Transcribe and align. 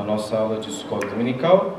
a 0.00 0.04
nossa 0.04 0.38
aula 0.38 0.58
de 0.58 0.70
escola 0.70 1.06
dominical. 1.06 1.78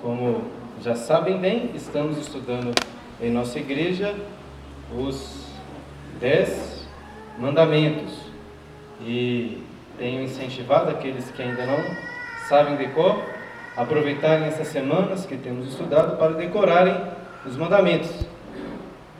Como 0.00 0.44
já 0.80 0.94
sabem 0.94 1.38
bem, 1.38 1.72
estamos 1.74 2.16
estudando 2.16 2.72
em 3.20 3.28
nossa 3.28 3.58
igreja 3.58 4.14
os 4.96 5.46
Dez 6.20 6.88
Mandamentos. 7.38 8.14
E 9.00 9.64
tenho 9.98 10.22
incentivado 10.22 10.90
aqueles 10.90 11.28
que 11.32 11.42
ainda 11.42 11.66
não 11.66 11.78
sabem 12.48 12.76
decor, 12.76 13.20
aproveitarem 13.76 14.46
essas 14.46 14.68
semanas 14.68 15.26
que 15.26 15.36
temos 15.36 15.66
estudado 15.66 16.16
para 16.18 16.34
decorarem 16.34 16.96
os 17.44 17.56
mandamentos. 17.56 18.10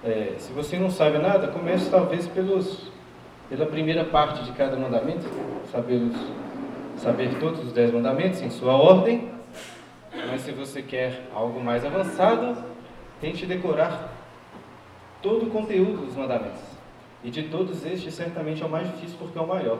É, 0.04 0.34
se 0.38 0.52
você 0.52 0.78
não 0.78 0.88
sabe 0.88 1.18
nada, 1.18 1.48
comece 1.48 1.90
talvez 1.90 2.28
pelos, 2.28 2.92
pela 3.48 3.66
primeira 3.66 4.04
parte 4.04 4.44
de 4.44 4.52
cada 4.52 4.76
mandamento, 4.76 5.26
saber, 5.72 6.00
saber 7.00 7.38
todos 7.40 7.64
os 7.64 7.72
dez 7.72 7.92
mandamentos 7.92 8.42
em 8.42 8.50
sua 8.50 8.74
ordem. 8.74 9.30
Mas 10.28 10.42
se 10.42 10.52
você 10.52 10.82
quer 10.82 11.26
algo 11.34 11.60
mais 11.60 11.84
avançado, 11.84 12.62
tente 13.20 13.46
decorar 13.46 14.12
todo 15.22 15.46
o 15.46 15.50
conteúdo 15.50 16.04
dos 16.04 16.14
mandamentos. 16.14 16.60
E 17.24 17.30
de 17.30 17.44
todos 17.44 17.84
estes, 17.84 18.14
certamente 18.14 18.62
é 18.62 18.66
o 18.66 18.68
mais 18.68 18.86
difícil 18.88 19.16
porque 19.18 19.38
é 19.38 19.40
o 19.40 19.46
maior. 19.46 19.78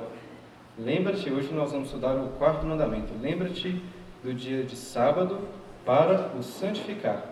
Lembra-te, 0.79 1.31
hoje 1.31 1.53
nós 1.53 1.73
vamos 1.73 1.89
estudar 1.89 2.15
o 2.15 2.29
quarto 2.39 2.67
mandamento. 2.67 3.13
Lembra-te 3.21 3.83
do 4.23 4.33
dia 4.33 4.63
de 4.63 4.77
sábado 4.77 5.41
para 5.85 6.31
o 6.39 6.43
santificar. 6.43 7.23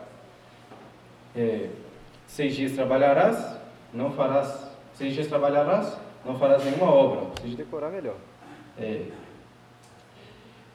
É, 1.34 1.68
seis 2.26 2.54
dias 2.54 2.72
trabalharás, 2.72 3.58
não 3.92 4.10
farás. 4.10 4.68
Seis 4.94 5.14
dias 5.14 5.28
trabalharás, 5.28 5.96
não 6.24 6.38
farás 6.38 6.64
nenhuma 6.64 6.90
obra. 6.90 7.26
Precisa 7.30 7.56
decorar 7.56 7.90
melhor. 7.90 8.16
É, 8.76 9.04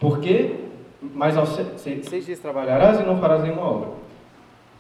porque, 0.04 0.56
mas 1.02 1.38
aos 1.38 1.56
seis, 1.78 2.06
seis 2.08 2.26
dias 2.26 2.40
trabalharás 2.40 3.00
e 3.00 3.04
não 3.04 3.22
farás 3.22 3.42
nenhuma 3.42 3.62
obra. 3.62 3.90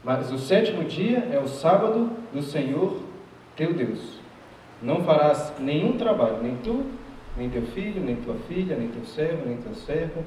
Mas 0.03 0.29
o 0.33 0.37
sétimo 0.37 0.83
dia 0.83 1.29
é 1.31 1.39
o 1.39 1.47
sábado 1.47 2.09
do 2.33 2.41
Senhor 2.41 2.99
teu 3.55 3.73
Deus. 3.73 4.19
Não 4.81 5.01
farás 5.05 5.53
nenhum 5.61 5.93
trabalho, 5.93 6.43
nem 6.43 6.57
tu, 6.57 6.83
nem 7.37 7.49
teu 7.49 7.61
filho, 7.67 8.03
nem 8.03 8.17
tua 8.17 8.35
filha, 8.49 8.75
nem 8.75 8.89
teu 8.89 9.05
servo, 9.05 9.45
nem 9.45 9.55
teu 9.55 9.73
servo, 9.73 10.25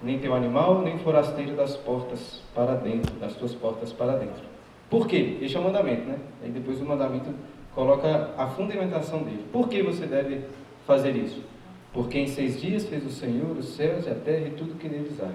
nem 0.00 0.20
teu 0.20 0.32
animal, 0.32 0.80
nem 0.80 0.96
forasteiro 0.98 1.56
das 1.56 1.76
portas 1.76 2.40
para 2.54 2.76
dentro, 2.76 3.12
das 3.16 3.34
tuas 3.34 3.52
portas 3.52 3.92
para 3.92 4.12
dentro. 4.12 4.44
Por 4.88 5.08
quê? 5.08 5.38
Este 5.42 5.56
é 5.56 5.60
o 5.60 5.64
mandamento, 5.64 6.06
né? 6.06 6.18
Aí 6.40 6.50
depois 6.52 6.80
o 6.80 6.84
mandamento 6.84 7.30
coloca 7.74 8.30
a 8.38 8.46
fundamentação 8.46 9.24
dele. 9.24 9.44
Por 9.52 9.68
que 9.68 9.82
você 9.82 10.06
deve 10.06 10.44
fazer 10.86 11.16
isso? 11.16 11.49
Porque 11.92 12.18
em 12.18 12.26
seis 12.26 12.60
dias 12.60 12.86
fez 12.86 13.04
o 13.04 13.10
Senhor 13.10 13.56
os 13.56 13.70
céus 13.70 14.06
e 14.06 14.10
a 14.10 14.14
terra 14.14 14.46
e 14.46 14.50
tudo 14.52 14.78
que 14.78 14.88
neles 14.88 15.20
há. 15.20 15.32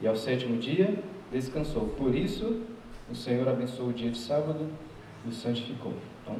E 0.00 0.06
ao 0.06 0.16
sétimo 0.16 0.58
dia 0.58 0.98
descansou. 1.30 1.88
Por 1.96 2.14
isso, 2.14 2.62
o 3.10 3.14
Senhor 3.14 3.48
abençoou 3.48 3.90
o 3.90 3.92
dia 3.92 4.10
de 4.10 4.18
sábado 4.18 4.68
e 5.24 5.28
o 5.28 5.32
santificou. 5.32 5.94
Então, 6.22 6.36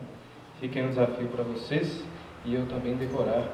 aí 0.61 0.85
um 0.85 0.89
desafio 0.89 1.29
para 1.29 1.45
vocês 1.45 2.05
e 2.45 2.55
eu 2.55 2.67
também 2.67 2.97
decorar 2.97 3.49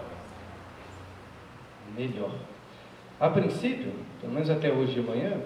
melhor. 1.96 2.32
A 3.20 3.28
princípio, 3.28 3.92
pelo 4.20 4.32
menos 4.32 4.48
até 4.50 4.72
hoje 4.72 4.94
de 4.94 5.00
manhã, 5.02 5.40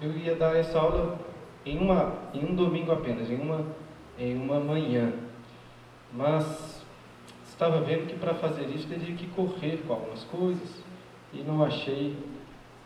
eu 0.00 0.16
ia 0.16 0.34
dar 0.34 0.56
essa 0.56 0.78
aula 0.78 1.18
em, 1.64 1.78
uma, 1.78 2.14
em 2.34 2.44
um 2.44 2.54
domingo 2.54 2.92
apenas, 2.92 3.30
em 3.30 3.36
uma, 3.36 3.64
em 4.18 4.36
uma 4.36 4.60
manhã. 4.60 5.12
Mas 6.12 6.81
estava 7.52 7.80
vendo 7.80 8.06
que 8.06 8.16
para 8.16 8.34
fazer 8.34 8.64
isso 8.74 8.88
teria 8.88 9.14
que 9.14 9.26
correr 9.28 9.82
com 9.86 9.92
algumas 9.92 10.24
coisas 10.24 10.82
e 11.32 11.42
não 11.42 11.62
achei 11.62 12.16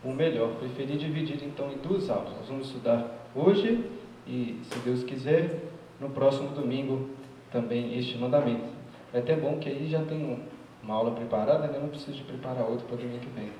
o 0.04 0.12
melhor. 0.12 0.50
Preferi 0.58 0.96
dividir 0.98 1.42
então 1.42 1.70
em 1.70 1.78
duas 1.78 2.10
aulas. 2.10 2.32
Nós 2.36 2.48
vamos 2.48 2.66
estudar 2.66 3.06
hoje 3.34 3.84
e, 4.26 4.58
se 4.64 4.78
Deus 4.80 5.04
quiser, 5.04 5.62
no 6.00 6.10
próximo 6.10 6.50
domingo 6.50 7.10
também 7.50 7.96
este 7.98 8.18
mandamento. 8.18 8.68
É 9.14 9.18
até 9.20 9.36
bom 9.36 9.58
que 9.58 9.68
aí 9.68 9.88
já 9.88 10.02
tem 10.02 10.18
um, 10.18 10.40
uma 10.82 10.94
aula 10.94 11.12
preparada, 11.12 11.68
né? 11.68 11.78
não 11.80 11.88
preciso 11.88 12.18
de 12.18 12.24
preparar 12.24 12.64
outra 12.64 12.86
para 12.86 12.96
domingo 12.96 13.20
que 13.20 13.30
vem. 13.30 13.50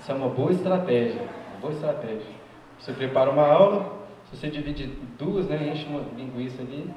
Isso 0.00 0.10
é 0.10 0.14
uma 0.14 0.28
boa 0.28 0.50
estratégia, 0.50 1.20
uma 1.50 1.60
boa 1.60 1.72
estratégia. 1.72 2.42
Você 2.78 2.92
prepara 2.92 3.30
uma 3.30 3.46
aula, 3.46 3.92
se 4.30 4.36
você 4.36 4.48
divide 4.48 4.86
duas, 5.18 5.46
né, 5.46 5.72
enche 5.72 5.86
uma 5.86 6.02
linguiça 6.16 6.62
ali, 6.62 6.90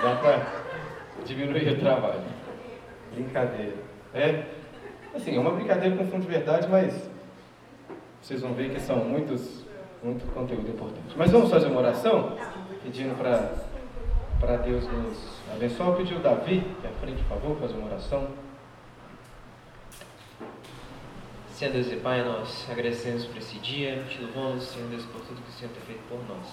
dá 0.00 0.14
para 0.16 1.24
diminuir 1.24 1.72
o 1.72 1.80
trabalho. 1.80 2.41
Brincadeira. 3.14 3.74
É, 4.14 4.44
assim, 5.14 5.36
é 5.36 5.40
uma 5.40 5.52
brincadeira 5.52 5.96
com 5.96 6.06
fundo 6.06 6.22
de 6.22 6.28
verdade, 6.28 6.68
mas 6.70 7.10
vocês 8.20 8.40
vão 8.40 8.54
ver 8.54 8.70
que 8.70 8.80
são 8.80 8.96
muitos, 8.98 9.64
muito 10.02 10.24
conteúdo 10.32 10.68
importante. 10.68 11.14
Mas 11.16 11.30
vamos 11.30 11.50
fazer 11.50 11.66
uma 11.66 11.80
oração, 11.80 12.36
pedindo 12.82 13.16
para 13.16 14.56
Deus 14.58 14.84
nos 14.84 15.18
abençoar. 15.52 15.90
Eu 15.90 15.96
pedi 15.96 16.14
o 16.14 16.20
Davi, 16.20 16.60
que 16.80 16.86
é 16.86 16.90
à 16.90 16.92
frente, 17.00 17.22
por 17.24 17.38
favor, 17.38 17.56
fazer 17.58 17.74
uma 17.74 17.88
oração. 17.88 18.28
Senhor 21.54 21.72
Deus 21.72 21.92
e 21.92 21.96
Pai, 21.96 22.24
nós 22.24 22.66
agradecemos 22.70 23.24
por 23.26 23.36
esse 23.36 23.56
dia, 23.58 24.02
te 24.08 24.20
louvamos, 24.20 24.64
Senhor 24.64 24.88
Deus, 24.88 25.04
por 25.04 25.20
tudo 25.20 25.40
que 25.42 25.50
o 25.50 25.52
Senhor 25.52 25.70
tem 25.72 25.82
feito 25.82 26.02
por 26.08 26.18
nós. 26.28 26.48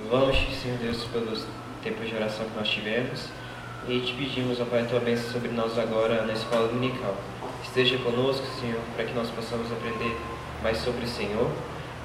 Louvamos, 0.00 0.36
Senhor 0.60 0.78
Deus, 0.78 1.04
pelos 1.04 1.46
tempos 1.82 2.08
de 2.08 2.14
oração 2.14 2.44
que 2.46 2.58
nós 2.58 2.68
tivemos 2.68 3.30
e 3.88 4.00
te 4.00 4.14
pedimos, 4.14 4.60
ó 4.60 4.64
Pai, 4.64 4.82
a 4.82 4.84
tua 4.84 5.00
bênção 5.00 5.32
sobre 5.32 5.50
nós 5.50 5.78
agora 5.78 6.24
na 6.26 6.32
escola 6.32 6.68
dominical. 6.68 7.14
Esteja 7.62 7.98
conosco, 7.98 8.46
Senhor, 8.60 8.80
para 8.94 9.04
que 9.04 9.14
nós 9.14 9.28
possamos 9.30 9.70
aprender 9.72 10.16
mais 10.62 10.78
sobre 10.78 11.04
o 11.04 11.08
Senhor 11.08 11.50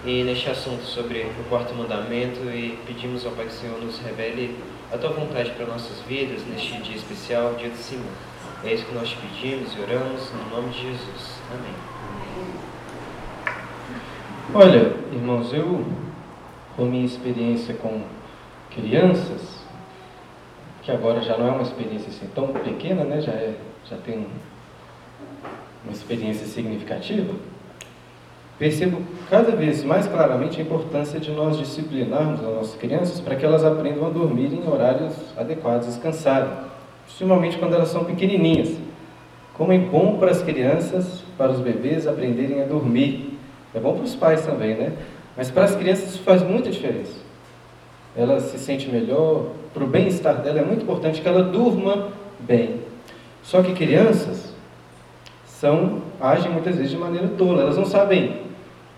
e 0.05 0.23
neste 0.23 0.49
assunto 0.49 0.83
sobre 0.83 1.23
o 1.23 1.49
quarto 1.49 1.73
mandamento 1.73 2.39
e 2.41 2.77
pedimos, 2.85 3.25
ó 3.25 3.31
Pai, 3.31 3.45
que 3.45 3.51
o 3.51 3.55
Senhor 3.55 3.81
nos 3.81 3.99
revele 3.99 4.57
a 4.91 4.97
tua 4.97 5.09
vontade 5.09 5.51
para 5.51 5.65
nossas 5.65 5.99
vidas 6.07 6.41
neste 6.45 6.79
dia 6.81 6.95
especial, 6.95 7.55
dia 7.55 7.69
do 7.69 7.77
Senhor. 7.77 8.05
É 8.63 8.73
isso 8.73 8.85
que 8.85 8.93
nós 8.93 9.09
te 9.09 9.17
pedimos 9.17 9.75
e 9.75 9.81
oramos 9.81 10.31
no 10.31 10.55
nome 10.55 10.69
de 10.71 10.81
Jesus. 10.81 11.39
Amém. 11.51 11.73
Olha, 14.53 14.95
irmãos, 15.11 15.51
eu, 15.53 15.85
com 16.75 16.85
minha 16.85 17.05
experiência 17.05 17.73
com 17.73 18.03
crianças, 18.71 19.54
que 20.85 20.91
agora 20.91 21.21
já 21.21 21.37
não 21.37 21.47
é 21.47 21.51
uma 21.51 21.63
experiência 21.63 22.07
assim 22.09 22.27
tão 22.33 22.47
pequena, 22.49 23.03
né? 23.03 23.19
já, 23.19 23.31
é, 23.31 23.55
já 23.89 23.97
tem 23.97 24.27
uma 25.83 25.91
experiência 25.91 26.45
significativa, 26.45 27.33
percebo 28.57 29.01
cada 29.29 29.51
vez 29.51 29.83
mais 29.83 30.07
claramente 30.07 30.61
a 30.61 30.63
importância 30.63 31.19
de 31.19 31.31
nós 31.31 31.57
disciplinarmos 31.57 32.39
as 32.39 32.55
nossas 32.55 32.75
crianças 32.75 33.19
para 33.19 33.35
que 33.35 33.43
elas 33.43 33.65
aprendam 33.65 34.05
a 34.05 34.09
dormir 34.09 34.53
em 34.53 34.65
horários 34.67 35.13
adequados, 35.35 35.87
descansarem, 35.87 36.49
principalmente 37.05 37.57
quando 37.57 37.73
elas 37.73 37.89
são 37.89 38.05
pequenininhas. 38.05 38.77
Como 39.55 39.73
é 39.73 39.77
bom 39.77 40.17
para 40.17 40.31
as 40.31 40.41
crianças, 40.41 41.23
para 41.37 41.51
os 41.51 41.59
bebês 41.59 42.07
aprenderem 42.07 42.61
a 42.61 42.65
dormir 42.65 43.35
é 43.75 43.79
bom 43.79 43.93
para 43.93 44.03
os 44.05 44.15
pais 44.15 44.45
também, 44.45 44.73
né? 44.73 44.93
Mas 45.35 45.51
para 45.51 45.65
as 45.65 45.75
crianças 45.75 46.11
isso 46.11 46.23
faz 46.23 46.41
muita 46.41 46.71
diferença. 46.71 47.19
Ela 48.15 48.39
se 48.39 48.57
sente 48.57 48.89
melhor, 48.89 49.47
para 49.75 49.83
o 49.83 49.87
bem-estar 49.87 50.35
dela 50.35 50.59
é 50.59 50.63
muito 50.63 50.83
importante 50.83 51.19
que 51.19 51.27
ela 51.27 51.43
durma 51.43 52.07
bem. 52.39 52.79
Só 53.43 53.61
que 53.61 53.73
crianças 53.73 54.55
são 55.45 56.01
agem 56.19 56.49
muitas 56.49 56.77
vezes 56.77 56.91
de 56.91 56.97
maneira 56.97 57.27
tola, 57.37 57.61
elas 57.61 57.75
não 57.75 57.85
sabem 57.85 58.37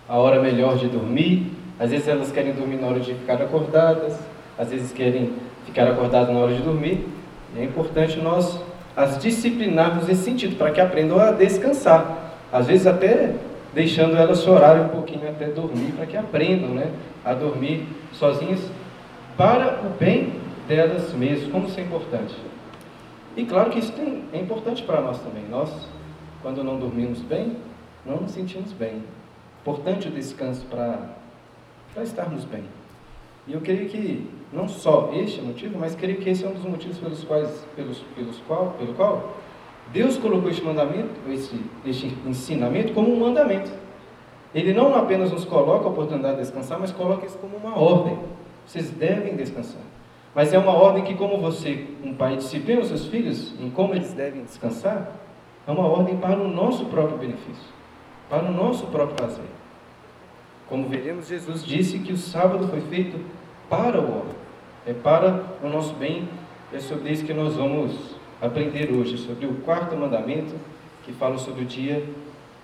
a 0.07 0.17
hora 0.17 0.39
melhor 0.39 0.77
de 0.77 0.87
dormir, 0.87 1.51
às 1.79 1.89
vezes 1.89 2.07
elas 2.07 2.31
querem 2.31 2.53
dormir 2.53 2.75
na 2.75 2.87
hora 2.87 2.99
de 2.99 3.15
ficar 3.15 3.41
acordadas, 3.41 4.19
às 4.55 4.69
vezes 4.69 4.91
querem 4.91 5.31
ficar 5.65 5.87
acordadas 5.87 6.29
na 6.29 6.39
hora 6.39 6.53
de 6.53 6.61
dormir. 6.61 7.07
E 7.55 7.59
é 7.59 7.63
importante 7.63 8.19
nós 8.19 8.59
as 8.95 9.17
disciplinarmos 9.17 10.07
nesse 10.07 10.23
sentido, 10.23 10.57
para 10.57 10.69
que 10.69 10.79
aprendam 10.79 11.19
a 11.19 11.31
descansar. 11.31 12.35
Às 12.53 12.67
vezes 12.67 12.85
até 12.85 13.33
deixando 13.73 14.15
elas 14.15 14.43
chorarem 14.43 14.83
um 14.83 14.89
pouquinho 14.89 15.27
até 15.27 15.45
dormir, 15.45 15.91
para 15.93 16.05
que 16.05 16.15
aprendam 16.15 16.69
né, 16.69 16.91
a 17.25 17.33
dormir 17.33 17.83
sozinhas, 18.13 18.59
para 19.35 19.81
o 19.83 19.89
bem 19.99 20.46
delas 20.67 21.13
mesmas, 21.13 21.51
como 21.51 21.67
isso 21.67 21.79
é 21.79 21.83
importante. 21.83 22.35
E 23.35 23.45
claro 23.45 23.69
que 23.69 23.79
isso 23.79 23.91
tem, 23.93 24.23
é 24.33 24.39
importante 24.39 24.83
para 24.83 25.01
nós 25.01 25.19
também. 25.19 25.43
Nós, 25.49 25.71
quando 26.41 26.63
não 26.63 26.79
dormimos 26.79 27.19
bem, 27.21 27.55
não 28.05 28.17
nos 28.17 28.31
sentimos 28.31 28.73
bem. 28.73 29.03
Importante 29.61 30.07
o 30.07 30.11
descanso 30.11 30.65
para, 30.65 31.17
estarmos 32.03 32.45
bem. 32.45 32.63
E 33.47 33.53
eu 33.53 33.61
creio 33.61 33.87
que 33.87 34.29
não 34.51 34.67
só 34.67 35.11
este 35.13 35.39
é 35.39 35.43
motivo, 35.43 35.77
mas 35.79 35.95
creio 35.95 36.17
que 36.17 36.29
esse 36.29 36.43
é 36.43 36.47
um 36.47 36.53
dos 36.53 36.63
motivos 36.63 36.97
pelos 36.97 37.23
quais, 37.23 37.65
pelos, 37.75 37.99
pelos 38.15 38.37
qual, 38.47 38.75
pelo 38.77 38.93
qual 38.93 39.37
Deus 39.93 40.17
colocou 40.17 40.49
este 40.49 40.63
mandamento, 40.63 41.09
este, 41.29 41.59
este 41.85 42.17
ensinamento 42.25 42.93
como 42.93 43.13
um 43.13 43.19
mandamento. 43.19 43.71
Ele 44.53 44.73
não 44.73 44.95
apenas 44.95 45.31
nos 45.31 45.45
coloca 45.45 45.85
a 45.85 45.89
oportunidade 45.89 46.37
de 46.37 46.41
descansar, 46.41 46.79
mas 46.79 46.91
coloca 46.91 47.25
isso 47.25 47.37
como 47.37 47.57
uma 47.57 47.77
ordem. 47.77 48.17
Vocês 48.65 48.89
devem 48.89 49.35
descansar. 49.35 49.81
Mas 50.37 50.53
é 50.53 50.59
uma 50.59 50.71
ordem 50.71 51.03
que, 51.03 51.15
como 51.15 51.39
você, 51.39 51.87
um 52.03 52.13
pai, 52.13 52.37
disciplina 52.37 52.81
os 52.81 52.89
seus 52.89 53.07
filhos 53.07 53.59
em 53.59 53.71
como 53.71 53.95
eles 53.95 54.13
devem 54.13 54.43
descansar, 54.43 55.11
É 55.67 55.71
uma 55.71 55.85
ordem 55.85 56.15
para 56.15 56.39
o 56.39 56.47
nosso 56.47 56.85
próprio 56.85 57.17
benefício, 57.17 57.73
para 58.29 58.45
o 58.45 58.51
nosso 58.51 58.85
próprio 58.87 59.17
prazer. 59.17 59.43
Como 60.69 60.87
veremos, 60.87 61.27
Jesus 61.27 61.65
disse 61.65 61.99
que 61.99 62.13
o 62.13 62.17
sábado 62.17 62.67
foi 62.67 62.79
feito 62.81 63.19
para 63.67 63.99
o 63.99 64.05
homem, 64.05 64.35
é 64.85 64.93
para 64.93 65.43
o 65.61 65.67
nosso 65.67 65.93
bem. 65.95 66.29
É 66.71 66.79
sobre 66.79 67.11
isso 67.11 67.25
que 67.25 67.33
nós 67.33 67.55
vamos 67.55 68.15
aprender 68.39 68.93
hoje, 68.93 69.17
sobre 69.17 69.45
o 69.45 69.55
quarto 69.55 69.97
mandamento, 69.97 70.53
que 71.03 71.11
fala 71.11 71.37
sobre 71.37 71.63
o 71.63 71.65
dia 71.65 72.07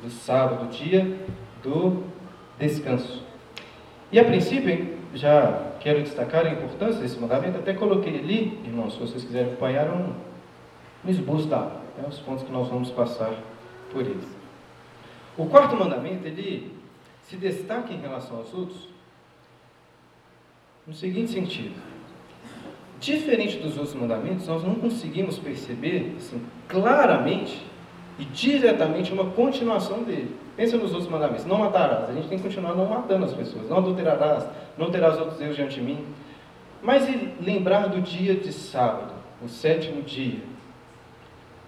do 0.01 0.09
sábado, 0.09 0.65
o 0.65 0.67
dia 0.69 1.19
do 1.61 2.03
descanso. 2.57 3.21
E 4.11 4.19
a 4.19 4.23
princípio, 4.23 4.95
já 5.13 5.72
quero 5.83 6.01
destacar 6.01 6.45
a 6.45 6.49
importância 6.49 7.01
desse 7.01 7.19
mandamento, 7.19 7.57
até 7.57 7.73
coloquei 7.73 8.17
ali, 8.17 8.57
irmãos, 8.63 8.93
se 8.93 8.99
vocês 8.99 9.21
quiserem 9.21 9.49
acompanhar, 9.49 9.89
um, 9.89 10.13
um 11.05 11.09
esboço 11.09 11.47
da 11.47 11.59
né, 11.97 12.05
os 12.07 12.19
pontos 12.19 12.45
que 12.45 12.51
nós 12.51 12.69
vamos 12.69 12.89
passar 12.89 13.33
por 13.91 14.01
eles. 14.01 14.25
O 15.37 15.45
quarto 15.45 15.75
mandamento, 15.75 16.25
ele 16.25 16.71
se 17.23 17.35
destaca 17.35 17.91
em 17.93 17.99
relação 17.99 18.37
aos 18.37 18.53
outros 18.53 18.87
no 20.87 20.93
seguinte 20.93 21.31
sentido. 21.31 21.75
Diferente 22.99 23.57
dos 23.57 23.77
outros 23.77 23.95
mandamentos, 23.95 24.47
nós 24.47 24.63
não 24.63 24.75
conseguimos 24.75 25.37
perceber 25.37 26.13
assim, 26.17 26.41
claramente 26.69 27.61
e 28.17 28.23
diretamente 28.23 29.11
uma 29.11 29.31
continuação 29.31 30.03
dele. 30.03 30.33
Pensa 30.55 30.77
nos 30.77 30.91
outros 30.91 31.09
mandamentos. 31.09 31.45
Não 31.45 31.57
matarás. 31.57 32.09
A 32.09 32.13
gente 32.13 32.27
tem 32.27 32.37
que 32.37 32.43
continuar 32.43 32.75
não 32.75 32.85
matando 32.85 33.25
as 33.25 33.33
pessoas. 33.33 33.69
Não 33.69 33.77
adulterarás. 33.77 34.45
Não 34.77 34.91
terás 34.91 35.17
outros 35.19 35.37
deuses 35.37 35.55
diante 35.55 35.75
de 35.75 35.81
mim. 35.81 36.05
Mas 36.81 37.07
e 37.07 37.33
lembrar 37.41 37.87
do 37.87 38.01
dia 38.01 38.35
de 38.35 38.51
sábado, 38.51 39.13
o 39.41 39.47
sétimo 39.47 40.01
dia. 40.01 40.39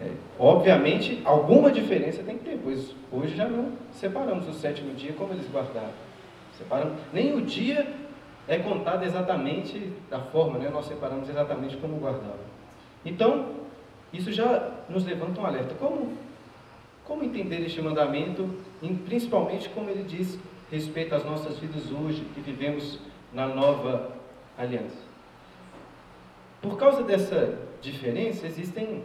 É, 0.02 0.12
obviamente, 0.38 1.22
alguma 1.24 1.72
diferença 1.72 2.22
tem 2.22 2.38
que 2.38 2.44
ter, 2.44 2.60
pois 2.62 2.94
hoje 3.10 3.34
já 3.34 3.48
não 3.48 3.72
separamos 3.94 4.46
o 4.50 4.54
sétimo 4.54 4.94
dia 4.94 5.14
como 5.14 5.32
eles 5.32 5.50
guardaram. 5.50 5.94
Separamos. 6.58 6.98
Nem 7.14 7.34
o 7.34 7.42
dia 7.42 7.88
é 8.48 8.58
contado 8.60 9.04
exatamente 9.04 9.92
da 10.10 10.20
forma, 10.20 10.60
né? 10.60 10.70
nós 10.70 10.86
separamos 10.86 11.30
exatamente 11.30 11.78
como 11.78 11.98
guardavam. 11.98 12.46
Então, 13.06 13.48
isso 14.12 14.32
já 14.32 14.72
nos 14.90 15.06
levanta 15.06 15.40
um 15.40 15.46
alerta. 15.46 15.76
Como, 15.76 16.14
como 17.06 17.24
entender 17.24 17.66
este 17.66 17.82
mandamento, 17.82 18.50
e 18.86 18.94
principalmente 18.94 19.68
como 19.70 19.90
ele 19.90 20.04
diz 20.04 20.38
respeito 20.72 21.16
às 21.16 21.26
nossas 21.26 21.58
vidas 21.60 21.92
hoje, 21.92 22.24
que 22.34 22.42
vivemos 22.42 23.00
na 23.34 23.48
nova 23.48 24.12
aliança? 24.58 25.04
Por 26.62 26.78
causa 26.78 27.04
dessa 27.04 27.58
diferença, 27.82 28.46
existem 28.46 29.04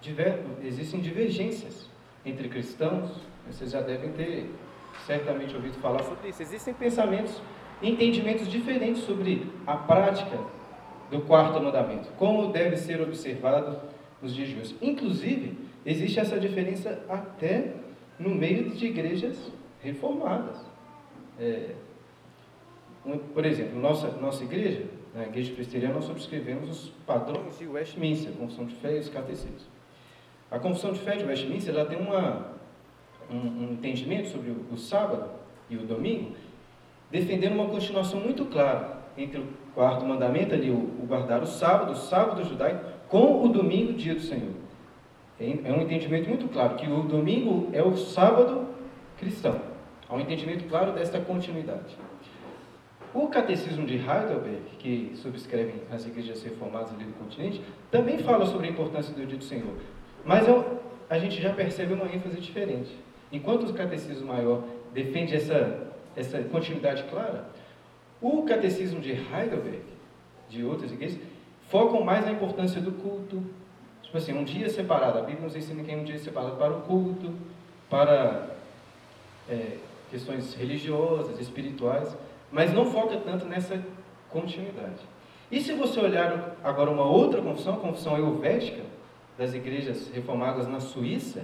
diver, 0.00 0.42
existem 0.62 1.00
divergências 1.00 1.88
entre 2.24 2.48
cristãos, 2.48 3.10
vocês 3.46 3.70
já 3.70 3.80
devem 3.80 4.12
ter 4.12 4.50
certamente 5.06 5.54
ouvido 5.54 5.74
falar 5.78 6.02
sobre 6.02 6.28
isso. 6.28 6.42
Existem 6.42 6.74
pensamentos 6.74 7.40
e 7.82 7.90
entendimentos 7.90 8.48
diferentes 8.48 9.02
sobre 9.02 9.46
a 9.66 9.76
prática 9.76 10.38
do 11.10 11.20
quarto 11.20 11.60
mandamento, 11.60 12.08
como 12.16 12.52
deve 12.52 12.76
ser 12.76 13.00
observado 13.00 13.78
nos 14.20 14.34
dias 14.34 14.48
de 14.48 14.58
hoje. 14.58 14.76
Inclusive, 14.82 15.56
existe 15.84 16.18
essa 16.18 16.38
diferença 16.38 17.04
até 17.08 17.74
no 18.18 18.30
meio 18.30 18.70
de 18.70 18.86
igrejas 18.86 19.50
reformadas. 19.82 20.64
É, 21.38 21.74
por 23.32 23.44
exemplo, 23.44 23.78
nossa, 23.78 24.08
nossa 24.12 24.42
igreja, 24.42 24.84
na 25.14 25.24
igreja 25.24 25.52
presbiteriana, 25.52 25.94
nós 25.94 26.04
subscrevemos 26.04 26.68
os 26.68 26.88
padrões 27.06 27.58
de 27.58 27.66
Westminster, 27.66 28.32
Confissão 28.32 28.64
de 28.64 28.74
Fé 28.74 28.96
e 28.96 29.00
os 29.00 29.08
catecismos. 29.08 29.62
A 30.50 30.58
Confissão 30.58 30.92
de 30.92 31.00
Fé 31.00 31.16
de 31.16 31.24
Westminster 31.24 31.74
ela 31.74 31.84
tem 31.84 31.98
uma, 31.98 32.52
um, 33.30 33.36
um 33.36 33.72
entendimento 33.72 34.28
sobre 34.28 34.50
o, 34.50 34.66
o, 34.72 34.76
sábado 34.76 35.30
e 35.70 35.76
o 35.76 35.86
domingo, 35.86 36.36
defendendo 37.10 37.54
uma 37.54 37.68
continuação 37.68 38.20
muito 38.20 38.44
clara 38.46 39.04
entre 39.16 39.40
o 39.40 39.46
quarto 39.74 40.04
mandamento, 40.04 40.54
ali, 40.54 40.70
o, 40.70 40.74
o 40.74 41.06
guardar 41.06 41.42
o 41.42 41.46
sábado, 41.46 41.92
o 41.92 41.96
sábado 41.96 42.44
judaico, 42.44 42.84
com 43.08 43.44
o 43.44 43.48
domingo, 43.48 43.92
dia 43.92 44.14
do 44.14 44.20
Senhor. 44.20 44.65
É, 45.38 45.70
um 45.70 45.82
entendimento 45.82 46.28
muito 46.28 46.48
claro 46.48 46.76
que 46.76 46.86
o 46.86 47.02
domingo 47.02 47.68
é 47.72 47.82
o 47.82 47.96
sábado 47.96 48.66
cristão. 49.18 49.60
Há 50.08 50.14
um 50.14 50.20
entendimento 50.20 50.64
claro 50.64 50.92
desta 50.92 51.20
continuidade. 51.20 51.96
O 53.12 53.28
Catecismo 53.28 53.86
de 53.86 53.94
Heidelberg, 53.94 54.62
que 54.78 55.12
subscrevem 55.14 55.76
as 55.90 56.06
igrejas 56.06 56.42
reformadas 56.42 56.92
ali 56.92 57.04
do 57.04 57.14
continente, 57.14 57.62
também 57.90 58.18
fala 58.18 58.46
sobre 58.46 58.66
a 58.66 58.70
importância 58.70 59.14
do 59.14 59.26
dia 59.26 59.38
do 59.38 59.44
Senhor. 59.44 59.74
Mas 60.24 60.46
eu, 60.46 60.80
a 61.08 61.18
gente 61.18 61.40
já 61.40 61.52
percebe 61.52 61.94
uma 61.94 62.06
ênfase 62.06 62.40
diferente. 62.40 62.94
Enquanto 63.32 63.68
o 63.68 63.74
catecismo 63.74 64.28
maior 64.28 64.64
defende 64.92 65.34
essa, 65.34 65.92
essa 66.14 66.42
continuidade 66.44 67.04
clara, 67.04 67.48
o 68.20 68.42
catecismo 68.42 69.00
de 69.00 69.12
Heidelberg, 69.12 69.82
de 70.48 70.64
outras 70.64 70.92
igrejas, 70.92 71.18
focam 71.68 72.02
mais 72.02 72.24
na 72.24 72.32
importância 72.32 72.80
do 72.80 72.92
culto. 72.92 73.42
Tipo 74.16 74.30
assim, 74.30 74.32
um 74.32 74.44
dia 74.44 74.70
separado. 74.70 75.18
A 75.18 75.22
Bíblia 75.22 75.44
nos 75.44 75.54
ensina 75.54 75.82
que 75.82 75.92
é 75.92 75.96
um 75.96 76.04
dia 76.04 76.18
separado 76.18 76.56
para 76.56 76.72
o 76.72 76.80
culto, 76.82 77.34
para 77.90 78.48
é, 79.46 79.76
questões 80.10 80.54
religiosas, 80.54 81.38
espirituais, 81.38 82.16
mas 82.50 82.72
não 82.72 82.86
foca 82.86 83.18
tanto 83.18 83.44
nessa 83.44 83.78
continuidade. 84.30 85.02
E 85.50 85.60
se 85.60 85.74
você 85.74 86.00
olhar 86.00 86.56
agora 86.64 86.90
uma 86.90 87.04
outra 87.04 87.42
confissão, 87.42 87.74
a 87.74 87.76
confissão 87.76 88.16
helvética, 88.16 88.82
das 89.36 89.52
igrejas 89.52 90.08
reformadas 90.08 90.66
na 90.66 90.80
Suíça, 90.80 91.42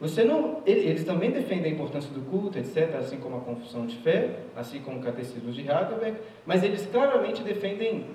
você 0.00 0.24
não, 0.24 0.62
eles 0.64 1.04
também 1.04 1.30
defendem 1.30 1.72
a 1.72 1.74
importância 1.74 2.10
do 2.10 2.22
culto, 2.30 2.58
etc., 2.58 2.94
assim 2.98 3.18
como 3.18 3.36
a 3.36 3.40
confissão 3.40 3.84
de 3.84 3.96
fé, 3.98 4.38
assim 4.56 4.80
como 4.80 5.00
o 5.00 5.02
catecismo 5.02 5.52
de 5.52 5.60
Heidelberg, 5.60 6.16
mas 6.46 6.62
eles 6.62 6.86
claramente 6.86 7.42
defendem 7.42 8.06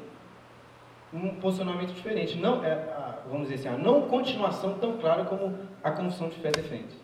um 1.14 1.36
posicionamento 1.36 1.94
diferente, 1.94 2.38
não 2.38 2.64
é, 2.64 3.20
vamos 3.30 3.50
dizer 3.50 3.68
assim, 3.68 3.80
a 3.80 3.84
não 3.84 4.04
continuação 4.04 4.76
tão 4.76 4.98
clara 4.98 5.26
como 5.26 5.56
a 5.84 5.92
confissão 5.92 6.30
de 6.30 6.36
fé 6.36 6.52
defende 6.52 6.96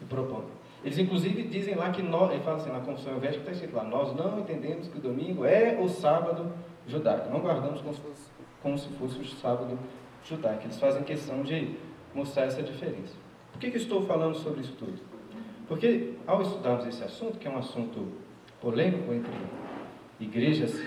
e 0.00 0.04
propõe. 0.04 0.44
Eles 0.84 0.98
inclusive 0.98 1.42
dizem 1.44 1.74
lá 1.74 1.90
que 1.90 2.02
nós, 2.02 2.30
ele 2.30 2.42
fala 2.42 2.56
assim, 2.56 2.70
na 2.70 2.80
confissão 2.80 3.12
helvética 3.12 3.40
está 3.40 3.52
escrito 3.52 3.74
lá, 3.74 3.82
nós 3.82 4.14
não 4.14 4.38
entendemos 4.38 4.86
que 4.86 4.98
o 4.98 5.00
domingo 5.00 5.44
é 5.44 5.76
o 5.80 5.88
sábado 5.88 6.52
judaico, 6.86 7.30
não 7.30 7.40
guardamos 7.40 7.80
como 7.80 7.94
se 7.94 8.00
fosse, 8.00 8.30
como 8.62 8.78
se 8.78 8.88
fosse 8.90 9.18
o 9.18 9.24
sábado 9.26 9.78
judaica. 10.24 10.64
Eles 10.64 10.78
fazem 10.78 11.02
questão 11.02 11.42
de 11.42 11.76
mostrar 12.14 12.44
essa 12.44 12.62
diferença. 12.62 13.14
Por 13.52 13.58
que, 13.58 13.70
que 13.70 13.76
estou 13.76 14.06
falando 14.06 14.36
sobre 14.36 14.60
isso 14.60 14.74
tudo? 14.78 14.98
Porque 15.66 16.14
ao 16.26 16.40
estudarmos 16.42 16.86
esse 16.86 17.02
assunto, 17.02 17.38
que 17.38 17.48
é 17.48 17.50
um 17.50 17.58
assunto 17.58 18.12
polêmico 18.60 19.12
entre 19.12 19.32
igrejas 20.20 20.80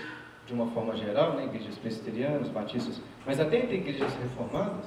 de 0.52 0.60
uma 0.60 0.66
forma 0.72 0.94
geral, 0.94 1.32
né, 1.32 1.46
igrejas 1.46 1.78
presbiterianas, 1.78 2.48
batistas, 2.48 3.00
mas 3.26 3.40
até 3.40 3.56
entre 3.56 3.76
igrejas 3.76 4.12
reformadas, 4.16 4.84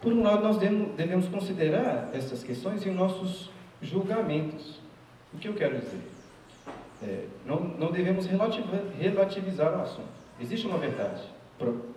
por 0.00 0.10
um 0.10 0.22
lado 0.22 0.42
nós 0.42 0.56
devemos 0.56 1.28
considerar 1.28 2.10
essas 2.14 2.42
questões 2.42 2.86
em 2.86 2.90
nossos 2.90 3.50
julgamentos. 3.82 4.80
O 5.32 5.38
que 5.38 5.48
eu 5.48 5.54
quero 5.54 5.78
dizer? 5.78 6.00
É, 7.02 7.26
não, 7.44 7.60
não 7.60 7.92
devemos 7.92 8.26
relativizar 8.26 9.78
o 9.78 9.82
assunto. 9.82 10.08
Existe 10.40 10.66
uma 10.66 10.78
verdade 10.78 11.22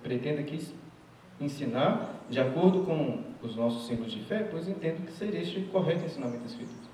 pretendo 0.04 0.42
aqui 0.42 0.68
ensinar 1.40 2.16
de 2.30 2.40
acordo 2.40 2.84
com 2.84 3.24
os 3.42 3.56
nossos 3.56 3.88
símbolos 3.88 4.12
de 4.12 4.22
fé, 4.22 4.48
pois 4.50 4.68
entendo 4.68 5.06
que 5.06 5.12
seria 5.14 5.42
este 5.42 5.60
o 5.60 5.68
correto 5.68 6.06
ensinamento 6.06 6.46
espírita. 6.46 6.87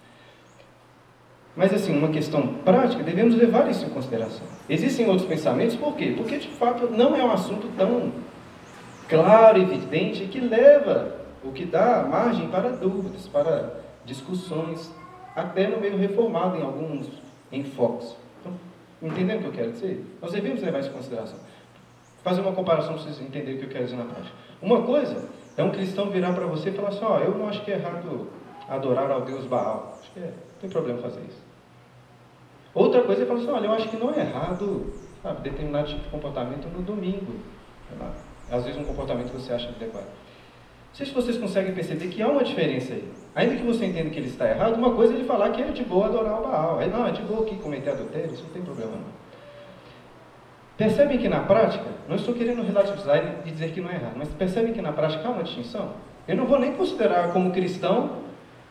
Mas, 1.56 1.74
assim, 1.74 1.96
uma 1.96 2.10
questão 2.10 2.48
prática, 2.66 3.04
devemos 3.04 3.36
levar 3.36 3.70
isso 3.70 3.86
em 3.86 3.90
consideração. 3.90 4.46
Existem 4.68 5.08
outros 5.08 5.28
pensamentos, 5.28 5.76
por 5.76 5.96
quê? 5.96 6.14
Porque, 6.18 6.38
de 6.38 6.48
fato, 6.48 6.90
não 6.90 7.16
é 7.16 7.24
um 7.24 7.32
assunto 7.32 7.68
tão 7.78 8.12
claro 9.08 9.60
evidente 9.60 10.26
que 10.26 10.40
leva, 10.40 11.16
o 11.44 11.52
que 11.52 11.66
dá 11.66 12.08
margem 12.10 12.48
para 12.48 12.70
dúvidas, 12.70 13.28
para 13.28 13.82
discussões, 14.06 14.92
até 15.36 15.68
no 15.68 15.80
meio 15.80 15.98
reformado, 15.98 16.58
em 16.58 16.64
alguns 16.64 17.08
enfoques. 17.52 18.16
Então, 18.40 18.54
entendendo 19.02 19.40
o 19.40 19.42
que 19.42 19.48
eu 19.48 19.52
quero 19.52 19.72
dizer? 19.72 20.06
Nós 20.22 20.32
devemos 20.32 20.62
levar 20.62 20.80
isso 20.80 20.90
em 20.90 20.94
consideração 20.94 21.38
fazer 22.24 22.42
uma 22.42 22.54
comparação 22.54 22.94
para 22.94 23.04
vocês 23.04 23.20
entenderem 23.20 23.56
o 23.56 23.60
que 23.60 23.66
eu 23.66 23.70
quero 23.70 23.84
dizer 23.84 23.98
na 23.98 24.06
prática. 24.06 24.36
Uma 24.62 24.82
coisa 24.84 25.28
é 25.58 25.64
um 25.64 25.72
cristão 25.72 26.10
virar 26.10 26.34
para 26.34 26.46
você 26.46 26.70
e 26.70 26.72
falar 26.72 26.90
assim, 26.90 27.04
ó, 27.04 27.18
oh, 27.18 27.20
eu 27.20 27.38
não 27.38 27.48
acho 27.48 27.64
que 27.64 27.72
é 27.72 27.76
errado 27.76 28.30
adorar 28.70 29.12
ao 29.12 29.22
Deus 29.22 29.46
Baal. 29.46 30.00
Acho 30.02 30.12
que 30.14 30.20
é, 30.20 30.24
não 30.24 30.62
tem 30.62 30.70
problema 30.70 31.02
fazer 31.02 31.22
isso. 31.22 31.43
Outra 32.74 33.02
coisa 33.02 33.24
é 33.24 33.26
falar 33.26 33.40
assim, 33.40 33.50
olha, 33.50 33.66
eu 33.68 33.72
acho 33.74 33.90
que 33.90 33.98
não 33.98 34.12
é 34.14 34.20
errado 34.20 34.92
sabe, 35.24 35.42
determinado 35.42 35.88
tipo 35.88 36.04
de 36.04 36.10
comportamento 36.10 36.68
no 36.68 36.82
domingo. 36.82 37.34
Às 38.52 38.66
vezes 38.66 38.80
um 38.80 38.84
comportamento 38.84 39.32
que 39.32 39.40
você 39.40 39.54
acha 39.54 39.70
adequado. 39.70 40.04
Não 40.04 40.98
sei 40.98 41.06
se 41.08 41.14
vocês 41.14 41.38
conseguem 41.38 41.74
perceber 41.74 42.08
que 42.08 42.22
há 42.22 42.28
uma 42.28 42.44
diferença 42.44 42.94
aí. 42.94 43.10
Ainda 43.34 43.56
que 43.56 43.64
você 43.64 43.86
entenda 43.86 44.12
que 44.12 44.20
ele 44.20 44.28
está 44.28 44.48
errado, 44.48 44.76
uma 44.76 44.94
coisa 44.94 45.14
é 45.14 45.16
ele 45.16 45.26
falar 45.26 45.50
que 45.50 45.62
é 45.62 45.66
de 45.66 45.84
boa 45.84 46.06
adorar 46.06 46.40
o 46.40 46.44
Baal. 46.44 46.80
Aí, 46.80 46.90
não, 46.90 47.08
é 47.08 47.12
de 47.12 47.24
boa 47.24 47.42
aqui 47.42 47.56
cometer 47.56 47.92
adultério, 47.92 48.32
isso 48.32 48.44
não 48.44 48.52
tem 48.52 48.62
problema 48.62 48.92
não. 48.92 49.24
Percebem 50.78 51.18
que 51.18 51.30
na 51.30 51.40
prática, 51.42 51.86
não 52.08 52.16
estou 52.16 52.34
querendo 52.36 52.62
relativizar 52.64 53.42
e 53.46 53.52
dizer 53.52 53.72
que 53.72 53.82
não 53.82 53.90
é 53.90 53.96
errado, 53.96 54.14
mas 54.18 54.28
percebem 54.30 54.74
que 54.74 54.82
na 54.82 54.92
prática 54.92 55.28
há 55.28 55.32
uma 55.32 55.44
distinção? 55.44 55.94
Eu 56.28 56.36
não 56.36 56.46
vou 56.46 56.60
nem 56.60 56.74
considerar 56.74 57.32
como 57.32 57.52
cristão 57.52 58.23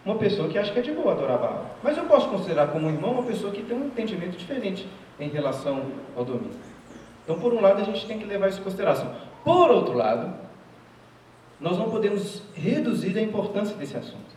uma 0.04 0.16
pessoa 0.16 0.49
que 0.49 0.59
acha 0.59 0.73
que 0.73 0.78
é 0.78 0.82
de 0.82 0.92
boa 0.92 1.12
adorar 1.12 1.38
Baal. 1.38 1.76
Mas 1.82 1.97
eu 1.97 2.04
posso 2.04 2.28
considerar 2.28 2.68
como 2.68 2.88
irmão 2.88 3.12
uma 3.12 3.23
pessoa 3.23 3.52
que 3.52 3.62
tem 3.62 3.76
um 3.76 3.87
entendimento 3.87 4.37
diferente 4.37 4.87
em 5.18 5.28
relação 5.28 5.82
ao 6.16 6.25
domingo. 6.25 6.54
Então, 7.25 7.38
por 7.38 7.52
um 7.54 7.61
lado, 7.61 7.80
a 7.80 7.85
gente 7.85 8.04
tem 8.06 8.18
que 8.18 8.25
levar 8.25 8.49
isso 8.49 8.61
em 8.61 8.64
consideração. 8.64 9.14
Por 9.44 9.71
outro 9.71 9.94
lado, 9.94 10.35
nós 11.61 11.78
não 11.78 11.88
podemos 11.88 12.42
reduzir 12.54 13.16
a 13.16 13.23
importância 13.23 13.76
desse 13.76 13.97
assunto. 13.97 14.32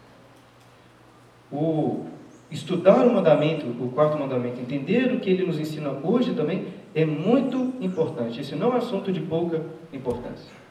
O 1.51 2.05
estudar 2.51 3.05
o 3.05 3.13
mandamento, 3.13 3.65
o 3.65 3.91
quarto 3.91 4.17
mandamento, 4.17 4.61
entender 4.61 5.11
o 5.11 5.19
que 5.19 5.29
ele 5.29 5.45
nos 5.45 5.59
ensina 5.59 5.97
hoje 6.03 6.35
também 6.35 6.67
é 6.93 7.03
muito 7.03 7.73
importante. 7.81 8.39
Esse 8.39 8.55
não 8.55 8.71
é 8.71 8.75
um 8.75 8.77
assunto 8.77 9.11
de 9.11 9.19
pouca 9.19 9.63
importância. 9.91 10.64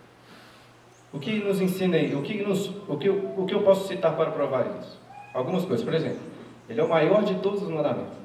O 1.15 1.21
que 1.21 1.39
nos 1.45 1.61
ensina 1.61 1.97
aí? 1.97 2.13
O 2.13 2.23
que, 2.23 2.43
nos, 2.43 2.73
o, 2.89 2.97
que 2.97 3.09
o 3.09 3.47
que 3.47 3.55
eu 3.55 3.63
posso 3.63 3.87
citar 3.87 4.17
para 4.17 4.33
provar 4.33 4.67
isso? 4.81 5.01
Algumas 5.33 5.65
coisas. 5.65 5.85
Por 5.85 5.95
exemplo, 5.95 6.19
ele 6.69 6.81
é 6.81 6.83
o 6.83 6.89
maior 6.89 7.23
de 7.23 7.37
todos 7.37 7.63
os 7.63 7.69
mandamentos. 7.69 8.19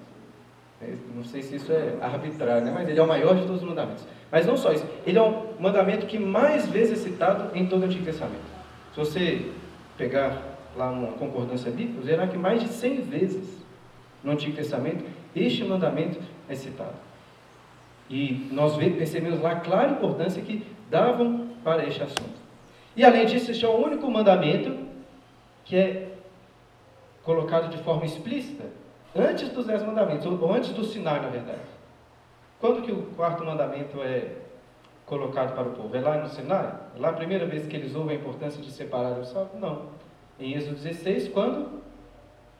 É, 0.81 0.95
não 1.15 1.23
sei 1.23 1.43
se 1.43 1.57
isso 1.57 1.71
é 1.71 1.97
arbitrário, 2.01 2.65
né? 2.65 2.71
mas 2.73 2.89
ele 2.89 2.99
é 2.99 3.03
o 3.03 3.07
maior 3.07 3.35
de 3.35 3.41
todos 3.41 3.61
os 3.61 3.67
mandamentos. 3.67 4.03
Mas 4.31 4.47
não 4.47 4.57
só 4.57 4.73
isso, 4.73 4.85
ele 5.05 5.19
é 5.19 5.21
o 5.21 5.53
mandamento 5.59 6.07
que 6.07 6.17
mais 6.17 6.67
vezes 6.67 6.99
é 6.99 7.09
citado 7.09 7.55
em 7.55 7.67
todo 7.67 7.83
o 7.83 7.85
Antigo 7.85 8.05
Testamento. 8.05 8.41
Se 8.93 8.99
você 8.99 9.51
pegar 9.95 10.41
lá 10.75 10.89
uma 10.89 11.11
concordância 11.11 11.69
bíblica, 11.69 12.01
verá 12.01 12.27
que 12.27 12.37
mais 12.37 12.63
de 12.63 12.69
100 12.69 13.01
vezes 13.01 13.65
no 14.23 14.31
Antigo 14.31 14.55
Testamento 14.55 15.05
este 15.35 15.63
mandamento 15.63 16.19
é 16.47 16.55
citado. 16.55 16.95
E 18.09 18.49
nós 18.51 18.75
percebemos 18.77 19.39
lá 19.41 19.51
a 19.51 19.59
clara 19.59 19.91
importância 19.91 20.41
que 20.41 20.65
davam 20.89 21.49
para 21.63 21.85
este 21.85 22.01
assunto. 22.01 22.38
E 22.95 23.03
além 23.03 23.25
disso, 23.25 23.51
este 23.51 23.65
é 23.65 23.67
o 23.67 23.77
único 23.77 24.09
mandamento 24.09 24.87
que 25.65 25.75
é 25.75 26.11
colocado 27.23 27.69
de 27.69 27.77
forma 27.83 28.05
explícita 28.05 28.65
antes 29.15 29.49
dos 29.49 29.65
dez 29.65 29.83
mandamentos, 29.83 30.25
ou 30.25 30.53
antes 30.53 30.71
do 30.71 30.83
Sinai, 30.83 31.21
na 31.21 31.29
verdade. 31.29 31.59
Quando 32.59 32.81
que 32.81 32.91
o 32.91 33.03
quarto 33.15 33.45
mandamento 33.45 34.01
é 34.01 34.33
colocado 35.05 35.55
para 35.55 35.69
o 35.69 35.71
povo? 35.71 35.95
É 35.95 36.01
lá 36.01 36.17
no 36.17 36.29
Sinai? 36.29 36.73
É 36.95 36.99
lá 36.99 37.09
a 37.09 37.13
primeira 37.13 37.45
vez 37.45 37.67
que 37.67 37.75
eles 37.75 37.95
ouvem 37.95 38.17
a 38.17 38.19
importância 38.19 38.61
de 38.61 38.71
separar 38.71 39.17
o 39.19 39.25
sábado? 39.25 39.57
Não. 39.59 39.87
Em 40.39 40.53
Êxodo 40.53 40.75
16, 40.75 41.29
quando? 41.29 41.79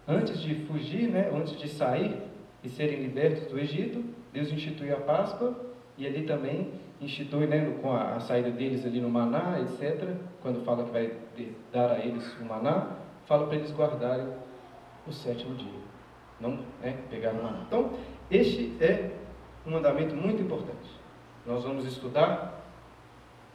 Antes 0.08 0.42
de 0.42 0.56
fugir, 0.66 1.08
né, 1.08 1.30
antes 1.34 1.58
de 1.58 1.68
sair 1.68 2.18
e 2.64 2.70
serem 2.70 3.02
libertos 3.02 3.48
do 3.48 3.60
Egito, 3.60 4.04
Deus 4.34 4.52
instituiu 4.52 4.96
a 4.96 5.00
Páscoa 5.00 5.56
e 5.98 6.08
ali 6.08 6.24
também 6.24 6.72
institui, 7.02 7.48
né, 7.48 7.78
com 7.82 7.92
a, 7.92 8.16
a, 8.16 8.20
saída 8.20 8.52
deles 8.52 8.86
ali 8.86 9.00
no 9.00 9.10
maná, 9.10 9.60
etc. 9.62 10.16
Quando 10.42 10.64
fala 10.66 10.84
que 10.84 10.92
vai 10.92 11.14
dar 11.72 11.92
a 11.92 12.00
eles 12.00 12.34
o 12.40 12.46
maná, 12.46 12.98
fala 13.26 13.48
para 13.48 13.56
eles 13.56 13.72
guardarem 13.72 14.28
o 15.08 15.12
sétimo 15.12 15.56
dia, 15.56 15.80
não 16.40 16.60
né, 16.82 16.98
pegar 17.10 17.32
o 17.32 17.44
maná. 17.44 17.64
Então, 17.68 17.92
este 18.30 18.76
é 18.82 19.12
um 19.66 19.72
mandamento 19.72 20.16
muito 20.16 20.42
importante. 20.42 20.90
Nós 21.46 21.64
vamos 21.64 21.86
estudar, 21.86 22.64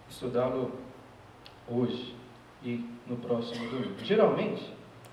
estudá-lo 0.09 0.73
hoje 1.69 2.15
e 2.63 2.89
no 3.07 3.17
próximo 3.17 3.69
domingo. 3.69 3.95
Geralmente, 4.03 4.73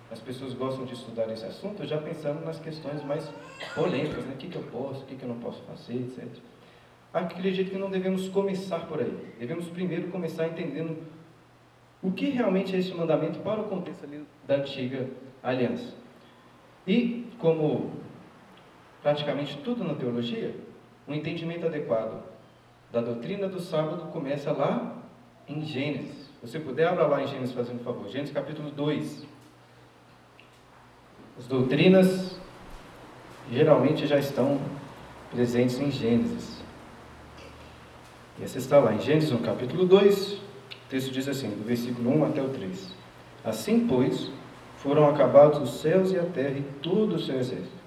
as 0.09 0.19
pessoas 0.19 0.53
gostam 0.53 0.85
de 0.85 0.93
estudar 0.93 1.29
esse 1.31 1.45
assunto 1.45 1.85
já 1.85 1.97
pensando 1.97 2.43
nas 2.45 2.59
questões 2.59 3.03
mais 3.03 3.29
polêmicas, 3.75 4.25
né? 4.25 4.33
o 4.33 4.37
que, 4.37 4.47
que 4.47 4.57
eu 4.57 4.63
posso, 4.63 5.03
o 5.03 5.05
que, 5.05 5.15
que 5.15 5.23
eu 5.23 5.29
não 5.29 5.39
posso 5.39 5.61
fazer, 5.63 5.95
etc. 5.95 6.27
Acredito 7.13 7.71
que 7.71 7.77
não 7.77 7.89
devemos 7.89 8.29
começar 8.29 8.87
por 8.87 9.01
aí. 9.01 9.33
Devemos 9.37 9.67
primeiro 9.67 10.07
começar 10.09 10.47
entendendo 10.47 10.97
o 12.01 12.11
que 12.11 12.29
realmente 12.29 12.75
é 12.75 12.79
esse 12.79 12.93
mandamento 12.93 13.39
para 13.39 13.61
o 13.61 13.65
contexto 13.65 14.07
da 14.47 14.55
antiga 14.55 15.09
aliança. 15.43 15.93
E, 16.87 17.27
como 17.37 17.91
praticamente 19.01 19.57
tudo 19.57 19.83
na 19.83 19.93
teologia, 19.93 20.55
o 21.07 21.11
um 21.11 21.15
entendimento 21.15 21.65
adequado 21.65 22.23
da 22.91 23.01
doutrina 23.01 23.47
do 23.47 23.59
sábado 23.59 24.11
começa 24.11 24.51
lá 24.51 24.97
em 25.47 25.61
Gênesis. 25.65 26.29
Se 26.39 26.47
você 26.47 26.59
puder, 26.59 26.87
abra 26.87 27.07
lá 27.07 27.21
em 27.21 27.27
Gênesis, 27.27 27.53
fazendo 27.53 27.83
favor. 27.83 28.07
Gênesis 28.09 28.33
capítulo 28.33 28.71
2. 28.71 29.25
As 31.37 31.47
doutrinas 31.47 32.39
geralmente 33.51 34.07
já 34.07 34.17
estão 34.17 34.59
presentes 35.31 35.79
em 35.79 35.91
Gênesis. 35.91 36.60
E 38.39 38.43
essa 38.43 38.57
está 38.57 38.79
lá 38.79 38.93
em 38.93 38.99
Gênesis, 39.01 39.31
no 39.31 39.39
capítulo 39.39 39.85
2. 39.85 40.33
O 40.33 40.39
texto 40.89 41.11
diz 41.11 41.27
assim, 41.27 41.49
do 41.49 41.65
versículo 41.65 42.09
1 42.09 42.25
até 42.25 42.41
o 42.41 42.49
3. 42.49 42.93
Assim, 43.43 43.87
pois, 43.87 44.29
foram 44.77 45.07
acabados 45.09 45.59
os 45.59 45.81
céus 45.81 46.11
e 46.11 46.17
a 46.17 46.23
terra 46.23 46.57
e 46.57 46.65
todo 46.81 47.15
o 47.15 47.19
seu 47.19 47.39
exército. 47.39 47.81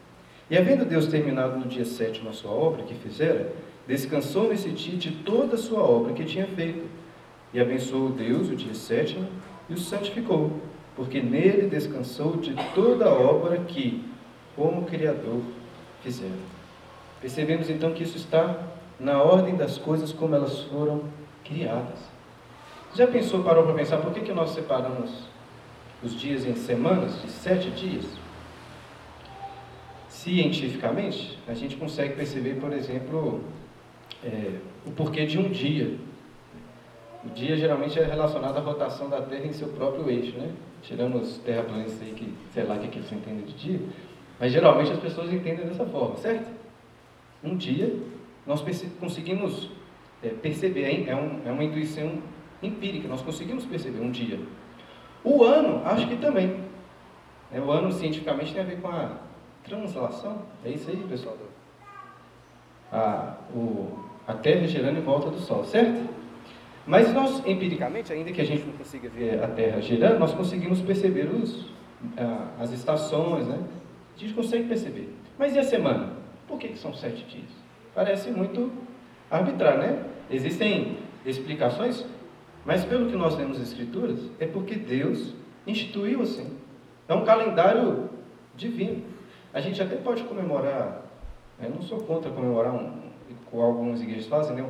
E 0.50 0.56
havendo 0.56 0.84
Deus 0.84 1.06
terminado 1.06 1.58
no 1.58 1.66
dia 1.66 1.84
sétimo 1.84 2.28
a 2.30 2.32
sua 2.32 2.50
obra 2.50 2.82
que 2.82 2.94
fizera, 2.94 3.52
descansou 3.86 4.48
nesse 4.48 4.70
dia 4.70 4.96
de 4.96 5.10
toda 5.10 5.54
a 5.54 5.58
sua 5.58 5.80
obra 5.80 6.12
que 6.12 6.24
tinha 6.24 6.46
feito. 6.46 6.84
E 7.52 7.60
abençoou 7.60 8.10
Deus 8.10 8.48
o 8.48 8.56
dia 8.56 8.74
sétimo 8.74 9.26
e 9.68 9.74
o 9.74 9.78
santificou, 9.78 10.52
porque 10.96 11.20
nele 11.20 11.68
descansou 11.68 12.36
de 12.36 12.54
toda 12.74 13.06
a 13.06 13.12
obra 13.12 13.58
que, 13.58 14.04
como 14.54 14.84
Criador, 14.84 15.40
fizera. 16.02 16.32
Percebemos 17.20 17.70
então 17.70 17.92
que 17.92 18.02
isso 18.02 18.16
está 18.16 18.73
na 19.04 19.22
ordem 19.22 19.54
das 19.54 19.76
coisas 19.76 20.12
como 20.12 20.34
elas 20.34 20.62
foram 20.62 21.02
criadas. 21.44 21.98
Já 22.94 23.06
pensou, 23.06 23.44
parou 23.44 23.64
para 23.64 23.74
pensar, 23.74 23.98
por 23.98 24.12
que, 24.14 24.20
que 24.20 24.32
nós 24.32 24.50
separamos 24.50 25.28
os 26.02 26.18
dias 26.18 26.46
em 26.46 26.54
semanas, 26.54 27.20
de 27.20 27.30
sete 27.30 27.70
dias? 27.70 28.06
Cientificamente, 30.08 31.38
a 31.46 31.52
gente 31.52 31.76
consegue 31.76 32.14
perceber, 32.14 32.54
por 32.54 32.72
exemplo, 32.72 33.44
é, 34.24 34.52
o 34.86 34.90
porquê 34.92 35.26
de 35.26 35.38
um 35.38 35.50
dia. 35.50 35.98
O 37.24 37.28
dia 37.28 37.56
geralmente 37.56 37.98
é 37.98 38.04
relacionado 38.04 38.56
à 38.56 38.60
rotação 38.60 39.10
da 39.10 39.20
Terra 39.20 39.44
em 39.44 39.52
seu 39.52 39.68
próprio 39.68 40.08
eixo, 40.08 40.38
né? 40.38 40.50
Tirando 40.82 41.16
os 41.16 41.38
terraplanistas 41.38 42.00
aí 42.00 42.14
que, 42.14 42.32
sei 42.54 42.64
lá 42.64 42.76
o 42.76 42.78
que, 42.78 42.88
que 42.88 42.98
eles 42.98 43.12
entendem 43.12 43.44
de 43.44 43.54
dia, 43.54 43.80
mas 44.40 44.52
geralmente 44.52 44.92
as 44.92 44.98
pessoas 44.98 45.32
entendem 45.32 45.66
dessa 45.66 45.84
forma, 45.84 46.16
certo? 46.16 46.50
Um 47.42 47.56
dia 47.56 47.94
nós 48.46 48.64
conseguimos 49.00 49.70
é, 50.22 50.28
perceber, 50.28 51.08
é, 51.08 51.14
um, 51.14 51.40
é 51.46 51.50
uma 51.50 51.64
intuição 51.64 52.18
empírica, 52.62 53.08
nós 53.08 53.22
conseguimos 53.22 53.64
perceber 53.64 54.00
um 54.00 54.10
dia. 54.10 54.38
O 55.22 55.42
ano, 55.42 55.82
acho 55.84 56.06
que 56.06 56.16
também. 56.16 56.64
É, 57.52 57.60
o 57.60 57.70
ano 57.70 57.92
cientificamente 57.92 58.52
tem 58.52 58.62
a 58.62 58.66
ver 58.66 58.80
com 58.80 58.88
a 58.88 59.18
translação, 59.62 60.42
é 60.64 60.70
isso 60.70 60.90
aí, 60.90 60.96
pessoal? 61.08 61.36
A, 62.92 63.36
o, 63.54 63.98
a 64.26 64.34
Terra 64.34 64.66
girando 64.66 64.98
em 64.98 65.02
volta 65.02 65.30
do 65.30 65.38
Sol, 65.38 65.64
certo? 65.64 66.08
Mas 66.86 67.12
nós, 67.14 67.42
empiricamente, 67.46 68.12
ainda 68.12 68.30
que 68.30 68.40
a 68.40 68.44
gente 68.44 68.64
não 68.64 68.74
consiga 68.74 69.08
ver 69.08 69.42
a 69.42 69.48
Terra 69.48 69.80
girando, 69.80 70.18
nós 70.18 70.34
conseguimos 70.34 70.80
perceber 70.82 71.26
os, 71.26 71.70
as 72.58 72.72
estações, 72.72 73.46
né? 73.46 73.58
A 74.14 74.20
gente 74.20 74.34
consegue 74.34 74.68
perceber. 74.68 75.08
Mas 75.38 75.54
e 75.54 75.58
a 75.58 75.64
semana? 75.64 76.12
Por 76.46 76.58
que, 76.58 76.68
que 76.68 76.78
são 76.78 76.92
sete 76.92 77.24
dias? 77.24 77.63
Parece 77.94 78.30
muito 78.30 78.72
arbitrário, 79.30 79.78
né? 79.80 80.04
Existem 80.30 80.98
explicações, 81.24 82.04
mas 82.64 82.84
pelo 82.84 83.08
que 83.08 83.16
nós 83.16 83.36
lemos 83.36 83.58
nas 83.58 83.68
Escrituras, 83.68 84.20
é 84.38 84.46
porque 84.46 84.74
Deus 84.74 85.34
instituiu 85.66 86.22
assim. 86.22 86.56
É 87.08 87.14
um 87.14 87.24
calendário 87.24 88.10
divino. 88.56 89.02
A 89.52 89.60
gente 89.60 89.80
até 89.82 89.96
pode 89.96 90.24
comemorar, 90.24 91.02
eu 91.62 91.70
não 91.70 91.82
sou 91.82 91.98
contra 92.00 92.30
comemorar 92.30 92.74
um, 92.74 93.04
como 93.50 93.62
algumas 93.62 94.02
igrejas 94.02 94.26
fazem, 94.26 94.56
né? 94.56 94.68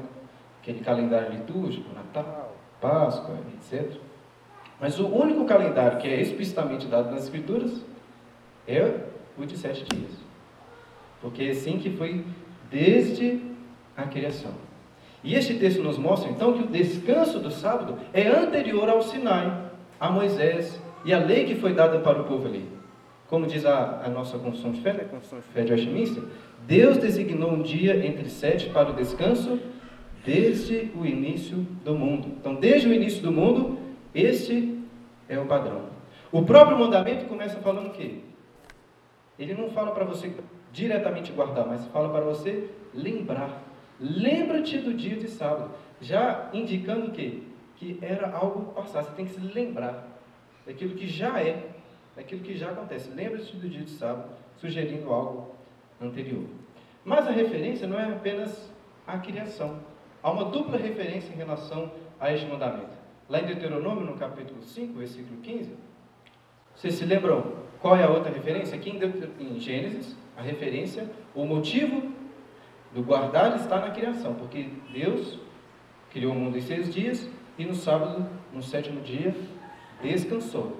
aquele 0.61 0.81
calendário 0.81 1.33
litúrgico, 1.33 1.95
Natal, 1.95 2.57
Páscoa, 2.81 3.39
etc. 3.55 3.99
Mas 4.81 4.99
o 4.99 5.07
único 5.07 5.45
calendário 5.45 5.99
que 5.99 6.09
é 6.09 6.21
explicitamente 6.21 6.87
dado 6.87 7.11
nas 7.11 7.25
Escrituras 7.25 7.85
é 8.67 9.05
o 9.39 9.45
de 9.45 9.57
sete 9.57 9.85
dias. 9.85 10.13
Porque 11.21 11.45
é 11.45 11.51
assim 11.51 11.79
que 11.79 11.91
foi 11.97 12.25
desde 12.75 13.41
a 13.97 14.03
criação. 14.03 14.51
E 15.23 15.37
este 15.37 15.55
texto 15.55 15.81
nos 15.81 15.97
mostra 15.97 16.29
então 16.29 16.55
que 16.55 16.65
o 16.65 16.67
descanso 16.67 17.39
do 17.39 17.51
sábado 17.51 17.97
é 18.13 18.27
anterior 18.27 18.89
ao 18.89 19.01
Sinai, 19.01 19.71
a 20.01 20.11
Moisés 20.11 20.83
e 21.05 21.15
a 21.15 21.19
lei 21.19 21.45
que 21.45 21.55
foi 21.55 21.73
dada 21.73 22.01
para 22.01 22.21
o 22.21 22.25
povo 22.25 22.49
ali. 22.49 22.69
Como 23.29 23.47
diz 23.47 23.65
a, 23.65 24.03
a 24.05 24.09
nossa 24.09 24.37
construção 24.39 24.73
de 24.73 24.81
fé, 24.81 24.93
né? 24.93 25.05
de 25.05 25.43
fé 25.53 25.63
de 25.63 25.73
alquimista, 25.73 26.21
Deus 26.67 26.99
designou 26.99 27.53
um 27.53 27.63
dia 27.63 28.05
entre 28.05 28.29
sete 28.29 28.69
para 28.71 28.91
o 28.91 28.95
descanso 28.95 29.61
desde 30.27 30.91
o 30.97 31.07
início 31.07 31.59
do 31.85 31.95
mundo. 31.95 32.29
Então, 32.41 32.57
desde 32.57 32.89
o 32.89 32.93
início 32.93 33.23
do 33.23 33.31
mundo, 33.31 33.79
este 34.13 34.83
é 35.29 35.39
o 35.39 35.47
padrão. 35.47 35.83
O 36.33 36.43
próprio 36.43 36.79
mandamento 36.79 37.27
começa 37.27 37.57
falando 37.61 37.87
o 37.87 37.91
quê? 37.91 38.17
Ele 39.39 39.55
não 39.55 39.71
fala 39.71 39.93
para 39.93 40.05
você 40.05 40.33
diretamente 40.75 41.33
guardar, 41.33 41.67
mas 41.67 41.87
fala 41.87 42.11
para 42.11 42.25
você 42.25 42.69
lembrar. 42.93 43.63
Lembra-te 44.01 44.79
do 44.79 44.93
dia 44.93 45.17
de 45.17 45.29
sábado, 45.29 45.71
já 46.01 46.51
indicando 46.53 47.07
o 47.07 47.11
quê? 47.13 47.43
Que 47.77 47.99
era 48.03 48.31
algo 48.37 48.73
passado, 48.73 49.07
você 49.07 49.13
tem 49.13 49.25
que 49.25 49.33
se 49.33 49.41
lembrar. 49.41 50.09
daquilo 50.67 50.95
que 50.95 51.07
já 51.07 51.41
é, 51.41 51.69
daquilo 52.17 52.43
que 52.43 52.57
já 52.57 52.71
acontece. 52.71 53.11
Lembre-se 53.11 53.55
do 53.57 53.69
dia 53.69 53.83
de 53.83 53.91
sábado, 53.91 54.31
sugerindo 54.57 55.13
algo 55.13 55.55
anterior. 56.01 56.45
Mas 57.05 57.27
a 57.29 57.31
referência 57.31 57.87
não 57.87 58.01
é 58.01 58.05
apenas 58.05 58.71
a 59.07 59.19
criação. 59.19 59.79
Há 60.23 60.31
uma 60.31 60.47
dupla 60.47 60.79
referência 60.79 61.33
em 61.33 61.37
relação 61.37 61.93
a 62.19 62.33
este 62.33 62.47
mandamento. 62.47 62.97
Lá 63.29 63.41
em 63.41 63.47
Deuteronômio, 63.47 64.05
no 64.05 64.15
capítulo 64.17 64.63
5, 64.63 64.99
versículo 64.99 65.41
15, 65.43 65.71
vocês 66.75 66.95
se 66.95 67.05
lembram 67.05 67.65
qual 67.81 67.97
é 67.97 68.05
a 68.05 68.09
outra 68.09 68.33
referência? 68.33 68.75
Aqui 68.75 68.91
em 69.39 69.61
Gênesis, 69.61 70.17
a 70.37 70.43
referência, 70.43 71.09
o 71.35 71.45
motivo 71.45 72.13
do 72.95 73.03
guardar 73.03 73.57
está 73.57 73.81
na 73.81 73.91
criação, 73.91 74.35
porque 74.35 74.69
Deus 74.93 75.39
criou 76.11 76.33
o 76.33 76.37
mundo 76.37 76.57
em 76.57 76.61
seis 76.61 76.93
dias 76.93 77.29
e 77.59 77.65
no 77.65 77.75
sábado, 77.75 78.27
no 78.53 78.63
sétimo 78.63 79.01
dia, 79.01 79.35
descansou. 80.03 80.77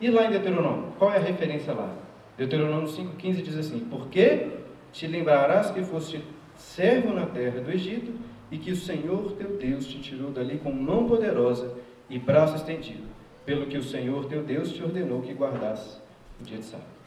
E 0.00 0.10
lá 0.10 0.26
em 0.26 0.30
Deuteronômio, 0.30 0.92
qual 0.98 1.12
é 1.12 1.16
a 1.16 1.20
referência 1.20 1.72
lá? 1.72 1.94
Deuteronômio 2.36 2.88
5,15 2.88 3.42
diz 3.42 3.56
assim: 3.56 3.80
Porque 3.80 4.48
te 4.92 5.06
lembrarás 5.06 5.70
que 5.70 5.82
foste 5.82 6.22
servo 6.56 7.12
na 7.12 7.26
terra 7.26 7.60
do 7.60 7.70
Egito 7.70 8.12
e 8.50 8.58
que 8.58 8.72
o 8.72 8.76
Senhor 8.76 9.32
teu 9.32 9.56
Deus 9.56 9.86
te 9.86 10.00
tirou 10.00 10.30
dali 10.30 10.58
com 10.58 10.72
mão 10.72 11.06
poderosa 11.06 11.74
e 12.08 12.18
braço 12.18 12.56
estendido, 12.56 13.04
pelo 13.46 13.66
que 13.66 13.78
o 13.78 13.82
Senhor 13.82 14.26
teu 14.26 14.42
Deus 14.42 14.72
te 14.72 14.82
ordenou 14.82 15.22
que 15.22 15.32
guardasse 15.32 15.98
o 16.40 16.44
dia 16.44 16.58
de 16.58 16.64
sábado. 16.64 17.01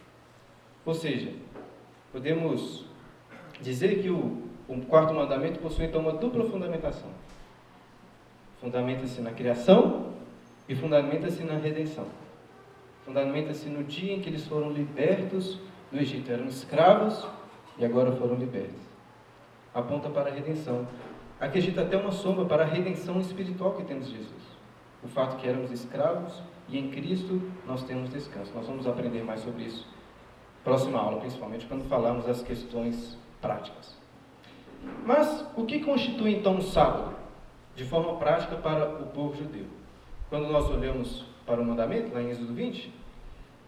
Ou 0.86 0.94
seja, 0.94 1.32
podemos 2.12 2.86
dizer 3.60 4.02
que 4.04 4.10
o, 4.10 4.44
o 4.68 4.82
quarto 4.82 5.14
mandamento 5.14 5.60
possui 5.60 5.86
então 5.86 6.02
uma 6.02 6.14
dupla 6.14 6.46
fundamentação. 6.46 7.10
Fundamenta-se 8.62 9.20
na 9.22 9.32
criação 9.32 10.14
e 10.70 10.76
fundamenta-se 10.76 11.44
na 11.44 11.58
redenção. 11.58 12.06
Fundamenta-se 13.04 13.68
no 13.68 13.84
dia 13.84 14.14
em 14.14 14.22
que 14.22 14.30
eles 14.30 14.46
foram 14.48 14.72
libertos 14.72 15.60
do 15.92 15.98
Egito. 16.00 16.32
Eram 16.32 16.46
escravos 16.46 17.26
e 17.80 17.86
agora 17.86 18.12
foram 18.12 18.36
libertos. 18.36 18.82
Aponta 19.74 20.10
para 20.10 20.30
a 20.30 20.34
redenção. 20.34 20.88
Acredita 21.40 21.82
até 21.82 21.98
uma 21.98 22.12
sombra 22.12 22.46
para 22.46 22.64
a 22.64 22.68
redenção 22.68 23.20
espiritual 23.20 23.74
que 23.74 23.84
temos 23.84 24.08
de 24.08 24.18
Jesus. 24.18 24.46
O 25.04 25.08
fato 25.08 25.38
que 25.38 25.48
éramos 25.48 25.72
escravos 25.72 26.42
e 26.70 26.78
em 26.78 26.90
Cristo 26.90 27.42
nós 27.68 27.84
temos 27.84 28.10
descanso. 28.12 28.52
Nós 28.56 28.68
vamos 28.68 28.88
aprender 28.88 29.24
mais 29.24 29.42
sobre 29.42 29.64
isso 29.64 29.95
próxima 30.66 31.00
aula, 31.00 31.20
principalmente 31.20 31.68
quando 31.68 31.88
falarmos 31.88 32.26
das 32.26 32.42
questões 32.42 33.16
práticas. 33.40 33.96
Mas 35.06 35.46
o 35.56 35.64
que 35.64 35.80
constitui 35.80 36.36
então 36.36 36.58
o 36.58 36.62
sábado, 36.62 37.14
de 37.76 37.86
forma 37.86 38.16
prática 38.18 38.56
para 38.56 38.90
o 38.90 39.06
povo 39.08 39.38
judeu? 39.38 39.66
Quando 40.28 40.48
nós 40.48 40.70
olhamos 40.70 41.24
para 41.46 41.62
o 41.62 41.66
mandamento, 41.66 42.14
lá 42.14 42.22
em 42.22 42.32
Êxodo 42.32 42.54
20, 42.54 42.92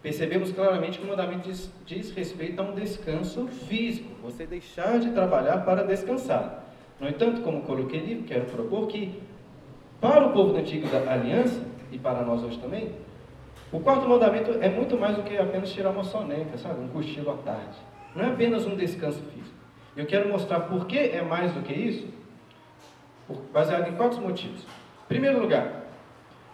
percebemos 0.01 0.51
claramente 0.51 0.97
que 0.97 1.05
o 1.05 1.07
mandamento 1.07 1.47
diz, 1.47 1.71
diz 1.85 2.11
respeito 2.11 2.59
a 2.59 2.63
um 2.63 2.73
descanso 2.73 3.47
físico, 3.47 4.09
você 4.21 4.47
deixar 4.47 4.99
de 4.99 5.11
trabalhar 5.11 5.63
para 5.63 5.83
descansar. 5.83 6.63
No 6.99 7.07
entanto, 7.07 7.41
como 7.41 7.61
coloquei 7.61 7.99
ali, 7.99 8.23
quero 8.23 8.45
propor 8.45 8.87
que, 8.87 9.21
para 10.01 10.25
o 10.25 10.33
povo 10.33 10.53
da 10.53 10.59
antiga 10.59 10.87
aliança, 11.07 11.63
e 11.91 11.99
para 11.99 12.23
nós 12.23 12.43
hoje 12.43 12.57
também, 12.57 12.91
o 13.71 13.79
quarto 13.79 14.07
mandamento 14.07 14.51
é 14.61 14.69
muito 14.69 14.97
mais 14.97 15.15
do 15.15 15.23
que 15.23 15.37
apenas 15.37 15.71
tirar 15.71 15.89
uma 15.89 16.03
soneca, 16.03 16.57
sabe? 16.57 16.79
Um 16.81 16.87
cochilo 16.87 17.31
à 17.31 17.37
tarde. 17.37 17.77
Não 18.15 18.23
é 18.23 18.29
apenas 18.29 18.65
um 18.65 18.75
descanso 18.75 19.21
físico. 19.33 19.55
Eu 19.95 20.05
quero 20.05 20.29
mostrar 20.29 20.61
por 20.61 20.85
que 20.85 20.97
é 20.97 21.21
mais 21.21 21.51
do 21.51 21.61
que 21.61 21.73
isso, 21.73 22.07
baseado 23.51 23.89
em 23.89 23.95
quatro 23.95 24.21
motivos. 24.21 24.61
Em 24.61 25.07
primeiro 25.07 25.41
lugar, 25.41 25.85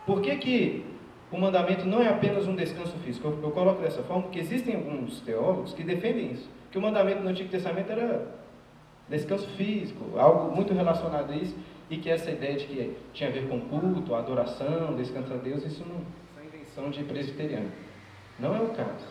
por 0.05 0.21
que, 0.21 0.35
que 0.37 0.85
o 1.31 1.37
mandamento 1.37 1.85
não 1.85 2.01
é 2.01 2.09
apenas 2.09 2.47
um 2.47 2.55
descanso 2.55 2.95
físico? 2.99 3.27
Eu, 3.27 3.43
eu 3.43 3.51
coloco 3.51 3.81
dessa 3.81 4.01
forma 4.03 4.23
porque 4.23 4.39
existem 4.39 4.75
alguns 4.75 5.19
teólogos 5.21 5.73
que 5.73 5.83
defendem 5.83 6.31
isso, 6.31 6.49
que 6.71 6.77
o 6.77 6.81
mandamento 6.81 7.21
no 7.21 7.29
Antigo 7.29 7.49
Testamento 7.49 7.91
era 7.91 8.27
descanso 9.07 9.47
físico, 9.49 10.17
algo 10.17 10.55
muito 10.55 10.73
relacionado 10.73 11.31
a 11.31 11.35
isso, 11.35 11.55
e 11.89 11.97
que 11.97 12.09
essa 12.09 12.31
ideia 12.31 12.55
de 12.55 12.65
que 12.65 12.95
tinha 13.13 13.29
a 13.29 13.31
ver 13.31 13.47
com 13.47 13.59
culto, 13.61 14.15
adoração, 14.15 14.95
descanso 14.95 15.33
a 15.33 15.37
Deus, 15.37 15.63
isso 15.63 15.85
não 15.87 16.01
invenção 16.73 16.89
de 16.89 17.03
presbiteriano. 17.03 17.71
Não 18.39 18.55
é 18.55 18.59
o 18.59 18.69
caso. 18.69 19.05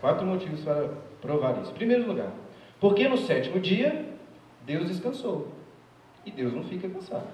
Quatro 0.00 0.26
motivos 0.26 0.60
para 0.60 0.88
provar 1.20 1.60
isso. 1.60 1.70
Em 1.70 1.74
primeiro 1.74 2.06
lugar, 2.06 2.32
porque 2.80 3.06
no 3.06 3.18
sétimo 3.18 3.60
dia 3.60 4.06
Deus 4.64 4.88
descansou. 4.88 5.48
E 6.24 6.30
Deus 6.30 6.52
não 6.52 6.64
fica 6.64 6.88
cansado. 6.88 7.28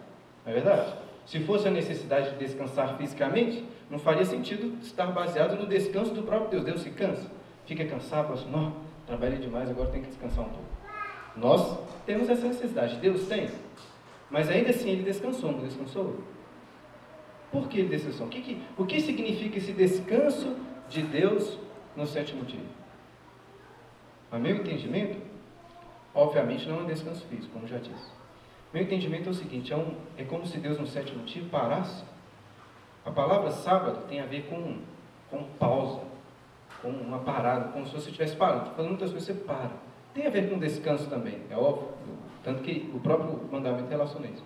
Não 0.44 0.52
é 0.52 0.54
verdade? 0.54 0.94
Se 1.24 1.40
fosse 1.40 1.66
a 1.66 1.70
necessidade 1.70 2.30
de 2.30 2.38
descansar 2.38 2.96
fisicamente, 2.96 3.64
não 3.90 3.98
faria 3.98 4.24
sentido 4.24 4.78
estar 4.82 5.06
baseado 5.06 5.56
no 5.56 5.66
descanso 5.66 6.12
do 6.12 6.22
próprio 6.22 6.50
Deus. 6.50 6.64
Deus 6.64 6.80
se 6.82 6.90
cansa, 6.90 7.28
fica 7.66 7.84
cansado, 7.84 8.32
assim, 8.32 8.48
não, 8.48 8.74
trabalhei 9.06 9.38
demais, 9.38 9.68
agora 9.68 9.90
tem 9.90 10.02
que 10.02 10.08
descansar 10.08 10.44
um 10.44 10.48
pouco. 10.48 10.64
Nós 11.36 11.78
temos 12.04 12.28
essa 12.28 12.46
necessidade, 12.46 12.96
Deus 12.96 13.26
tem. 13.26 13.48
Mas 14.30 14.48
ainda 14.48 14.70
assim 14.70 14.90
ele 14.90 15.02
descansou, 15.02 15.52
não 15.52 15.60
descansou? 15.60 16.16
Por 17.50 17.68
que 17.68 17.82
descansou? 17.84 18.26
O 18.26 18.30
que, 18.30 18.42
que, 18.42 18.62
o 18.76 18.84
que 18.84 19.00
significa 19.00 19.58
esse 19.58 19.72
descanso 19.72 20.56
de 20.88 21.02
Deus 21.02 21.58
no 21.96 22.06
sétimo 22.06 22.44
dia? 22.44 22.60
A 24.30 24.38
meu 24.38 24.56
entendimento, 24.56 25.18
obviamente 26.14 26.68
não 26.68 26.80
é 26.80 26.82
um 26.82 26.86
descanso 26.86 27.24
físico, 27.26 27.52
como 27.52 27.66
já 27.66 27.78
disse. 27.78 28.10
Meu 28.72 28.82
entendimento 28.82 29.28
é 29.28 29.32
o 29.32 29.34
seguinte: 29.34 29.72
é, 29.72 29.76
um, 29.76 29.94
é 30.18 30.24
como 30.24 30.46
se 30.46 30.58
Deus 30.58 30.78
no 30.78 30.86
sétimo 30.86 31.24
dia 31.24 31.42
parasse. 31.50 32.04
A 33.04 33.10
palavra 33.10 33.50
sábado 33.50 34.06
tem 34.08 34.20
a 34.20 34.26
ver 34.26 34.46
com, 34.48 34.78
com 35.30 35.44
pausa, 35.58 36.02
com 36.82 36.88
uma 36.88 37.20
parada, 37.20 37.68
como 37.68 37.86
se 37.86 37.92
você 37.92 38.10
estivesse 38.10 38.34
parando. 38.34 38.62
Estou 38.62 38.74
falando 38.74 38.90
muitas 38.90 39.10
coisas, 39.10 39.28
você 39.28 39.44
para. 39.44 39.70
Tem 40.12 40.26
a 40.26 40.30
ver 40.30 40.50
com 40.50 40.58
descanso 40.58 41.08
também, 41.08 41.40
é 41.48 41.56
óbvio. 41.56 41.88
Tanto 42.42 42.62
que 42.62 42.90
o 42.94 43.00
próprio 43.00 43.40
mandamento 43.50 43.88
relaciona 43.88 44.26
isso. 44.26 44.42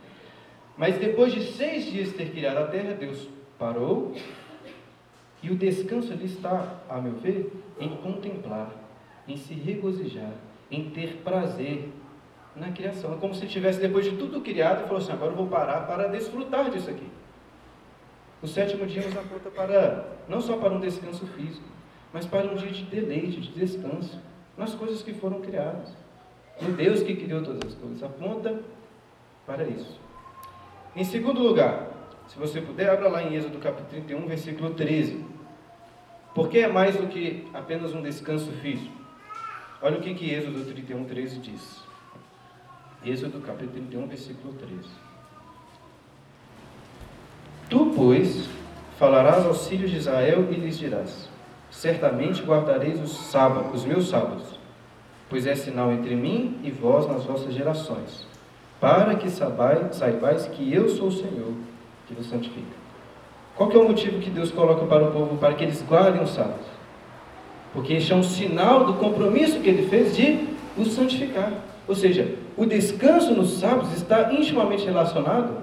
Mas 0.80 0.96
depois 0.96 1.30
de 1.30 1.42
seis 1.42 1.84
dias 1.84 2.10
ter 2.14 2.30
criado 2.30 2.56
a 2.56 2.66
terra, 2.66 2.94
Deus 2.94 3.28
parou. 3.58 4.14
E 5.42 5.50
o 5.50 5.54
descanso 5.54 6.10
ali 6.10 6.24
está, 6.24 6.80
a 6.88 6.98
meu 6.98 7.12
ver, 7.16 7.52
em 7.78 7.90
contemplar, 7.96 8.70
em 9.28 9.36
se 9.36 9.52
regozijar, 9.52 10.32
em 10.70 10.88
ter 10.88 11.20
prazer 11.22 11.90
na 12.56 12.72
criação. 12.72 13.12
É 13.12 13.16
como 13.18 13.34
se 13.34 13.46
tivesse, 13.46 13.78
depois 13.78 14.06
de 14.06 14.16
tudo 14.16 14.40
criado, 14.40 14.84
falou 14.84 14.96
assim: 14.96 15.12
agora 15.12 15.32
eu 15.32 15.36
vou 15.36 15.48
parar 15.48 15.86
para 15.86 16.08
desfrutar 16.08 16.70
disso 16.70 16.88
aqui. 16.88 17.06
O 18.42 18.46
sétimo 18.46 18.86
dia 18.86 19.02
nos 19.02 19.14
aponta 19.14 19.50
para, 19.50 20.16
não 20.30 20.40
só 20.40 20.56
para 20.56 20.72
um 20.72 20.80
descanso 20.80 21.26
físico, 21.26 21.68
mas 22.10 22.24
para 22.24 22.46
um 22.46 22.54
dia 22.54 22.70
de 22.70 22.84
deleite, 22.84 23.38
de 23.38 23.50
descanso, 23.50 24.18
nas 24.56 24.74
coisas 24.74 25.02
que 25.02 25.12
foram 25.12 25.42
criadas 25.42 25.94
no 26.58 26.72
Deus 26.72 27.02
que 27.02 27.16
criou 27.16 27.42
todas 27.42 27.70
as 27.70 27.78
coisas. 27.78 28.02
Aponta 28.02 28.62
para 29.46 29.64
isso. 29.64 30.08
Em 30.94 31.04
segundo 31.04 31.40
lugar, 31.40 31.88
se 32.26 32.38
você 32.38 32.60
puder, 32.60 32.90
abra 32.90 33.08
lá 33.08 33.22
em 33.22 33.34
Êxodo 33.34 33.58
capítulo 33.58 33.88
31, 33.90 34.26
versículo 34.26 34.70
13. 34.70 35.24
Porque 36.34 36.58
é 36.58 36.68
mais 36.68 36.96
do 36.96 37.06
que 37.06 37.48
apenas 37.54 37.94
um 37.94 38.02
descanso 38.02 38.50
físico. 38.62 38.94
Olha 39.82 39.98
o 39.98 40.00
que, 40.00 40.14
que 40.14 40.32
Êxodo 40.32 40.64
31, 40.64 41.04
13 41.04 41.38
diz. 41.38 41.82
Êxodo 43.04 43.40
capítulo 43.40 43.72
31, 43.72 44.06
versículo 44.06 44.52
13. 44.54 44.88
Tu, 47.68 47.92
pois, 47.96 48.48
falarás 48.98 49.46
aos 49.46 49.68
filhos 49.68 49.90
de 49.90 49.96
Israel 49.96 50.48
e 50.50 50.54
lhes 50.54 50.76
dirás: 50.76 51.30
Certamente 51.70 52.42
guardareis 52.42 53.00
os 53.00 53.12
sábados, 53.12 53.80
os 53.80 53.84
meus 53.84 54.08
sábados, 54.08 54.58
pois 55.28 55.46
é 55.46 55.54
sinal 55.54 55.92
entre 55.92 56.16
mim 56.16 56.60
e 56.64 56.70
vós 56.70 57.06
nas 57.06 57.24
vossas 57.24 57.54
gerações, 57.54 58.26
para 58.80 59.14
que 59.14 59.28
saibais, 59.28 60.48
que 60.52 60.72
eu 60.72 60.88
sou 60.88 61.08
o 61.08 61.12
Senhor 61.12 61.52
que 62.06 62.14
vos 62.14 62.28
santifica. 62.28 62.80
Qual 63.54 63.70
é 63.70 63.76
o 63.76 63.88
motivo 63.88 64.18
que 64.20 64.30
Deus 64.30 64.50
coloca 64.50 64.86
para 64.86 65.04
o 65.04 65.12
povo 65.12 65.36
para 65.36 65.54
que 65.54 65.64
eles 65.64 65.82
guardem 65.82 66.22
os 66.22 66.30
sábados? 66.30 66.66
Porque 67.74 67.92
este 67.92 68.12
é 68.12 68.16
um 68.16 68.22
sinal 68.22 68.84
do 68.84 68.94
compromisso 68.94 69.60
que 69.60 69.68
ele 69.68 69.86
fez 69.88 70.16
de 70.16 70.48
os 70.76 70.92
santificar. 70.92 71.52
Ou 71.86 71.94
seja, 71.94 72.34
o 72.56 72.64
descanso 72.64 73.34
nos 73.34 73.58
sábados 73.58 73.92
está 73.92 74.32
intimamente 74.32 74.84
relacionado 74.84 75.58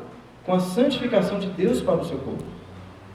com 0.45 0.53
a 0.53 0.60
santificação 0.60 1.39
de 1.39 1.47
Deus 1.47 1.82
para 1.82 1.95
o 1.95 2.06
seu 2.06 2.19
povo. 2.19 2.43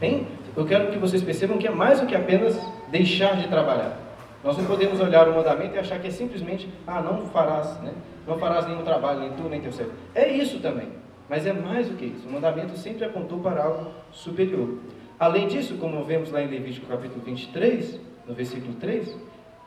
Bem, 0.01 0.27
eu 0.57 0.67
quero 0.67 0.91
que 0.91 0.99
vocês 0.99 1.23
percebam 1.23 1.59
que 1.59 1.67
é 1.67 1.71
mais 1.71 2.01
do 2.01 2.07
que 2.07 2.15
apenas 2.15 2.59
deixar 2.91 3.37
de 3.37 3.49
trabalhar. 3.49 4.02
Nós 4.43 4.59
não 4.59 4.65
podemos 4.65 5.01
olhar 5.01 5.29
o 5.29 5.35
mandamento 5.35 5.77
e 5.77 5.79
achar 5.79 6.01
que 6.01 6.09
é 6.09 6.11
simplesmente, 6.11 6.69
ah, 6.87 7.01
não 7.01 7.27
farás, 7.27 7.81
né? 7.81 7.93
não 8.27 8.39
farás 8.39 8.67
nenhum 8.67 8.83
trabalho, 8.83 9.21
nem 9.21 9.33
tu, 9.33 9.45
nem 9.45 9.61
teu 9.61 9.73
servo. 9.73 9.93
É 10.15 10.29
isso 10.29 10.59
também, 10.59 10.89
mas 11.29 11.47
é 11.47 11.53
mais 11.53 11.89
do 11.89 11.97
que 11.97 12.07
isso. 12.07 12.29
O 12.29 12.33
mandamento 12.33 12.77
sempre 12.77 13.05
apontou 13.05 13.39
para 13.39 13.63
algo 13.63 13.91
superior. 14.11 14.79
Além 15.19 15.47
disso, 15.47 15.77
como 15.77 16.03
vemos 16.05 16.33
lá 16.33 16.43
em 16.43 16.49
Levítico 16.49 16.87
capítulo 16.87 17.23
23, 17.25 18.01
no 18.27 18.35
versículo 18.35 18.75
3, 18.75 19.17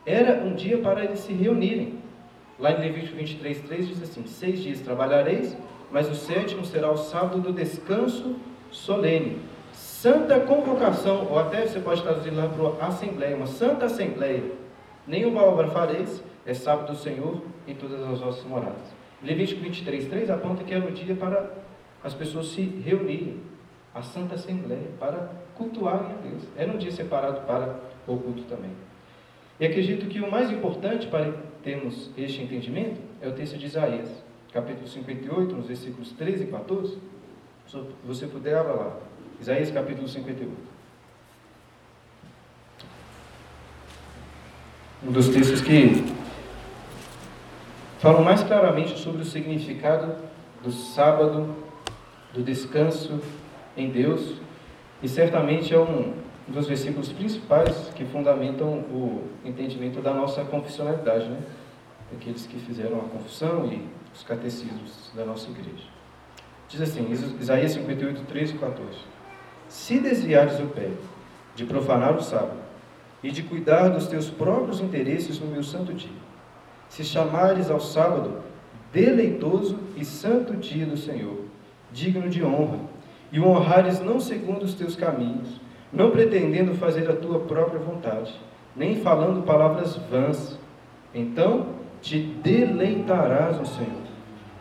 era 0.04 0.44
um 0.44 0.54
dia 0.54 0.78
para 0.78 1.04
eles 1.04 1.20
se 1.20 1.32
reunirem. 1.32 1.98
Lá 2.58 2.72
em 2.72 2.80
Levítico 2.80 3.16
23, 3.16 3.60
3 3.62 3.88
diz 3.88 4.02
assim: 4.02 4.26
Seis 4.26 4.62
dias 4.62 4.80
trabalhareis, 4.80 5.56
mas 5.90 6.10
o 6.10 6.14
sétimo 6.14 6.64
será 6.64 6.90
o 6.90 6.96
sábado 6.96 7.40
do 7.40 7.52
descanso 7.52 8.36
solene 8.70 9.38
santa 9.76 10.38
convocação, 10.40 11.26
ou 11.30 11.38
até 11.38 11.66
você 11.66 11.80
pode 11.80 12.02
traduzir 12.02 12.30
lá 12.30 12.48
para 12.48 12.86
assembleia, 12.86 13.36
uma 13.36 13.46
santa 13.46 13.86
assembleia. 13.86 14.42
Nenhuma 15.06 15.42
obra 15.44 15.68
fareis, 15.68 16.22
é 16.44 16.52
sábado 16.52 16.92
do 16.92 16.98
Senhor 16.98 17.42
em 17.66 17.74
todas 17.74 18.02
as 18.02 18.20
vossas 18.20 18.44
moradas. 18.44 18.94
Levítico 19.22 19.60
23, 19.60 20.08
3 20.08 20.30
aponta 20.30 20.64
que 20.64 20.74
era 20.74 20.84
o 20.84 20.90
dia 20.90 21.14
para 21.14 21.50
as 22.02 22.14
pessoas 22.14 22.48
se 22.48 22.62
reunirem, 22.62 23.40
a 23.94 24.02
santa 24.02 24.34
assembleia, 24.34 24.90
para 24.98 25.30
cultuarem 25.54 26.12
a 26.12 26.16
Deus. 26.16 26.42
Era 26.56 26.70
um 26.70 26.76
dia 26.76 26.90
separado 26.90 27.46
para 27.46 27.80
o 28.06 28.18
culto 28.18 28.42
também. 28.42 28.70
E 29.58 29.64
acredito 29.64 30.06
que 30.06 30.20
o 30.20 30.30
mais 30.30 30.50
importante 30.50 31.06
para 31.06 31.32
termos 31.62 32.10
este 32.16 32.42
entendimento 32.42 33.00
é 33.22 33.28
o 33.28 33.32
texto 33.32 33.56
de 33.56 33.66
Isaías, 33.66 34.22
capítulo 34.52 34.86
58, 34.86 35.54
nos 35.54 35.66
versículos 35.66 36.12
13 36.12 36.44
e 36.44 36.46
14. 36.48 36.98
Se 37.66 37.78
você 38.04 38.26
puder, 38.26 38.56
abra 38.56 38.72
lá. 38.74 38.96
Isaías 39.40 39.70
capítulo 39.70 40.06
58. 40.06 40.75
Um 45.04 45.12
dos 45.12 45.28
textos 45.28 45.60
que 45.60 46.06
falam 47.98 48.24
mais 48.24 48.42
claramente 48.42 48.98
sobre 48.98 49.20
o 49.20 49.24
significado 49.26 50.14
do 50.64 50.72
sábado, 50.72 51.54
do 52.32 52.42
descanso 52.42 53.20
em 53.76 53.90
Deus, 53.90 54.36
e 55.02 55.08
certamente 55.08 55.74
é 55.74 55.78
um 55.78 56.14
dos 56.48 56.66
versículos 56.66 57.12
principais 57.12 57.92
que 57.94 58.06
fundamentam 58.06 58.68
o 58.68 59.24
entendimento 59.44 60.00
da 60.00 60.14
nossa 60.14 60.42
confessionalidade, 60.44 61.28
né? 61.28 61.40
Aqueles 62.14 62.46
que 62.46 62.58
fizeram 62.58 62.98
a 62.98 63.08
confissão 63.08 63.66
e 63.66 63.86
os 64.14 64.22
catecismos 64.22 65.12
da 65.14 65.26
nossa 65.26 65.50
igreja. 65.50 65.84
Diz 66.68 66.80
assim, 66.80 67.06
Isaías 67.38 67.72
58, 67.72 68.22
13 68.22 68.54
e 68.54 68.58
14. 68.58 68.98
Se 69.68 70.00
desviares 70.00 70.58
o 70.58 70.66
pé 70.68 70.88
de 71.54 71.66
profanar 71.66 72.16
o 72.16 72.22
sábado 72.22 72.65
e 73.26 73.30
de 73.32 73.42
cuidar 73.42 73.88
dos 73.88 74.06
teus 74.06 74.30
próprios 74.30 74.80
interesses 74.80 75.40
no 75.40 75.48
meu 75.48 75.64
santo 75.64 75.92
dia, 75.92 76.08
se 76.88 77.02
chamares 77.02 77.68
ao 77.68 77.80
sábado 77.80 78.34
deleitoso 78.92 79.80
e 79.96 80.04
santo 80.04 80.54
dia 80.54 80.86
do 80.86 80.96
Senhor, 80.96 81.40
digno 81.92 82.28
de 82.28 82.44
honra, 82.44 82.78
e 83.32 83.40
o 83.40 83.48
honrares 83.48 83.98
não 83.98 84.20
segundo 84.20 84.62
os 84.62 84.74
teus 84.74 84.94
caminhos, 84.94 85.60
não 85.92 86.12
pretendendo 86.12 86.76
fazer 86.76 87.10
a 87.10 87.16
tua 87.16 87.40
própria 87.40 87.80
vontade, 87.80 88.32
nem 88.76 89.00
falando 89.00 89.44
palavras 89.44 89.96
vãs, 90.08 90.56
então 91.12 91.66
te 92.00 92.20
deleitarás 92.20 93.58
no 93.58 93.66
Senhor. 93.66 94.06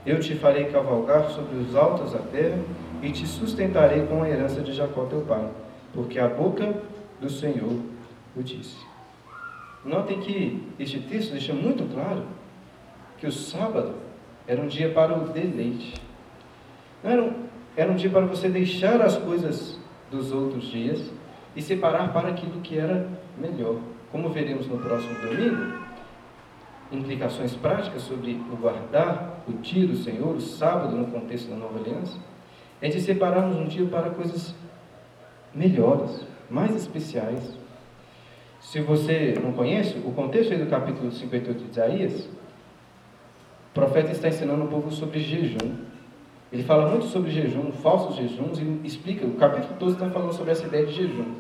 Eu 0.04 0.20
te 0.20 0.34
farei 0.34 0.66
cavalgar 0.66 1.30
sobre 1.30 1.58
os 1.58 1.76
altos 1.76 2.14
da 2.14 2.20
terra 2.20 2.58
e 3.04 3.12
te 3.12 3.28
sustentarei 3.28 4.08
com 4.08 4.24
a 4.24 4.30
herança 4.30 4.62
de 4.62 4.74
Jacó 4.74 5.06
teu 5.06 5.22
pai, 5.22 5.48
porque 5.94 6.18
a 6.18 6.28
boca 6.28 6.74
do 7.22 7.30
Senhor 7.30 7.94
o 8.36 8.44
disse. 8.44 8.78
Notem 9.84 10.20
que 10.20 10.68
este 10.80 11.00
texto 11.00 11.32
deixa 11.32 11.54
muito 11.54 11.92
claro 11.94 12.24
que 13.18 13.28
o 13.28 13.32
sábado 13.32 13.94
era 14.48 14.62
um 14.62 14.68
dia 14.68 14.90
para 14.92 15.18
o 15.18 15.30
deleite. 15.30 15.94
Não 17.04 17.12
era, 17.12 17.24
um, 17.24 17.34
era 17.76 17.92
um 17.92 17.96
dia 17.96 18.10
para 18.10 18.26
você 18.26 18.50
deixar 18.50 19.02
as 19.02 19.18
coisas 19.18 19.80
dos 20.12 20.32
outros 20.32 20.66
dias 20.66 21.12
e 21.56 21.62
separar 21.62 22.12
para 22.12 22.30
aquilo 22.30 22.62
que 22.62 22.78
era 22.78 23.08
melhor. 23.38 23.80
Como 24.12 24.30
veremos 24.30 24.68
no 24.68 24.78
próximo 24.78 25.14
domingo, 25.22 25.78
implicações 26.92 27.56
práticas 27.56 28.04
sobre 28.04 28.34
o 28.52 28.56
guardar 28.56 29.44
o 29.48 29.54
dia 29.54 29.88
do 29.88 29.96
Senhor, 29.96 30.36
o 30.36 30.42
sábado, 30.42 30.96
no 30.96 31.08
contexto 31.08 31.50
da 31.50 31.56
nova 31.56 31.80
aliança, 31.80 32.18
é 32.82 32.90
de 32.90 33.00
separarmos 33.02 33.58
um 33.58 33.68
dia 33.68 33.86
para 33.86 34.10
coisas 34.10 34.56
melhores, 35.54 36.26
mais 36.50 36.76
especiais. 36.76 37.58
Se 38.66 38.82
você 38.82 39.36
não 39.42 39.52
conhece, 39.54 39.96
o 40.04 40.12
contexto 40.12 40.52
aí 40.52 40.58
do 40.58 40.66
capítulo 40.66 41.12
58 41.12 41.64
de 41.64 41.70
Isaías, 41.70 42.22
o 43.70 43.74
profeta 43.76 44.12
está 44.12 44.28
ensinando 44.28 44.66
o 44.66 44.68
povo 44.68 44.90
sobre 44.90 45.20
jejum. 45.20 45.76
Ele 46.52 46.64
fala 46.64 46.90
muito 46.90 47.06
sobre 47.06 47.30
jejum, 47.30 47.72
falsos 47.72 48.16
jejuns, 48.16 48.58
e 48.58 48.82
explica, 48.84 49.24
o 49.24 49.36
capítulo 49.36 49.76
todo 49.78 49.92
está 49.92 50.10
falando 50.10 50.34
sobre 50.34 50.52
essa 50.52 50.66
ideia 50.66 50.84
de 50.84 50.94
jejum. 50.94 51.36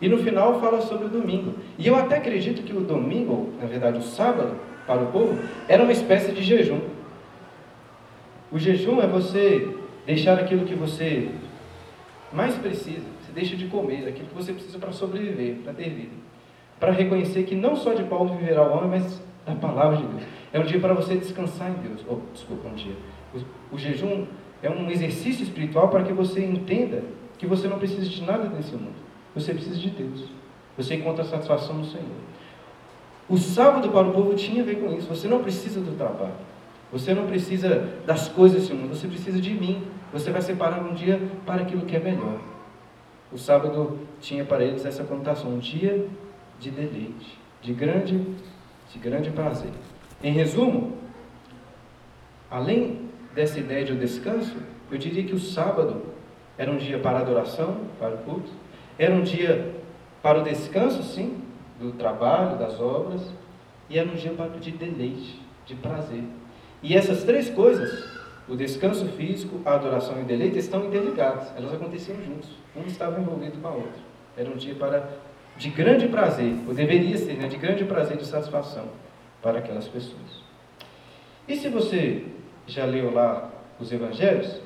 E 0.00 0.08
no 0.08 0.18
final 0.18 0.60
fala 0.60 0.80
sobre 0.80 1.06
o 1.06 1.08
domingo. 1.08 1.54
E 1.78 1.86
eu 1.86 1.94
até 1.94 2.16
acredito 2.16 2.64
que 2.64 2.76
o 2.76 2.80
domingo, 2.80 3.52
na 3.60 3.66
verdade 3.68 3.98
o 3.98 4.02
sábado, 4.02 4.56
para 4.84 5.00
o 5.00 5.12
povo, 5.12 5.38
era 5.68 5.80
uma 5.80 5.92
espécie 5.92 6.32
de 6.32 6.42
jejum. 6.42 6.80
O 8.50 8.58
jejum 8.58 9.00
é 9.00 9.06
você 9.06 9.76
deixar 10.04 10.36
aquilo 10.36 10.66
que 10.66 10.74
você 10.74 11.30
mais 12.32 12.56
precisa, 12.56 13.06
você 13.22 13.30
deixa 13.32 13.54
de 13.54 13.68
comer, 13.68 14.08
aquilo 14.08 14.26
que 14.26 14.34
você 14.34 14.52
precisa 14.52 14.76
para 14.76 14.90
sobreviver, 14.90 15.58
para 15.62 15.72
ter 15.72 15.88
vida. 15.90 16.27
Para 16.78 16.92
reconhecer 16.92 17.44
que 17.44 17.54
não 17.54 17.74
só 17.74 17.92
de 17.92 18.04
pão 18.04 18.26
viverá 18.36 18.62
o 18.62 18.76
homem, 18.76 18.90
mas 18.90 19.20
da 19.44 19.54
palavra 19.54 19.96
de 19.96 20.04
Deus. 20.04 20.22
É 20.52 20.60
um 20.60 20.64
dia 20.64 20.78
para 20.78 20.94
você 20.94 21.16
descansar 21.16 21.70
em 21.70 21.88
Deus. 21.88 22.04
Oh, 22.08 22.18
desculpa, 22.32 22.68
um 22.68 22.74
dia. 22.74 22.94
O, 23.34 23.74
o 23.74 23.78
jejum 23.78 24.26
é 24.62 24.70
um 24.70 24.90
exercício 24.90 25.42
espiritual 25.42 25.88
para 25.88 26.04
que 26.04 26.12
você 26.12 26.44
entenda 26.44 27.02
que 27.36 27.46
você 27.46 27.68
não 27.68 27.78
precisa 27.78 28.08
de 28.08 28.22
nada 28.24 28.48
desse 28.48 28.72
mundo. 28.72 28.96
Você 29.34 29.52
precisa 29.52 29.76
de 29.76 29.90
Deus. 29.90 30.24
Você 30.76 30.94
encontra 30.94 31.24
satisfação 31.24 31.76
no 31.76 31.84
Senhor. 31.84 32.06
O 33.28 33.36
sábado 33.36 33.88
para 33.90 34.08
o 34.08 34.12
povo 34.12 34.34
tinha 34.34 34.62
a 34.62 34.66
ver 34.66 34.76
com 34.76 34.94
isso. 34.94 35.08
Você 35.08 35.28
não 35.28 35.42
precisa 35.42 35.80
do 35.80 35.96
trabalho. 35.96 36.32
Você 36.90 37.12
não 37.12 37.26
precisa 37.26 37.88
das 38.06 38.28
coisas 38.28 38.62
desse 38.62 38.72
mundo. 38.72 38.94
Você 38.94 39.06
precisa 39.06 39.40
de 39.40 39.52
mim. 39.52 39.82
Você 40.12 40.30
vai 40.30 40.40
separar 40.40 40.80
um 40.80 40.94
dia 40.94 41.20
para 41.44 41.62
aquilo 41.62 41.84
que 41.84 41.94
é 41.94 42.00
melhor. 42.00 42.40
O 43.30 43.36
sábado 43.36 43.98
tinha 44.20 44.44
para 44.44 44.64
eles 44.64 44.86
essa 44.86 45.04
conotação, 45.04 45.50
um 45.50 45.58
dia 45.58 46.08
de 46.58 46.70
deleite, 46.70 47.38
de 47.62 47.72
grande, 47.72 48.24
de 48.92 48.98
grande 48.98 49.30
prazer. 49.30 49.70
Em 50.22 50.32
resumo, 50.32 50.96
além 52.50 53.08
dessa 53.34 53.58
ideia 53.60 53.84
de 53.84 53.92
um 53.92 53.98
descanso, 53.98 54.56
eu 54.90 54.98
diria 54.98 55.24
que 55.24 55.34
o 55.34 55.38
sábado 55.38 56.02
era 56.56 56.70
um 56.70 56.76
dia 56.76 56.98
para 56.98 57.18
adoração, 57.18 57.82
para 57.98 58.14
o 58.14 58.18
culto, 58.18 58.50
era 58.98 59.14
um 59.14 59.22
dia 59.22 59.74
para 60.22 60.40
o 60.40 60.42
descanso, 60.42 61.02
sim, 61.02 61.40
do 61.78 61.92
trabalho, 61.92 62.58
das 62.58 62.80
obras, 62.80 63.22
e 63.88 63.98
era 63.98 64.08
um 64.08 64.14
dia 64.14 64.32
de 64.60 64.70
deleite, 64.72 65.40
de 65.64 65.74
prazer. 65.76 66.24
E 66.82 66.96
essas 66.96 67.24
três 67.24 67.48
coisas, 67.48 68.08
o 68.48 68.56
descanso 68.56 69.06
físico, 69.08 69.60
a 69.64 69.74
adoração 69.74 70.18
e 70.18 70.22
o 70.22 70.24
deleite, 70.24 70.58
estão 70.58 70.86
interligadas. 70.86 71.52
Elas 71.56 71.72
aconteciam 71.72 72.16
juntos. 72.22 72.50
Um 72.76 72.82
estava 72.86 73.20
envolvido 73.20 73.58
com 73.60 73.68
a 73.68 73.72
outra. 73.72 74.00
Era 74.36 74.50
um 74.50 74.56
dia 74.56 74.74
para, 74.74 75.08
de 75.58 75.70
grande 75.70 76.06
prazer, 76.06 76.54
ou 76.66 76.72
deveria 76.72 77.18
ser, 77.18 77.34
né, 77.34 77.48
de 77.48 77.56
grande 77.56 77.84
prazer 77.84 78.16
e 78.16 78.20
de 78.20 78.26
satisfação 78.26 78.86
para 79.42 79.58
aquelas 79.58 79.88
pessoas. 79.88 80.42
E 81.48 81.56
se 81.56 81.68
você 81.68 82.24
já 82.66 82.84
leu 82.84 83.12
lá 83.12 83.50
os 83.80 83.90
evangelhos, 83.90 84.60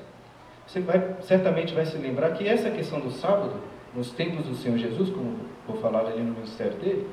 você 0.66 0.80
vai, 0.80 1.16
certamente 1.22 1.74
vai 1.74 1.86
se 1.86 1.96
lembrar 1.96 2.32
que 2.32 2.46
essa 2.46 2.70
questão 2.70 3.00
do 3.00 3.10
sábado, 3.10 3.54
nos 3.94 4.10
tempos 4.10 4.46
do 4.46 4.54
Senhor 4.54 4.76
Jesus, 4.76 5.10
como 5.10 5.36
vou 5.66 5.76
falar 5.78 6.00
ali 6.00 6.22
no 6.22 6.34
ministério 6.34 6.74
dele, 6.74 7.06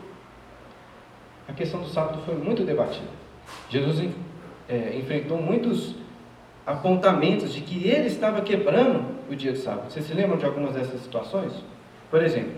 a 1.47 1.53
questão 1.53 1.81
do 1.81 1.87
sábado 1.87 2.21
foi 2.25 2.35
muito 2.35 2.63
debatida. 2.63 3.07
Jesus 3.69 4.09
é, 4.67 4.95
enfrentou 4.97 5.41
muitos 5.41 5.95
apontamentos 6.65 7.53
de 7.53 7.61
que 7.61 7.87
ele 7.87 8.07
estava 8.07 8.41
quebrando 8.41 9.03
o 9.29 9.35
dia 9.35 9.51
do 9.51 9.57
sábado. 9.57 9.91
Vocês 9.91 10.05
se 10.05 10.13
lembram 10.13 10.37
de 10.37 10.45
algumas 10.45 10.73
dessas 10.73 11.01
situações? 11.01 11.53
Por 12.11 12.21
exemplo, 12.23 12.53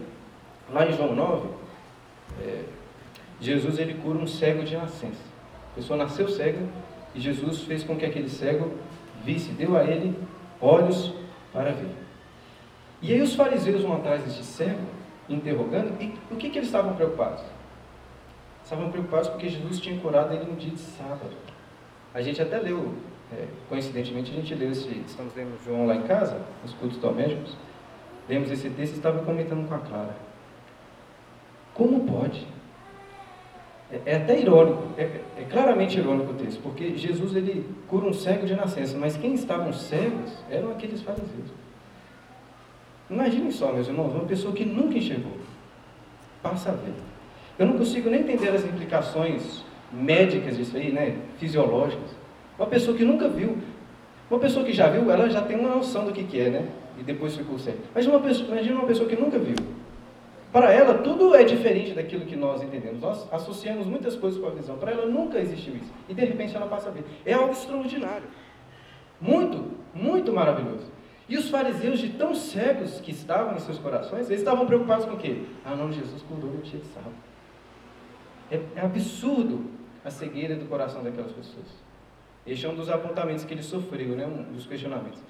lá 0.74 0.88
em 0.88 0.94
João 0.94 1.16
9, 1.16 1.48
é, 2.42 2.64
Jesus 3.40 3.80
ele 3.80 3.96
cura 3.96 4.18
um 4.18 4.28
cego 4.28 4.64
de 4.64 4.76
nascença. 4.76 5.22
A 5.72 5.76
pessoa 5.76 5.98
nasceu 5.98 6.28
cega 6.28 6.60
e 7.16 7.20
Jesus 7.20 7.62
fez 7.62 7.84
com 7.84 7.96
que 7.96 8.06
aquele 8.06 8.30
cego 8.30 8.72
visse, 9.24 9.52
deu 9.52 9.76
a 9.78 9.84
ele 9.84 10.18
olhos 10.60 11.14
para 11.52 11.72
ver. 11.72 11.96
E 13.02 13.14
aí 13.14 13.22
os 13.22 13.36
fariseus 13.36 13.82
vão 13.82 13.98
atrás 13.98 14.24
desse 14.24 14.44
cego 14.44 14.80
interrogando, 15.28 15.96
e 16.02 16.14
o 16.30 16.36
que, 16.36 16.50
que 16.50 16.60
eles 16.60 16.68
estavam 16.68 16.94
preocupados? 16.94 17.44
Estavam 18.64 18.92
preocupados 18.92 19.30
porque 19.30 19.50
Jesus 19.50 19.80
tinha 19.80 20.00
curado 20.00 20.34
ele 20.34 20.46
no 20.46 20.56
dia 20.56 20.72
de 20.72 20.80
sábado. 20.80 21.32
A 22.14 22.22
gente 22.22 22.42
até 22.42 22.60
leu, 22.60 22.94
é, 23.32 23.48
coincidentemente, 23.70 24.32
a 24.32 24.36
gente 24.36 24.54
leu 24.54 24.72
esse, 24.72 24.90
estamos 25.08 25.34
lendo 25.36 25.58
João 25.64 25.88
lá 25.88 25.96
em 25.96 26.04
casa, 26.04 26.42
nos 26.62 26.74
cultos 26.74 26.98
domésticos, 26.98 27.56
lemos 28.30 28.52
esse 28.52 28.70
texto 28.70 28.94
e 28.94 28.98
estava 28.98 29.24
comentando 29.24 29.68
com 29.68 29.74
a 29.74 29.80
Clara. 29.80 30.31
Pode? 32.12 32.48
É, 33.92 34.14
é 34.14 34.16
até 34.18 34.40
irônico, 34.40 34.84
é, 34.98 35.04
é, 35.38 35.44
claramente 35.50 35.98
irônico 35.98 36.32
o 36.32 36.36
texto, 36.36 36.62
porque 36.62 36.96
Jesus 36.98 37.36
ele 37.36 37.66
cura 37.88 38.08
um 38.08 38.14
cego 38.14 38.46
de 38.46 38.56
nascença, 38.56 38.98
mas 38.98 39.18
quem 39.18 39.34
estavam 39.34 39.74
cegos 39.74 40.32
eram 40.50 40.72
aqueles 40.72 41.02
fariseus. 41.02 41.50
Imaginem 43.10 43.52
só, 43.52 43.74
meus 43.74 43.88
irmãos, 43.88 44.14
uma 44.14 44.26
pessoa 44.26 44.54
que 44.54 44.64
nunca 44.64 44.98
enxergou, 44.98 45.34
passa 46.42 46.70
a 46.70 46.74
ver. 46.74 46.94
Eu 47.60 47.66
não 47.66 47.78
consigo 47.78 48.10
nem 48.10 48.22
entender 48.22 48.50
as 48.50 48.64
implicações 48.64 49.64
médicas 49.92 50.56
disso 50.56 50.78
aí, 50.78 50.92
né? 50.92 51.18
Fisiológicas. 51.38 52.16
Uma 52.58 52.68
pessoa 52.68 52.96
que 52.96 53.04
nunca 53.04 53.28
viu, 53.28 53.58
uma 54.30 54.40
pessoa 54.40 54.66
que 54.66 54.72
já 54.72 54.90
viu, 54.90 55.12
ela 55.12 55.30
já 55.30 55.42
tem 55.42 55.60
uma 55.60 55.76
noção 55.76 56.06
do 56.06 56.14
que, 56.14 56.24
que 56.24 56.40
é, 56.40 56.50
né? 56.50 56.68
e 57.02 57.04
depois 57.04 57.36
ficou 57.36 57.58
cego. 57.58 57.80
Imagina 57.92 58.16
uma 58.16 58.24
pessoa, 58.24 58.48
imagina 58.50 58.76
uma 58.76 58.88
pessoa 58.88 59.10
que 59.10 59.16
nunca 59.16 59.40
viu. 59.40 59.56
Para 60.52 60.72
ela, 60.72 60.96
tudo 60.96 61.34
é 61.34 61.44
diferente 61.44 61.94
daquilo 61.94 62.26
que 62.26 62.36
nós 62.36 62.62
entendemos. 62.62 63.00
Nós 63.00 63.28
associamos 63.32 63.88
muitas 63.88 64.16
coisas 64.16 64.40
com 64.40 64.48
a 64.48 64.52
visão. 64.52 64.78
Para 64.78 64.92
ela, 64.92 65.06
nunca 65.06 65.40
existiu 65.40 65.76
isso. 65.76 65.92
E 66.10 66.14
de 66.14 66.26
repente 66.26 66.56
ela 66.56 66.68
passa 66.68 66.90
a 66.90 66.92
ver. 66.92 67.06
É 67.26 67.34
algo 67.34 67.54
extraordinário. 67.54 68.28
Muito, 69.20 69.72
muito 69.94 70.34
maravilhoso. 70.34 70.92
E 71.30 71.38
os 71.38 71.50
fariseus, 71.50 72.00
de 72.00 72.10
tão 72.10 72.36
cegos 72.36 73.00
que 73.00 73.12
estavam 73.12 73.56
em 73.56 73.60
seus 73.60 73.78
corações, 73.78 74.28
eles 74.28 74.42
estavam 74.42 74.66
preocupados 74.66 75.06
com 75.06 75.14
o 75.14 75.18
quê? 75.18 75.44
Ah, 75.64 75.76
não, 75.76 75.90
Jesus 75.90 76.22
curou 76.24 76.52
no 76.52 76.62
dia 76.62 76.80
de 76.80 76.88
sábado. 76.88 77.16
É, 78.52 78.60
é 78.76 78.82
absurdo 78.82 79.64
a 80.04 80.10
cegueira 80.10 80.56
do 80.56 80.66
coração 80.66 81.02
daquelas 81.02 81.32
pessoas. 81.32 81.68
Este 82.46 82.66
é 82.66 82.70
um 82.70 82.76
dos 82.76 82.90
apontamentos 82.90 83.46
que 83.46 83.54
ele 83.54 83.64
sofreu, 83.64 84.10
né? 84.10 84.26
um 84.26 84.52
dos 84.52 84.66
questionamentos. 84.66 85.22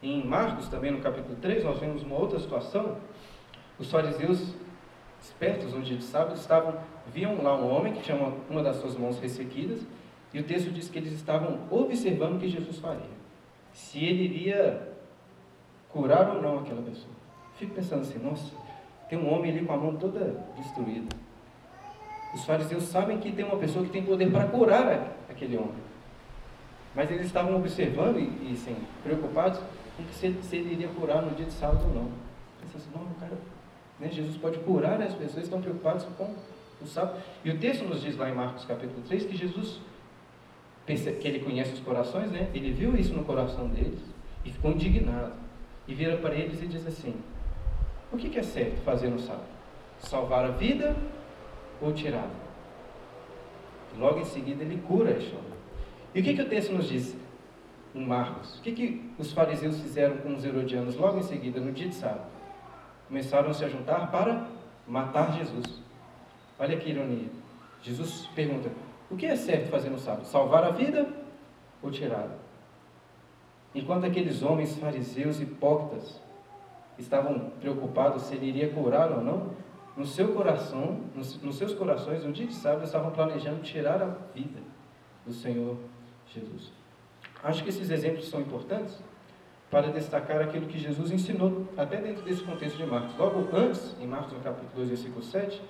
Em 0.00 0.24
Marcos, 0.24 0.68
também 0.68 0.92
no 0.92 1.00
capítulo 1.00 1.36
3, 1.40 1.64
nós 1.64 1.80
vemos 1.80 2.04
uma 2.04 2.16
outra 2.16 2.38
situação. 2.38 2.98
Os 3.78 3.90
fariseus, 3.90 4.54
espertos 5.20 5.72
no 5.72 5.82
dia 5.82 5.96
de 5.96 6.04
sábado, 6.04 6.36
estavam, 6.36 6.74
viam 7.12 7.42
lá 7.42 7.56
um 7.56 7.70
homem 7.70 7.92
que 7.92 8.02
tinha 8.02 8.16
uma, 8.16 8.34
uma 8.48 8.62
das 8.62 8.76
suas 8.76 8.96
mãos 8.96 9.18
ressequidas, 9.18 9.80
e 10.32 10.40
o 10.40 10.44
texto 10.44 10.70
diz 10.70 10.88
que 10.88 10.98
eles 10.98 11.12
estavam 11.12 11.60
observando 11.70 12.36
o 12.36 12.38
que 12.38 12.48
Jesus 12.48 12.78
faria. 12.78 13.18
Se 13.72 14.04
ele 14.04 14.24
iria 14.24 14.88
curar 15.88 16.36
ou 16.36 16.42
não 16.42 16.58
aquela 16.58 16.82
pessoa. 16.82 17.12
Fico 17.56 17.74
pensando 17.74 18.02
assim, 18.02 18.18
nossa, 18.18 18.52
tem 19.08 19.18
um 19.18 19.32
homem 19.32 19.50
ali 19.50 19.64
com 19.64 19.72
a 19.72 19.76
mão 19.76 19.96
toda 19.96 20.44
destruída. 20.56 21.08
Os 22.34 22.44
fariseus 22.44 22.84
sabem 22.84 23.18
que 23.18 23.32
tem 23.32 23.44
uma 23.44 23.56
pessoa 23.56 23.84
que 23.84 23.90
tem 23.90 24.04
poder 24.04 24.30
para 24.30 24.46
curar 24.46 25.16
aquele 25.28 25.56
homem. 25.56 25.88
Mas 26.94 27.10
eles 27.10 27.26
estavam 27.26 27.56
observando 27.56 28.18
e, 28.18 28.50
e 28.50 28.52
assim, 28.52 28.76
preocupados 29.02 29.60
com 29.96 30.04
se, 30.12 30.32
se, 30.42 30.56
ele 30.56 30.74
iria 30.74 30.88
curar 30.88 31.22
no 31.22 31.34
dia 31.34 31.46
de 31.46 31.52
sábado 31.52 31.84
ou 31.88 31.94
não. 31.94 32.10
Pensando 32.60 32.76
assim, 32.76 32.90
não, 32.94 33.02
o 33.02 33.14
cara, 33.18 33.38
né, 33.98 34.08
Jesus 34.10 34.36
pode 34.36 34.58
curar, 34.58 35.00
as 35.02 35.14
pessoas 35.14 35.44
estão 35.44 35.60
preocupadas 35.60 36.04
com 36.16 36.34
o 36.80 36.86
sábado. 36.86 37.20
E 37.44 37.50
o 37.50 37.58
texto 37.58 37.84
nos 37.84 38.00
diz 38.00 38.16
lá 38.16 38.30
em 38.30 38.34
Marcos 38.34 38.64
capítulo 38.64 39.02
3 39.06 39.26
que 39.26 39.36
Jesus, 39.36 39.80
que 40.86 41.28
ele 41.28 41.40
conhece 41.40 41.72
os 41.72 41.80
corações, 41.80 42.30
né? 42.30 42.48
ele 42.54 42.72
viu 42.72 42.96
isso 42.96 43.12
no 43.12 43.24
coração 43.24 43.68
deles 43.68 44.00
e 44.44 44.50
ficou 44.50 44.72
indignado. 44.72 45.32
E 45.86 45.94
vira 45.94 46.18
para 46.18 46.34
eles 46.34 46.62
e 46.62 46.66
diz 46.66 46.86
assim: 46.86 47.14
O 48.12 48.18
que 48.18 48.38
é 48.38 48.42
certo 48.42 48.76
fazer 48.84 49.08
no 49.08 49.18
sábado? 49.18 49.48
Salvar 50.00 50.44
a 50.44 50.50
vida 50.50 50.94
ou 51.80 51.92
tirá-la? 51.92 52.30
Logo 53.98 54.20
em 54.20 54.24
seguida 54.26 54.62
ele 54.62 54.82
cura 54.86 55.12
este 55.12 55.30
homem. 55.30 55.58
E 56.14 56.20
o 56.20 56.22
que, 56.22 56.34
que 56.34 56.42
o 56.42 56.48
texto 56.48 56.72
nos 56.72 56.88
diz 56.88 57.16
em 57.94 58.04
Marcos? 58.06 58.58
O 58.58 58.62
que, 58.62 58.72
que 58.72 59.10
os 59.18 59.32
fariseus 59.32 59.80
fizeram 59.80 60.18
com 60.18 60.34
os 60.34 60.44
herodianos 60.44 60.94
logo 60.94 61.18
em 61.18 61.22
seguida, 61.22 61.58
no 61.58 61.72
dia 61.72 61.88
de 61.88 61.94
sábado? 61.94 62.37
Começaram 63.08 63.50
a 63.50 63.54
se 63.54 63.68
juntar 63.68 64.10
para 64.10 64.46
matar 64.86 65.32
Jesus. 65.32 65.80
Olha 66.58 66.76
que 66.76 66.90
ironia. 66.90 67.28
Jesus 67.82 68.28
pergunta: 68.34 68.70
o 69.10 69.16
que 69.16 69.26
é 69.26 69.34
certo 69.34 69.70
fazer 69.70 69.88
no 69.90 69.98
sábado? 69.98 70.26
Salvar 70.26 70.62
a 70.64 70.70
vida 70.70 71.08
ou 71.82 71.90
tirá-la? 71.90 72.36
Enquanto 73.74 74.04
aqueles 74.04 74.42
homens 74.42 74.76
fariseus 74.76 75.40
hipócritas 75.40 76.20
estavam 76.98 77.50
preocupados 77.60 78.22
se 78.22 78.34
ele 78.34 78.46
iria 78.46 78.70
curar 78.70 79.10
ou 79.12 79.22
não, 79.22 79.50
no 79.96 80.06
seu 80.06 80.34
coração, 80.34 81.00
nos 81.14 81.56
seus 81.56 81.74
corações, 81.74 82.24
no 82.24 82.32
dia 82.32 82.46
de 82.46 82.54
sábado, 82.54 82.84
estavam 82.84 83.10
planejando 83.10 83.62
tirar 83.62 84.02
a 84.02 84.06
vida 84.34 84.60
do 85.26 85.32
Senhor 85.32 85.76
Jesus. 86.26 86.72
Acho 87.42 87.62
que 87.62 87.68
esses 87.68 87.90
exemplos 87.90 88.28
são 88.28 88.40
importantes 88.40 89.00
para 89.70 89.88
destacar 89.88 90.40
aquilo 90.40 90.66
que 90.66 90.78
Jesus 90.78 91.10
ensinou, 91.10 91.66
até 91.76 91.98
dentro 91.98 92.22
desse 92.22 92.42
contexto 92.42 92.76
de 92.76 92.86
Marcos. 92.86 93.16
Logo 93.18 93.48
antes, 93.54 93.96
em 94.00 94.06
Marcos, 94.06 94.32
no 94.32 94.40
capítulo 94.40 94.70
2, 94.76 94.88
versículo 94.88 95.22
7, 95.22 95.60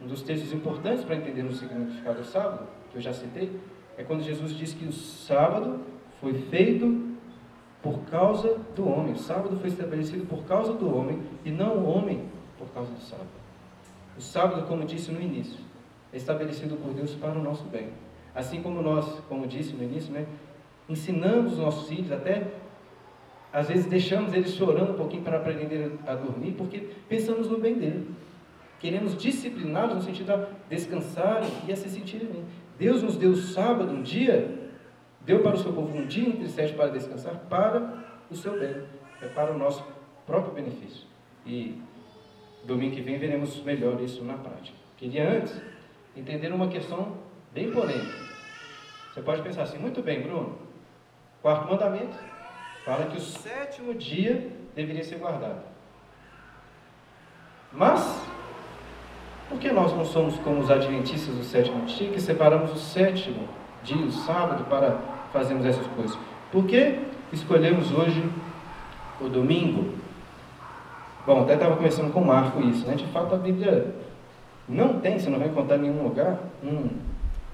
um 0.00 0.06
dos 0.06 0.22
textos 0.22 0.52
importantes 0.52 1.04
para 1.04 1.16
entender 1.16 1.42
o 1.42 1.54
significado 1.54 2.18
do 2.18 2.24
sábado, 2.24 2.66
que 2.90 2.98
eu 2.98 3.00
já 3.00 3.12
citei, 3.12 3.58
é 3.96 4.02
quando 4.02 4.22
Jesus 4.22 4.52
diz 4.52 4.74
que 4.74 4.84
o 4.84 4.92
sábado 4.92 5.80
foi 6.20 6.34
feito 6.34 7.06
por 7.82 8.00
causa 8.10 8.58
do 8.74 8.88
homem. 8.88 9.12
O 9.12 9.18
sábado 9.18 9.56
foi 9.58 9.68
estabelecido 9.68 10.26
por 10.26 10.44
causa 10.44 10.72
do 10.72 10.94
homem 10.94 11.22
e 11.44 11.50
não 11.50 11.78
o 11.78 11.86
homem 11.86 12.24
por 12.58 12.68
causa 12.68 12.90
do 12.90 13.00
sábado. 13.00 13.28
O 14.18 14.20
sábado, 14.20 14.66
como 14.66 14.84
disse 14.84 15.12
no 15.12 15.20
início, 15.20 15.60
é 16.12 16.16
estabelecido 16.16 16.76
por 16.76 16.92
Deus 16.92 17.12
para 17.14 17.38
o 17.38 17.42
nosso 17.42 17.64
bem. 17.64 17.90
Assim 18.34 18.62
como 18.62 18.82
nós, 18.82 19.20
como 19.28 19.46
disse 19.46 19.74
no 19.74 19.84
início, 19.84 20.12
né, 20.12 20.26
ensinamos 20.88 21.52
os 21.52 21.58
nossos 21.58 21.88
filhos, 21.88 22.10
até 22.12 22.52
às 23.56 23.68
vezes 23.68 23.86
deixamos 23.86 24.34
eles 24.34 24.52
chorando 24.52 24.92
um 24.92 24.96
pouquinho 24.96 25.22
para 25.22 25.38
aprender 25.38 25.90
a 26.06 26.14
dormir, 26.14 26.52
porque 26.58 26.90
pensamos 27.08 27.48
no 27.48 27.56
bem 27.56 27.72
dele. 27.72 28.14
Queremos 28.78 29.16
discipliná-los 29.16 29.94
no 29.94 30.02
sentido 30.02 30.36
de 30.36 30.76
descansarem 30.76 31.48
e 31.66 31.72
a 31.72 31.76
se 31.76 31.88
sentirem 31.88 32.26
bem. 32.26 32.44
Deus 32.78 33.02
nos 33.02 33.16
deu 33.16 33.34
sábado, 33.34 33.90
um 33.90 34.02
dia, 34.02 34.70
deu 35.22 35.42
para 35.42 35.54
o 35.54 35.58
seu 35.58 35.72
povo 35.72 35.96
um 35.96 36.04
dia 36.06 36.28
entre 36.28 36.46
sete 36.50 36.74
para 36.74 36.88
descansar, 36.88 37.34
para 37.48 38.04
o 38.30 38.36
seu 38.36 38.60
bem, 38.60 38.76
é 39.22 39.26
para 39.28 39.54
o 39.54 39.58
nosso 39.58 39.82
próprio 40.26 40.52
benefício. 40.52 41.06
E 41.46 41.80
domingo 42.66 42.94
que 42.94 43.00
vem 43.00 43.16
veremos 43.16 43.62
melhor 43.62 43.98
isso 44.02 44.22
na 44.22 44.34
prática. 44.34 44.76
Queria 44.98 45.30
antes 45.30 45.58
entender 46.14 46.52
uma 46.52 46.68
questão 46.68 47.16
bem 47.54 47.70
polêmica. 47.70 48.18
Você 49.14 49.22
pode 49.22 49.40
pensar 49.40 49.62
assim, 49.62 49.78
muito 49.78 50.02
bem, 50.02 50.20
Bruno. 50.20 50.58
Quarto 51.40 51.70
mandamento 51.70 52.35
fala 52.86 53.06
que 53.06 53.16
o 53.16 53.20
sétimo 53.20 53.92
dia 53.94 54.48
deveria 54.76 55.02
ser 55.02 55.16
guardado. 55.16 55.58
Mas, 57.72 58.22
por 59.48 59.58
que 59.58 59.72
nós 59.72 59.92
não 59.92 60.04
somos 60.04 60.38
como 60.38 60.60
os 60.60 60.70
adventistas 60.70 61.34
do 61.34 61.42
sétimo 61.42 61.84
dia, 61.84 62.12
que 62.12 62.20
separamos 62.20 62.70
o 62.70 62.76
sétimo 62.76 63.48
dia, 63.82 64.06
o 64.06 64.12
sábado, 64.12 64.64
para 64.66 64.98
fazermos 65.32 65.66
essas 65.66 65.86
coisas? 65.88 66.16
Por 66.52 66.64
que 66.64 67.00
escolhemos 67.32 67.90
hoje 67.90 68.24
o 69.20 69.28
domingo? 69.28 69.92
Bom, 71.26 71.42
até 71.42 71.54
estava 71.54 71.74
conversando 71.74 72.12
com 72.12 72.20
o 72.20 72.26
Marco 72.26 72.62
isso, 72.62 72.86
né? 72.86 72.94
De 72.94 73.06
fato, 73.08 73.34
a 73.34 73.38
Bíblia 73.38 73.96
não 74.68 75.00
tem, 75.00 75.18
você 75.18 75.28
não 75.28 75.40
vai 75.40 75.48
encontrar 75.48 75.76
em 75.76 75.82
nenhum 75.82 76.04
lugar, 76.04 76.38
um 76.62 76.88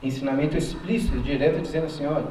ensinamento 0.03 0.59
explícito, 0.59 1.19
direto, 1.21 1.63
dizendo 1.63 1.87
assim: 1.87 2.05
olha, 2.05 2.27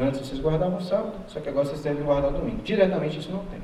antes 0.00 0.20
vocês 0.20 0.40
guardavam 0.40 0.80
sábado, 0.80 1.12
só 1.26 1.40
que 1.40 1.48
agora 1.48 1.66
vocês 1.66 1.82
devem 1.82 2.02
guardar 2.02 2.32
domingo. 2.32 2.62
Diretamente 2.62 3.18
isso 3.18 3.30
não 3.30 3.44
tem. 3.46 3.60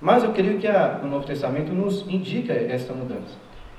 Mas 0.00 0.22
eu 0.22 0.32
creio 0.32 0.58
que 0.58 0.66
a, 0.66 1.00
o 1.02 1.06
Novo 1.06 1.26
Testamento 1.26 1.72
nos 1.72 2.06
indica 2.08 2.52
esta 2.52 2.92
mudança. 2.92 3.34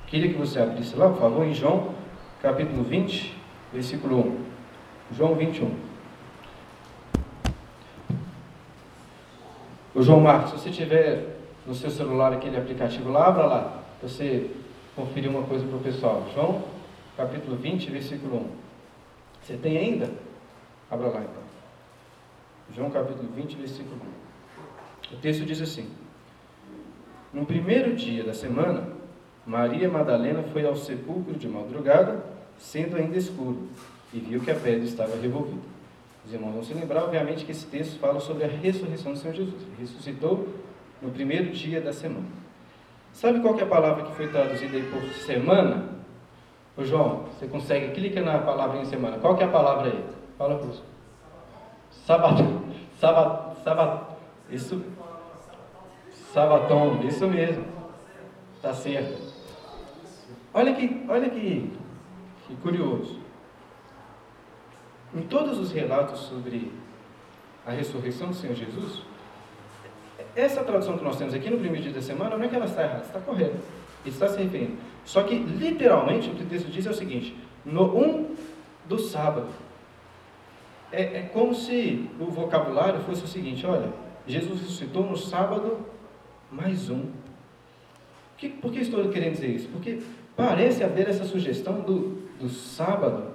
Queria 0.06 0.32
que 0.32 0.38
você 0.38 0.60
abrisse 0.60 0.96
lá, 0.96 1.08
por 1.10 1.20
favor, 1.20 1.46
em 1.46 1.54
João, 1.54 1.94
capítulo 2.42 2.82
20, 2.82 3.36
versículo 3.72 4.20
1. 4.20 5.16
João 5.16 5.34
21. 5.34 5.70
O 9.94 10.02
João 10.02 10.20
Marcos, 10.20 10.50
se 10.50 10.58
você 10.58 10.70
tiver 10.70 11.36
no 11.66 11.74
seu 11.74 11.90
celular 11.90 12.32
aquele 12.32 12.56
aplicativo 12.56 13.10
lá, 13.10 13.26
abra 13.26 13.46
lá. 13.46 13.82
Você 14.02 14.50
conferir 14.94 15.30
uma 15.30 15.42
coisa 15.42 15.66
para 15.66 15.76
o 15.76 15.80
pessoal. 15.80 16.26
João, 16.34 16.62
capítulo 17.16 17.56
20, 17.56 17.90
versículo 17.90 18.36
1. 18.36 18.46
Você 19.42 19.56
tem 19.56 19.76
ainda? 19.76 20.10
Abra 20.90 21.08
lá 21.08 21.20
então. 21.20 21.47
João 22.74 22.90
capítulo 22.90 23.28
20, 23.34 23.56
versículo 23.56 23.96
1. 25.12 25.14
O 25.14 25.16
texto 25.18 25.44
diz 25.44 25.60
assim: 25.60 25.88
No 27.32 27.46
primeiro 27.46 27.96
dia 27.96 28.22
da 28.24 28.34
semana, 28.34 28.88
Maria 29.46 29.88
Madalena 29.88 30.42
foi 30.52 30.66
ao 30.66 30.76
sepulcro 30.76 31.34
de 31.34 31.48
madrugada, 31.48 32.22
sendo 32.58 32.96
ainda 32.96 33.16
escuro, 33.16 33.68
e 34.12 34.18
viu 34.18 34.40
que 34.40 34.50
a 34.50 34.54
pedra 34.54 34.84
estava 34.84 35.16
revolvida. 35.16 35.62
Os 36.26 36.32
irmãos 36.32 36.52
vão 36.52 36.62
se 36.62 36.74
lembrar, 36.74 37.04
obviamente, 37.04 37.44
que 37.46 37.52
esse 37.52 37.64
texto 37.66 37.98
fala 37.98 38.20
sobre 38.20 38.44
a 38.44 38.48
ressurreição 38.48 39.12
do 39.12 39.18
Senhor 39.18 39.34
Jesus. 39.34 39.62
Ele 39.62 39.76
ressuscitou 39.80 40.46
no 41.00 41.10
primeiro 41.10 41.50
dia 41.50 41.80
da 41.80 41.92
semana. 41.92 42.26
Sabe 43.14 43.40
qual 43.40 43.58
é 43.58 43.62
a 43.62 43.66
palavra 43.66 44.04
que 44.04 44.14
foi 44.14 44.28
traduzida 44.28 44.76
aí 44.76 44.82
por 44.90 45.02
semana? 45.24 45.88
Ô 46.76 46.84
João, 46.84 47.24
você 47.32 47.46
consegue, 47.46 47.94
clica 47.94 48.20
na 48.20 48.38
palavra 48.38 48.78
em 48.78 48.84
semana. 48.84 49.18
Qual 49.18 49.40
é 49.40 49.44
a 49.44 49.48
palavra 49.48 49.90
aí? 49.90 50.04
Fala 50.36 50.58
para 50.58 50.68
os. 51.90 52.06
Sabatão. 52.06 52.62
Sabat, 53.00 53.62
sabat, 53.62 54.04
isso. 54.50 54.84
Sabatom, 56.32 57.00
isso 57.04 57.26
mesmo. 57.28 57.64
Tá 58.60 58.74
certo. 58.74 59.28
Olha 60.52 60.74
que, 60.74 61.04
olha 61.08 61.30
que, 61.30 61.72
que 62.46 62.56
curioso. 62.56 63.20
Em 65.14 65.22
todos 65.22 65.58
os 65.58 65.70
relatos 65.70 66.20
sobre 66.20 66.72
a 67.66 67.70
ressurreição 67.70 68.28
do 68.28 68.34
Senhor 68.34 68.54
Jesus, 68.54 69.02
essa 70.34 70.62
tradução 70.62 70.98
que 70.98 71.04
nós 71.04 71.16
temos 71.16 71.34
aqui 71.34 71.50
no 71.50 71.58
primeiro 71.58 71.84
dia 71.84 71.92
da 71.92 72.02
semana, 72.02 72.36
não 72.36 72.44
é 72.44 72.48
que 72.48 72.56
ela 72.56 72.66
está 72.66 72.82
errada, 72.82 73.04
está 73.04 73.20
correta. 73.20 73.56
Está 74.04 74.28
se 74.28 74.42
referindo. 74.42 74.76
Só 75.04 75.22
que, 75.22 75.34
literalmente, 75.34 76.30
o 76.30 76.34
que 76.34 76.42
o 76.42 76.46
texto 76.46 76.70
diz 76.70 76.86
é 76.86 76.90
o 76.90 76.94
seguinte: 76.94 77.36
no 77.64 77.84
um 77.96 78.36
do 78.86 78.98
sábado. 78.98 79.48
É, 80.90 81.02
é 81.02 81.30
como 81.32 81.54
se 81.54 82.08
o 82.18 82.26
vocabulário 82.26 83.00
fosse 83.00 83.24
o 83.24 83.28
seguinte: 83.28 83.66
olha, 83.66 83.92
Jesus 84.26 84.60
ressuscitou 84.60 85.04
no 85.04 85.16
sábado 85.16 85.78
mais 86.50 86.90
um. 86.90 87.06
Que, 88.36 88.48
por 88.48 88.72
que 88.72 88.80
estou 88.80 89.08
querendo 89.08 89.32
dizer 89.32 89.48
isso? 89.48 89.68
Porque 89.68 90.00
parece 90.36 90.84
haver 90.84 91.08
essa 91.08 91.24
sugestão 91.24 91.80
do, 91.80 92.22
do 92.40 92.48
sábado, 92.48 93.32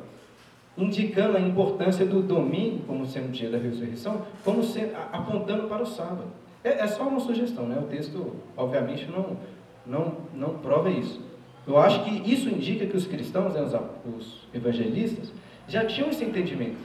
indicando 0.77 1.37
a 1.37 1.41
importância 1.41 2.05
do 2.05 2.21
domingo 2.21 2.83
como 2.87 3.05
sendo 3.05 3.27
o 3.27 3.31
dia 3.31 3.49
da 3.49 3.57
ressurreição, 3.57 4.25
como 4.43 4.63
sendo, 4.63 4.95
apontando 5.11 5.67
para 5.67 5.83
o 5.83 5.85
sábado. 5.85 6.25
É, 6.63 6.79
é, 6.79 6.87
só 6.87 7.07
uma 7.07 7.19
sugestão, 7.19 7.67
né? 7.67 7.77
o 7.77 7.87
texto, 7.87 8.33
obviamente, 8.55 9.05
não, 9.11 9.37
não, 9.85 10.17
não 10.33 10.59
prova 10.59 10.89
isso. 10.89 11.21
Eu 11.67 11.77
acho 11.77 12.03
que 12.05 12.31
isso 12.31 12.47
indica 12.47 12.85
que 12.85 12.95
os 12.95 13.05
cristãos, 13.05 13.53
né, 13.53 13.61
os, 13.61 13.73
os 14.15 14.47
evangelistas, 14.53 15.31
já 15.67 15.85
tinham 15.85 16.09
esse 16.09 16.23
entendimento, 16.23 16.77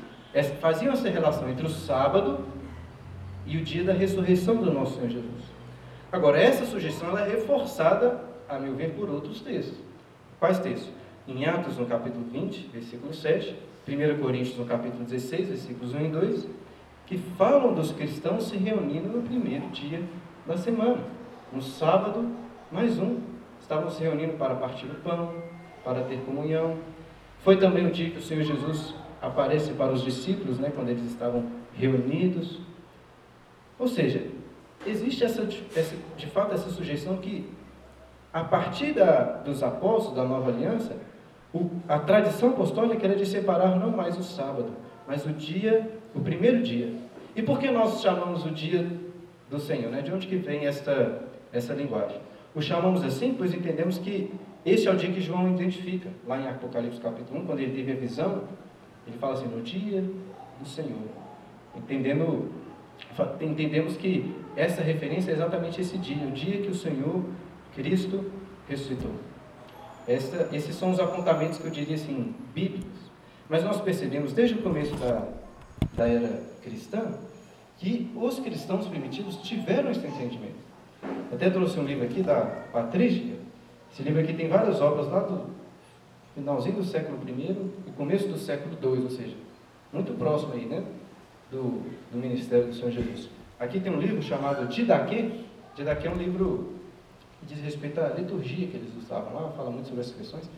faziam 0.61 0.93
essa 0.93 1.09
relação 1.09 1.49
entre 1.49 1.67
o 1.67 1.71
sábado 1.71 2.45
e 3.47 3.57
o 3.57 3.65
dia 3.65 3.83
da 3.83 3.93
ressurreição 3.93 4.57
do 4.57 4.73
nosso 4.73 4.97
Senhor 4.97 5.09
Jesus. 5.09 5.45
Agora, 6.13 6.39
essa 6.39 6.65
sugestão 6.65 7.17
é 7.19 7.29
reforçada, 7.29 8.21
a 8.49 8.59
meu 8.59 8.75
ver, 8.75 8.91
por 8.91 9.09
outros 9.09 9.41
textos. 9.41 9.79
Quais 10.39 10.59
textos? 10.59 10.91
Em 11.27 11.45
Atos, 11.45 11.77
no 11.77 11.87
capítulo 11.87 12.25
20, 12.31 12.71
versículo 12.73 13.13
7, 13.13 13.57
1 13.87 14.19
Coríntios, 14.23 14.57
no 14.57 14.65
capítulo 14.65 15.05
16, 15.05 15.49
versículos 15.49 15.95
1 15.95 16.01
e 16.01 16.09
2, 16.09 16.49
que 17.07 17.19
falam 17.19 17.75
dos 17.75 17.91
cristãos 17.93 18.49
se 18.49 18.57
reunindo 18.57 19.09
no 19.09 19.23
primeiro 19.23 19.67
dia 19.69 20.03
da 20.47 20.57
semana, 20.57 21.03
no 21.53 21.61
sábado, 21.61 22.29
mais 22.71 22.99
um. 22.99 23.19
Estavam 23.61 23.91
se 23.91 24.03
reunindo 24.03 24.35
para 24.35 24.55
partir 24.55 24.87
o 24.87 24.95
pão, 24.97 25.35
para 25.85 26.03
ter 26.03 26.21
comunhão. 26.21 26.77
Foi 27.41 27.57
também 27.57 27.87
o 27.87 27.91
dia 27.91 28.11
que 28.11 28.19
o 28.19 28.23
Senhor 28.23 28.45
Jesus 28.45 28.95
aparece 29.21 29.73
para 29.73 29.93
os 29.93 30.03
discípulos, 30.03 30.59
né, 30.59 30.71
quando 30.75 30.89
eles 30.89 31.05
estavam 31.05 31.45
reunidos. 31.75 32.61
Ou 33.79 33.89
seja, 33.89 34.27
existe 34.87 35.25
essa, 35.25 35.43
essa, 35.77 35.97
de 36.17 36.27
fato 36.27 36.55
essa 36.55 36.71
sugestão 36.71 37.17
que, 37.19 37.49
a 38.33 38.45
partir 38.45 38.93
da, 38.93 39.23
dos 39.45 39.63
apóstolos 39.63 40.17
da 40.17 40.25
nova 40.25 40.51
aliança, 40.51 40.97
o, 41.53 41.71
a 41.89 41.99
tradição 41.99 42.51
apostólica 42.51 43.07
era 43.07 43.17
de 43.17 43.27
separar 43.27 43.79
não 43.79 43.91
mais 43.91 44.19
o 44.19 44.23
sábado, 44.23 44.73
mas 45.07 45.25
o 45.25 45.31
dia, 45.31 45.91
o 46.15 46.21
primeiro 46.21 46.63
dia. 46.63 46.93
E 47.35 47.43
por 47.43 47.59
que 47.59 47.71
nós 47.71 48.03
chamamos 48.03 48.45
o 48.45 48.51
dia 48.51 48.87
do 49.49 49.59
Senhor? 49.59 49.91
Né? 49.91 50.03
De 50.03 50.13
onde 50.13 50.27
que 50.27 50.37
vem 50.37 50.67
esta, 50.67 51.23
essa 51.53 51.73
linguagem? 51.73 52.21
O 52.55 52.61
chamamos 52.61 53.05
assim, 53.05 53.35
pois 53.37 53.55
entendemos 53.55 53.99
que 53.99 54.33
esse 54.67 54.89
é 54.89 54.91
o 54.91 54.97
dia 54.97 55.11
que 55.11 55.21
João 55.21 55.49
identifica, 55.49 56.11
lá 56.27 56.39
em 56.39 56.49
Apocalipse 56.49 57.01
capítulo 57.01 57.41
1, 57.41 57.47
quando 57.47 57.61
ele 57.61 57.73
teve 57.73 57.93
a 57.93 57.95
visão, 57.95 58.43
ele 59.09 59.19
fala 59.19 59.35
assim, 59.35 59.47
no 59.47 59.63
dia 59.63 60.03
do 60.61 60.69
Senhor. 60.69 60.99
Entendendo 61.77 62.51
entendemos 63.41 63.97
que 63.97 64.35
essa 64.57 64.83
referência 64.83 65.31
é 65.31 65.35
exatamente 65.35 65.81
esse 65.81 65.97
dia, 65.99 66.27
o 66.27 66.33
dia 66.33 66.63
que 66.63 66.69
o 66.69 66.75
Senhor 66.75 67.23
Cristo 67.75 68.25
ressuscitou. 68.69 69.13
Esta, 70.07 70.49
esses 70.55 70.75
são 70.75 70.91
os 70.91 70.99
apontamentos 70.99 71.59
que 71.59 71.65
eu 71.67 71.71
diria 71.71 71.95
assim, 71.95 72.35
bíblicos. 72.55 72.99
Mas 73.49 73.63
nós 73.63 73.81
percebemos 73.81 74.33
desde 74.33 74.57
o 74.57 74.63
começo 74.63 74.95
da, 74.97 75.29
da 75.95 76.09
era 76.09 76.43
cristã 76.63 77.15
que 77.79 78.11
os 78.17 78.39
cristãos 78.41 78.87
primitivos 78.89 79.37
tiveram 79.37 79.91
esse 79.91 80.07
entendimento. 80.07 80.57
Até 81.33 81.49
trouxe 81.51 81.79
um 81.79 81.85
livro 81.85 82.05
aqui 82.05 82.23
da 82.23 82.41
Patrícia. 82.73 83.37
Esse 83.93 84.03
livro 84.03 84.21
aqui 84.21 84.33
tem 84.33 84.49
várias 84.49 84.81
obras 84.81 85.09
lá 85.09 85.21
do 85.21 85.47
finalzinho 86.35 86.77
do 86.77 86.85
século 86.85 87.19
I 87.27 87.57
começo 87.99 88.29
do 88.29 88.39
século 88.39 88.79
II, 88.83 89.03
ou 89.03 89.11
seja, 89.11 89.37
muito 89.93 90.17
próximo 90.17 90.55
aí, 90.55 90.65
né? 90.65 90.83
do, 91.51 91.83
do 92.13 92.19
ministério 92.19 92.67
do 92.67 92.75
Senhor 92.75 92.91
Jesus. 92.91 93.29
Aqui 93.59 93.81
tem 93.81 93.93
um 93.93 93.99
livro 93.99 94.23
chamado 94.23 94.67
Didaquê. 94.69 95.31
Didaquê 95.75 96.07
é 96.07 96.11
um 96.11 96.17
livro 96.17 96.75
que 97.41 97.47
diz 97.47 97.63
respeito 97.63 98.01
à 98.01 98.09
liturgia 98.09 98.67
que 98.67 98.77
eles 98.77 98.91
usavam 98.97 99.35
lá, 99.35 99.51
fala 99.51 99.71
muito 99.71 99.89
sobre 99.89 100.03
as 100.03 100.11
questões, 100.11 100.51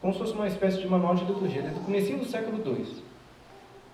como 0.00 0.12
se 0.12 0.18
fosse 0.18 0.32
uma 0.32 0.46
espécie 0.46 0.80
de 0.80 0.88
manual 0.88 1.14
de 1.14 1.24
liturgia, 1.24 1.62
desde 1.62 1.80
o 1.80 1.82
começo 1.82 2.12
do 2.16 2.24
século 2.24 2.58
II. 2.64 2.86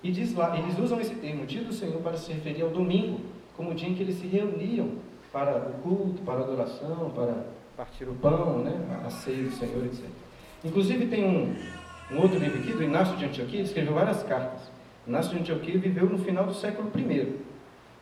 E 0.02 0.10
diz 0.10 0.34
lá, 0.34 0.58
eles 0.58 0.78
usam 0.78 0.98
esse 1.00 1.14
termo, 1.16 1.44
dia 1.44 1.62
do 1.62 1.72
Senhor, 1.72 2.00
para 2.00 2.16
se 2.16 2.32
referir 2.32 2.62
ao 2.62 2.70
domingo, 2.70 3.20
como 3.56 3.70
o 3.70 3.74
dia 3.74 3.88
em 3.88 3.94
que 3.94 4.02
eles 4.02 4.16
se 4.16 4.26
reuniam 4.26 4.92
para 5.30 5.58
o 5.58 5.82
culto, 5.82 6.22
para 6.22 6.40
a 6.40 6.42
adoração, 6.42 7.12
para 7.14 7.44
partir 7.76 8.04
o 8.04 8.14
pão, 8.14 8.58
né, 8.58 8.74
a 9.04 9.10
ceia 9.10 9.44
do 9.44 9.50
Senhor, 9.52 9.84
etc. 9.84 10.04
Inclusive 10.64 11.06
tem 11.06 11.24
um, 11.24 11.54
um 12.12 12.20
outro 12.20 12.38
livro 12.38 12.58
aqui, 12.58 12.72
do 12.72 12.82
Inácio 12.82 13.16
de 13.16 13.24
Antioquia, 13.24 13.62
escreveu 13.62 13.94
várias 13.94 14.22
cartas. 14.24 14.70
Inácio 15.06 15.32
de 15.32 15.40
Antioquia 15.40 15.78
viveu 15.78 16.06
no 16.06 16.18
final 16.18 16.44
do 16.44 16.54
século 16.54 16.90
I. 16.96 17.36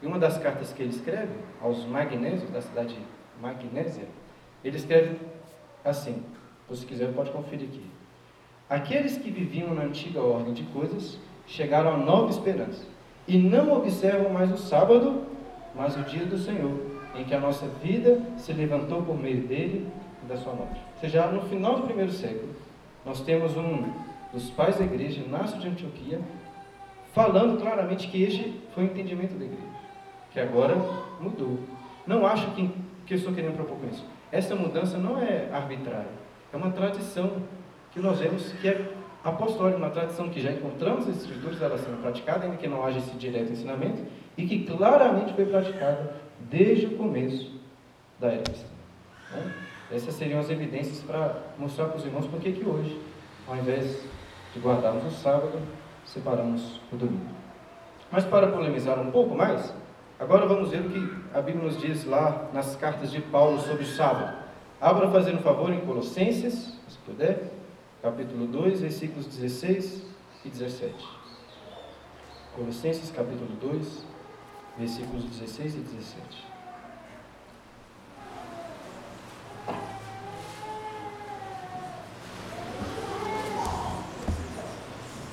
E 0.02 0.06
uma 0.06 0.18
das 0.18 0.38
cartas 0.38 0.72
que 0.72 0.82
ele 0.82 0.90
escreve 0.90 1.32
aos 1.60 1.84
magnésios 1.84 2.50
da 2.50 2.62
cidade 2.62 2.94
de 2.94 3.00
Magnésia, 3.40 4.04
ele 4.64 4.76
escreve 4.76 5.16
assim, 5.84 6.22
se 6.72 6.86
quiser 6.86 7.12
pode 7.12 7.30
conferir 7.30 7.68
aqui. 7.68 7.84
Aqueles 8.68 9.16
que 9.16 9.30
viviam 9.30 9.74
na 9.74 9.82
antiga 9.82 10.20
ordem 10.20 10.52
de 10.52 10.62
coisas 10.64 11.18
chegaram 11.46 11.94
a 11.94 11.96
nova 11.96 12.30
esperança 12.30 12.84
e 13.26 13.38
não 13.38 13.72
observam 13.72 14.30
mais 14.30 14.52
o 14.52 14.58
sábado, 14.58 15.22
mas 15.74 15.96
o 15.96 16.02
dia 16.02 16.26
do 16.26 16.38
Senhor, 16.38 16.78
em 17.14 17.24
que 17.24 17.34
a 17.34 17.40
nossa 17.40 17.66
vida 17.82 18.20
se 18.36 18.52
levantou 18.52 19.02
por 19.02 19.18
meio 19.18 19.46
dele 19.46 19.88
e 20.22 20.26
da 20.26 20.36
sua 20.36 20.52
morte. 20.52 20.80
Ou 20.94 21.00
seja, 21.00 21.26
no 21.26 21.42
final 21.42 21.76
do 21.76 21.82
primeiro 21.82 22.12
século, 22.12 22.54
nós 23.08 23.22
temos 23.22 23.56
um 23.56 23.90
dos 24.34 24.50
pais 24.50 24.76
da 24.76 24.84
igreja, 24.84 25.22
Inácio 25.22 25.58
de 25.58 25.66
Antioquia, 25.66 26.20
falando 27.14 27.58
claramente 27.58 28.06
que 28.08 28.22
este 28.22 28.60
foi 28.74 28.84
o 28.84 28.86
entendimento 28.86 29.34
da 29.38 29.46
igreja, 29.46 29.62
que 30.30 30.38
agora 30.38 30.76
mudou. 31.18 31.58
Não 32.06 32.26
acho 32.26 32.50
que, 32.50 32.70
que 33.06 33.14
eu 33.14 33.18
estou 33.18 33.32
querendo 33.32 33.56
propor 33.56 33.78
com 33.78 33.86
isso. 33.88 34.04
Essa 34.30 34.54
mudança 34.54 34.98
não 34.98 35.18
é 35.18 35.48
arbitrária, 35.50 36.10
é 36.52 36.56
uma 36.56 36.70
tradição 36.70 37.42
que 37.90 37.98
nós 37.98 38.18
vemos 38.18 38.52
que 38.52 38.68
é 38.68 38.92
apostólica, 39.24 39.78
uma 39.78 39.88
tradição 39.88 40.28
que 40.28 40.42
já 40.42 40.52
encontramos 40.52 41.08
as 41.08 41.16
escrituras 41.16 41.62
ela 41.62 41.78
sendo 41.78 42.02
praticada, 42.02 42.44
ainda 42.44 42.58
que 42.58 42.68
não 42.68 42.84
haja 42.84 42.98
esse 42.98 43.16
direto 43.16 43.52
ensinamento, 43.52 44.02
e 44.36 44.46
que 44.46 44.64
claramente 44.64 45.32
foi 45.32 45.46
praticada 45.46 46.14
desde 46.40 46.86
o 46.86 46.98
começo 46.98 47.58
da 48.20 48.28
era 48.28 48.42
cristã. 48.42 48.68
Então, 49.30 49.67
essas 49.90 50.14
seriam 50.14 50.40
as 50.40 50.50
evidências 50.50 51.00
para 51.00 51.42
mostrar 51.58 51.86
para 51.86 51.96
os 51.96 52.04
irmãos 52.04 52.26
por 52.26 52.40
que 52.40 52.64
hoje, 52.64 53.00
ao 53.46 53.56
invés 53.56 54.02
de 54.54 54.60
guardarmos 54.60 55.04
o 55.06 55.10
sábado, 55.10 55.58
separamos 56.04 56.80
o 56.92 56.96
domingo. 56.96 57.34
Mas 58.10 58.24
para 58.24 58.48
polemizar 58.48 58.98
um 58.98 59.10
pouco 59.10 59.34
mais, 59.34 59.72
agora 60.18 60.46
vamos 60.46 60.70
ver 60.70 60.80
o 60.80 60.90
que 60.90 61.16
a 61.34 61.40
Bíblia 61.40 61.64
nos 61.64 61.78
diz 61.78 62.04
lá 62.04 62.48
nas 62.52 62.76
cartas 62.76 63.10
de 63.10 63.20
Paulo 63.20 63.60
sobre 63.60 63.84
o 63.84 63.86
sábado. 63.86 64.36
Abra 64.80 65.10
fazendo 65.10 65.42
favor 65.42 65.72
em 65.72 65.80
Colossenses, 65.80 66.78
se 66.88 66.98
puder, 67.04 67.50
capítulo 68.02 68.46
2, 68.46 68.80
versículos 68.80 69.26
16 69.26 70.02
e 70.44 70.48
17. 70.48 70.94
Colossenses, 72.54 73.10
capítulo 73.10 73.50
2, 73.60 74.06
versículos 74.78 75.24
16 75.24 75.74
e 75.74 75.78
17. 75.78 76.47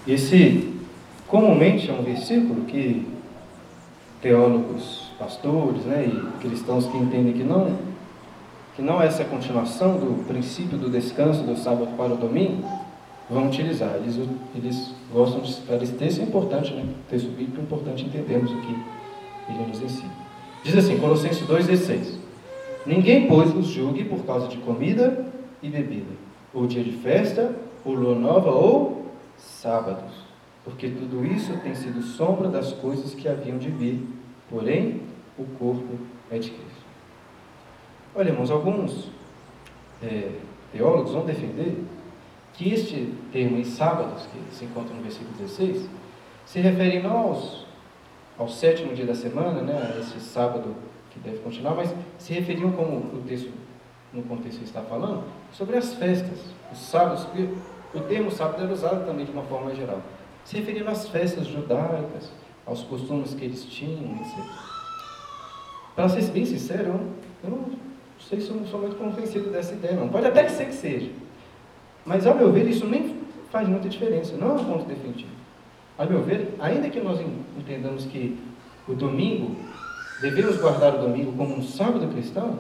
Esse 0.08 0.72
comumente 1.28 1.90
é 1.90 1.94
um 1.94 2.04
versículo 2.04 2.66
que 2.66 3.08
teólogos, 4.22 5.12
pastores 5.18 5.84
né, 5.86 6.08
e 6.08 6.40
cristãos 6.40 6.86
que 6.88 6.98
entendem 6.98 7.34
que 7.34 7.44
não, 7.44 7.76
que 8.76 8.82
não 8.82 9.02
é 9.02 9.08
essa 9.08 9.24
continuação 9.24 9.98
do 9.98 10.26
princípio 10.28 10.78
do 10.78 10.90
descanso 10.90 11.44
do 11.44 11.58
sábado 11.58 11.96
para 11.98 12.14
o 12.14 12.18
domingo, 12.18 12.68
vão 13.30 13.48
utilizar. 13.48 13.96
Eles, 13.96 14.20
eles 14.56 14.94
gostam 15.12 15.42
de 15.42 15.54
citar 15.54 15.82
esse 15.82 16.22
é 16.22 16.24
importante, 16.24 16.74
né? 16.74 16.86
Texto 17.10 17.30
bíblico 17.30 17.60
é 17.60 17.64
importante 17.64 18.06
entendermos 18.06 18.52
o 18.52 18.62
que 18.62 18.76
ele 19.50 19.68
nos 19.68 19.82
ensina. 19.82 20.12
Diz 20.64 20.76
assim, 20.76 20.98
Colossenses 20.98 21.48
2,16: 21.48 22.18
Ninguém, 22.86 23.28
pois, 23.28 23.56
os 23.56 23.68
julgue 23.68 24.04
por 24.04 24.24
causa 24.26 24.48
de 24.48 24.58
comida 24.58 25.26
e 25.62 25.70
bebida, 25.70 26.14
ou 26.54 26.68
dia 26.68 26.84
de 26.84 26.92
festa, 26.92 27.56
ou 27.84 27.94
lua 27.94 28.16
nova, 28.16 28.52
ou 28.52 29.05
sábados, 29.38 30.12
porque 30.64 30.90
tudo 30.90 31.26
isso 31.26 31.58
tem 31.58 31.76
sido 31.76 32.02
sombra 32.02 32.50
das 32.50 32.74
coisas 32.74 33.14
que 33.14 33.28
haviam 33.28 33.58
de 33.58 33.70
vir, 33.70 34.08
porém 34.50 35.02
o 35.38 35.46
corpo 35.58 36.00
é 36.32 36.40
de 36.40 36.50
Cristo. 36.50 36.86
Olha, 38.16 38.30
irmãos, 38.30 38.50
alguns 38.50 39.10
é, 40.02 40.32
teólogos 40.72 41.12
vão 41.12 41.26
defender 41.26 41.84
que 42.54 42.74
este 42.74 43.14
termo 43.32 43.58
em 43.58 43.64
sábados, 43.64 44.28
que 44.28 44.56
se 44.56 44.66
encontra 44.66 44.96
no 44.96 45.02
versículo 45.02 45.32
16, 45.38 45.90
se 46.46 46.60
refere 46.60 47.02
não 47.02 47.18
aos, 47.18 47.66
ao 48.38 48.48
sétimo 48.48 48.94
dia 48.94 49.06
da 49.06 49.16
semana, 49.16 49.62
né, 49.62 49.94
a 49.94 50.00
esse 50.00 50.20
sábado 50.20 50.76
que 51.12 51.20
deve 51.20 51.40
continuar, 51.40 51.76
mas 51.76 51.94
se 52.18 52.34
referiam, 52.34 52.72
como 52.72 52.98
o 52.98 53.24
texto, 53.28 53.52
no 54.14 54.24
contexto 54.24 54.64
está 54.64 54.82
falando, 54.82 55.24
sobre 55.52 55.78
as 55.78 55.94
festas, 55.96 56.40
os 56.72 56.78
sábados, 56.78 57.28
o 57.96 58.02
termo 58.02 58.32
sábado 58.32 58.64
era 58.64 58.74
usado 58.74 59.06
também 59.06 59.26
de 59.26 59.32
uma 59.32 59.44
forma 59.44 59.74
geral, 59.74 60.02
se 60.44 60.58
referindo 60.58 60.90
às 60.90 61.08
festas 61.08 61.48
judaicas, 61.48 62.32
aos 62.66 62.84
costumes 62.84 63.34
que 63.34 63.46
eles 63.46 63.64
tinham, 63.66 64.16
etc. 64.16 64.44
Para 65.96 66.10
ser 66.10 66.24
bem 66.32 66.46
sincero, 66.46 67.00
eu 67.44 67.50
não 67.50 67.66
sei 68.20 68.42
se 68.42 68.50
eu 68.50 68.56
não 68.58 68.66
sou 68.66 68.82
muito 68.82 68.98
convencido 68.98 69.50
dessa 69.50 69.74
ideia, 69.74 69.96
não. 69.96 70.10
Pode 70.10 70.28
até 70.28 70.48
ser 70.50 70.66
que 70.66 70.74
seja. 70.74 71.10
Mas, 72.06 72.28
ao 72.28 72.36
meu 72.36 72.52
ver, 72.52 72.68
isso 72.68 72.86
nem 72.86 73.16
faz 73.52 73.68
muita 73.68 73.88
diferença. 73.88 74.36
Não 74.36 74.52
é 74.52 74.54
um 74.54 74.66
ponto 74.66 74.86
definitivo. 74.86 75.30
Ao 75.98 76.08
meu 76.08 76.22
ver, 76.22 76.54
ainda 76.60 76.90
que 76.90 77.00
nós 77.00 77.20
entendamos 77.58 78.06
que 78.06 78.38
o 78.88 78.94
domingo, 78.94 79.56
devemos 80.22 80.58
guardar 80.58 80.96
o 80.96 81.02
domingo 81.04 81.32
como 81.32 81.56
um 81.56 81.64
sábado 81.64 82.08
cristão, 82.08 82.60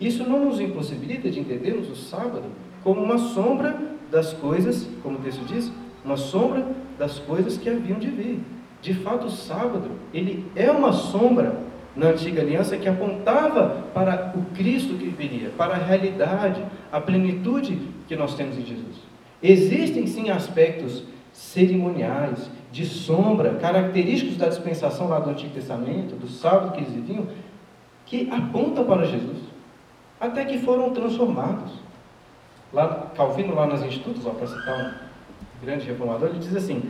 isso 0.00 0.22
não 0.22 0.44
nos 0.44 0.60
impossibilita 0.60 1.30
de 1.30 1.40
entendermos 1.40 1.90
o 1.90 1.96
sábado 1.96 2.44
como 2.82 3.02
uma 3.02 3.18
sombra 3.18 3.95
das 4.10 4.32
coisas, 4.32 4.88
como 5.02 5.18
o 5.18 5.22
texto 5.22 5.44
diz, 5.44 5.70
uma 6.04 6.16
sombra 6.16 6.66
das 6.98 7.18
coisas 7.18 7.58
que 7.58 7.68
haviam 7.68 7.98
de 7.98 8.08
vir. 8.08 8.40
De 8.80 8.94
fato, 8.94 9.26
o 9.26 9.30
sábado, 9.30 9.90
ele 10.14 10.46
é 10.54 10.70
uma 10.70 10.92
sombra 10.92 11.58
na 11.96 12.08
antiga 12.08 12.42
aliança 12.42 12.76
que 12.76 12.88
apontava 12.88 13.84
para 13.94 14.32
o 14.36 14.54
Cristo 14.54 14.94
que 14.94 15.08
viria, 15.08 15.50
para 15.56 15.74
a 15.74 15.78
realidade, 15.78 16.62
a 16.92 17.00
plenitude 17.00 17.78
que 18.06 18.14
nós 18.14 18.34
temos 18.34 18.58
em 18.58 18.64
Jesus. 18.64 18.96
Existem 19.42 20.06
sim 20.06 20.30
aspectos 20.30 21.04
cerimoniais, 21.32 22.50
de 22.70 22.84
sombra, 22.84 23.54
característicos 23.54 24.36
da 24.36 24.48
dispensação 24.48 25.08
lá 25.08 25.18
do 25.18 25.30
Antigo 25.30 25.54
Testamento, 25.54 26.14
do 26.14 26.28
sábado 26.28 26.72
que 26.72 26.80
eles 26.80 26.92
viviam, 26.92 27.26
que 28.04 28.28
apontam 28.30 28.84
para 28.84 29.06
Jesus, 29.06 29.38
até 30.20 30.44
que 30.44 30.58
foram 30.58 30.90
transformados. 30.90 31.72
Lá, 32.72 33.10
Calvino, 33.16 33.54
lá 33.54 33.66
nas 33.66 33.82
Institutos, 33.82 34.22
para 34.24 34.46
citar 34.46 34.78
um 34.78 35.64
grande 35.64 35.86
reformador, 35.86 36.30
ele 36.30 36.38
diz 36.38 36.54
assim: 36.54 36.82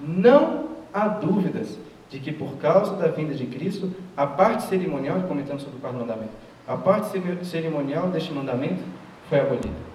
não 0.00 0.68
há 0.92 1.08
dúvidas 1.08 1.78
de 2.10 2.18
que 2.18 2.30
por 2.30 2.56
causa 2.58 2.94
da 2.96 3.08
vinda 3.08 3.34
de 3.34 3.46
Cristo, 3.46 3.90
a 4.16 4.26
parte 4.26 4.64
cerimonial, 4.64 5.22
comentando 5.22 5.60
sobre 5.60 5.78
o 5.78 5.80
quarto 5.80 5.98
mandamento, 5.98 6.32
a 6.68 6.76
parte 6.76 7.18
cerimonial 7.44 8.08
deste 8.08 8.32
mandamento 8.32 8.82
foi 9.28 9.40
abolida. 9.40 9.92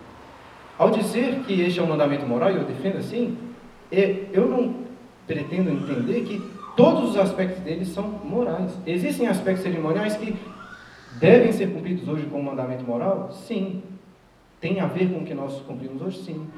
Ao 0.78 0.90
dizer 0.90 1.44
que 1.46 1.62
este 1.62 1.80
é 1.80 1.84
um 1.84 1.88
mandamento 1.88 2.26
moral, 2.26 2.52
e 2.52 2.56
eu 2.56 2.64
defendo 2.64 2.98
assim, 2.98 3.38
é, 3.92 4.26
eu 4.34 4.48
não 4.48 4.88
pretendo 5.26 5.70
entender 5.70 6.22
que 6.22 6.42
todos 6.76 7.12
os 7.12 7.18
aspectos 7.18 7.64
dele 7.64 7.86
são 7.86 8.08
morais. 8.24 8.72
Existem 8.86 9.28
aspectos 9.28 9.64
cerimoniais 9.64 10.16
que 10.16 10.36
devem 11.20 11.52
ser 11.52 11.72
cumpridos 11.72 12.08
hoje 12.08 12.26
com 12.28 12.40
o 12.40 12.44
mandamento 12.44 12.84
moral? 12.84 13.32
Sim. 13.32 13.82
Tem 14.60 14.80
a 14.80 14.88
ver 14.88 15.12
com 15.14 15.20
o 15.20 15.26
que 15.26 15.34
nós 15.34 15.62
cumprimos 15.62 16.02
hoje? 16.02 16.24
Sim. 16.24 16.50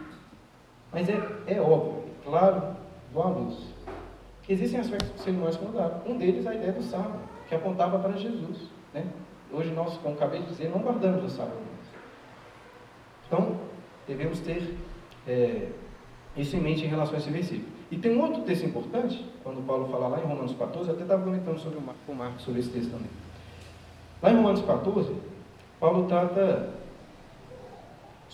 Mas 0.92 1.08
é, 1.10 1.20
é 1.48 1.62
óbvio, 1.62 2.04
claro, 2.24 2.76
luz, 3.14 3.58
que 4.44 4.54
existem 4.54 4.80
aspectos 4.80 5.22
cerimoniais 5.22 5.58
que 5.58 5.66
mudaram. 5.66 6.02
Um 6.06 6.18
deles 6.18 6.46
é 6.46 6.50
a 6.50 6.56
ideia 6.56 6.72
do 6.72 6.82
sábado, 6.82 7.20
que 7.48 7.56
apontava 7.56 8.00
para 8.00 8.18
Jesus. 8.18 8.70
Né? 8.94 9.06
Hoje 9.52 9.72
nós, 9.72 9.98
como 9.98 10.16
acabei 10.16 10.42
de 10.42 10.48
dizer, 10.48 10.70
não 10.70 10.80
guardamos 10.80 11.24
o 11.24 11.30
sábado. 11.30 11.58
Então, 13.28 13.58
devemos 14.08 14.40
ter 14.40 14.76
é, 15.28 15.68
isso 16.36 16.56
em 16.56 16.62
mente 16.62 16.86
em 16.86 16.88
relação 16.88 17.16
a 17.16 17.18
esse 17.20 17.30
versículo. 17.30 17.68
E 17.92 17.98
tem 17.98 18.16
um 18.16 18.22
outro 18.22 18.42
texto 18.44 18.66
importante, 18.66 19.26
quando 19.44 19.66
Paulo 19.66 19.88
fala 19.90 20.08
lá 20.08 20.20
em 20.20 20.24
Romanos 20.24 20.54
14, 20.54 20.90
eu 20.90 20.96
até 20.96 21.04
estava 21.04 21.24
comentando 21.24 21.60
sobre 21.60 21.80
o 21.80 22.16
Marcos 22.16 22.44
sobre 22.44 22.60
esse 22.60 22.70
texto 22.70 22.92
também. 22.92 23.10
Lá 24.22 24.32
em 24.32 24.36
Romanos 24.36 24.62
14, 24.62 25.16
Paulo 25.80 26.08
trata 26.08 26.79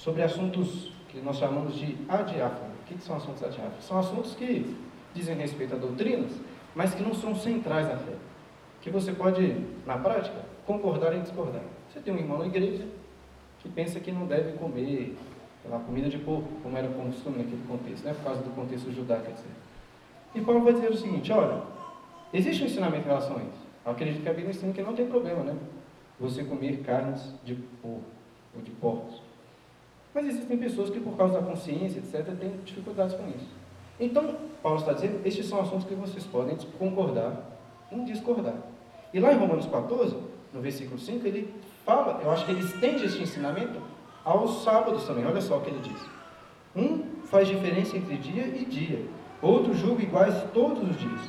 sobre 0.05 0.21
assuntos 0.21 0.91
que 1.09 1.19
nós 1.19 1.37
chamamos 1.37 1.75
de 1.75 1.97
adiáfano. 2.07 2.75
O 2.79 2.85
que 2.85 3.01
são 3.01 3.15
assuntos 3.15 3.41
adiáfanos? 3.41 3.83
São 3.83 3.97
assuntos 3.97 4.35
que 4.35 4.77
dizem 5.15 5.35
respeito 5.35 5.73
a 5.73 5.77
doutrinas, 5.79 6.31
mas 6.75 6.93
que 6.93 7.01
não 7.01 7.15
são 7.15 7.33
centrais 7.35 7.89
na 7.89 7.97
fé. 7.97 8.13
Que 8.81 8.91
você 8.91 9.11
pode, 9.13 9.65
na 9.83 9.97
prática, 9.97 10.37
concordar 10.67 11.15
e 11.15 11.21
discordar. 11.21 11.63
Você 11.89 11.99
tem 12.01 12.13
um 12.13 12.17
irmão 12.17 12.37
na 12.37 12.45
igreja 12.45 12.85
que 13.57 13.67
pensa 13.67 13.99
que 13.99 14.11
não 14.11 14.27
deve 14.27 14.55
comer 14.59 15.17
lá, 15.67 15.79
comida 15.79 16.07
de 16.07 16.19
porco, 16.19 16.49
como 16.61 16.77
era 16.77 16.87
o 16.87 16.93
costume 16.93 17.39
naquele 17.39 17.65
contexto, 17.67 18.05
né, 18.05 18.13
por 18.13 18.25
causa 18.25 18.43
do 18.43 18.51
contexto 18.51 18.91
judaico, 18.91 19.31
etc. 19.31 19.43
E 20.35 20.41
Paulo 20.41 20.63
vai 20.63 20.73
dizer 20.73 20.91
o 20.91 20.95
seguinte: 20.95 21.31
olha, 21.31 21.63
existe 22.31 22.61
um 22.61 22.67
ensinamento 22.67 23.05
em 23.05 23.09
relação 23.09 23.37
a 23.37 23.39
isso. 23.39 23.65
Eu 23.83 23.91
acredito 23.91 24.21
que 24.21 24.29
a 24.29 24.33
Bíblia 24.33 24.51
ensina 24.51 24.71
que 24.71 24.83
não 24.83 24.93
tem 24.93 25.07
problema, 25.07 25.43
né? 25.43 25.57
Você 26.19 26.43
comer 26.43 26.83
carnes 26.83 27.33
de 27.43 27.55
porco 27.55 28.03
ou 28.55 28.61
de 28.61 28.69
porcos. 28.69 29.24
Mas 30.15 30.27
existem 30.27 30.57
pessoas 30.57 30.89
que, 30.89 31.01
por 31.01 31.17
causa 31.17 31.33
da 31.33 31.45
consciência, 31.45 31.99
etc., 31.99 32.33
têm 32.39 32.51
dificuldades 32.63 33.13
com 33.15 33.27
isso. 33.27 33.49
Então, 33.99 34.35
Paulo 34.63 34.79
está 34.79 34.93
dizendo, 34.93 35.19
estes 35.25 35.45
são 35.45 35.59
assuntos 35.59 35.85
que 35.85 35.93
vocês 35.93 36.25
podem 36.25 36.55
concordar 36.79 37.59
em 37.91 38.05
discordar. 38.05 38.55
E 39.13 39.19
lá 39.19 39.33
em 39.33 39.37
Romanos 39.37 39.65
14, 39.65 40.15
no 40.53 40.61
versículo 40.61 40.97
5, 40.97 41.27
ele 41.27 41.53
fala, 41.85 42.21
eu 42.23 42.31
acho 42.31 42.45
que 42.45 42.51
ele 42.51 42.61
estende 42.61 43.03
este 43.03 43.23
ensinamento 43.23 43.81
aos 44.23 44.63
sábados 44.63 45.03
também. 45.05 45.25
Olha 45.25 45.41
só 45.41 45.57
o 45.57 45.61
que 45.61 45.69
ele 45.69 45.81
diz. 45.81 46.01
Um 46.73 47.03
faz 47.25 47.49
diferença 47.49 47.97
entre 47.97 48.15
dia 48.17 48.47
e 48.47 48.63
dia, 48.63 49.05
outro 49.41 49.73
julga 49.73 50.01
iguais 50.01 50.33
todos 50.53 50.81
os 50.89 50.97
dias. 50.97 51.21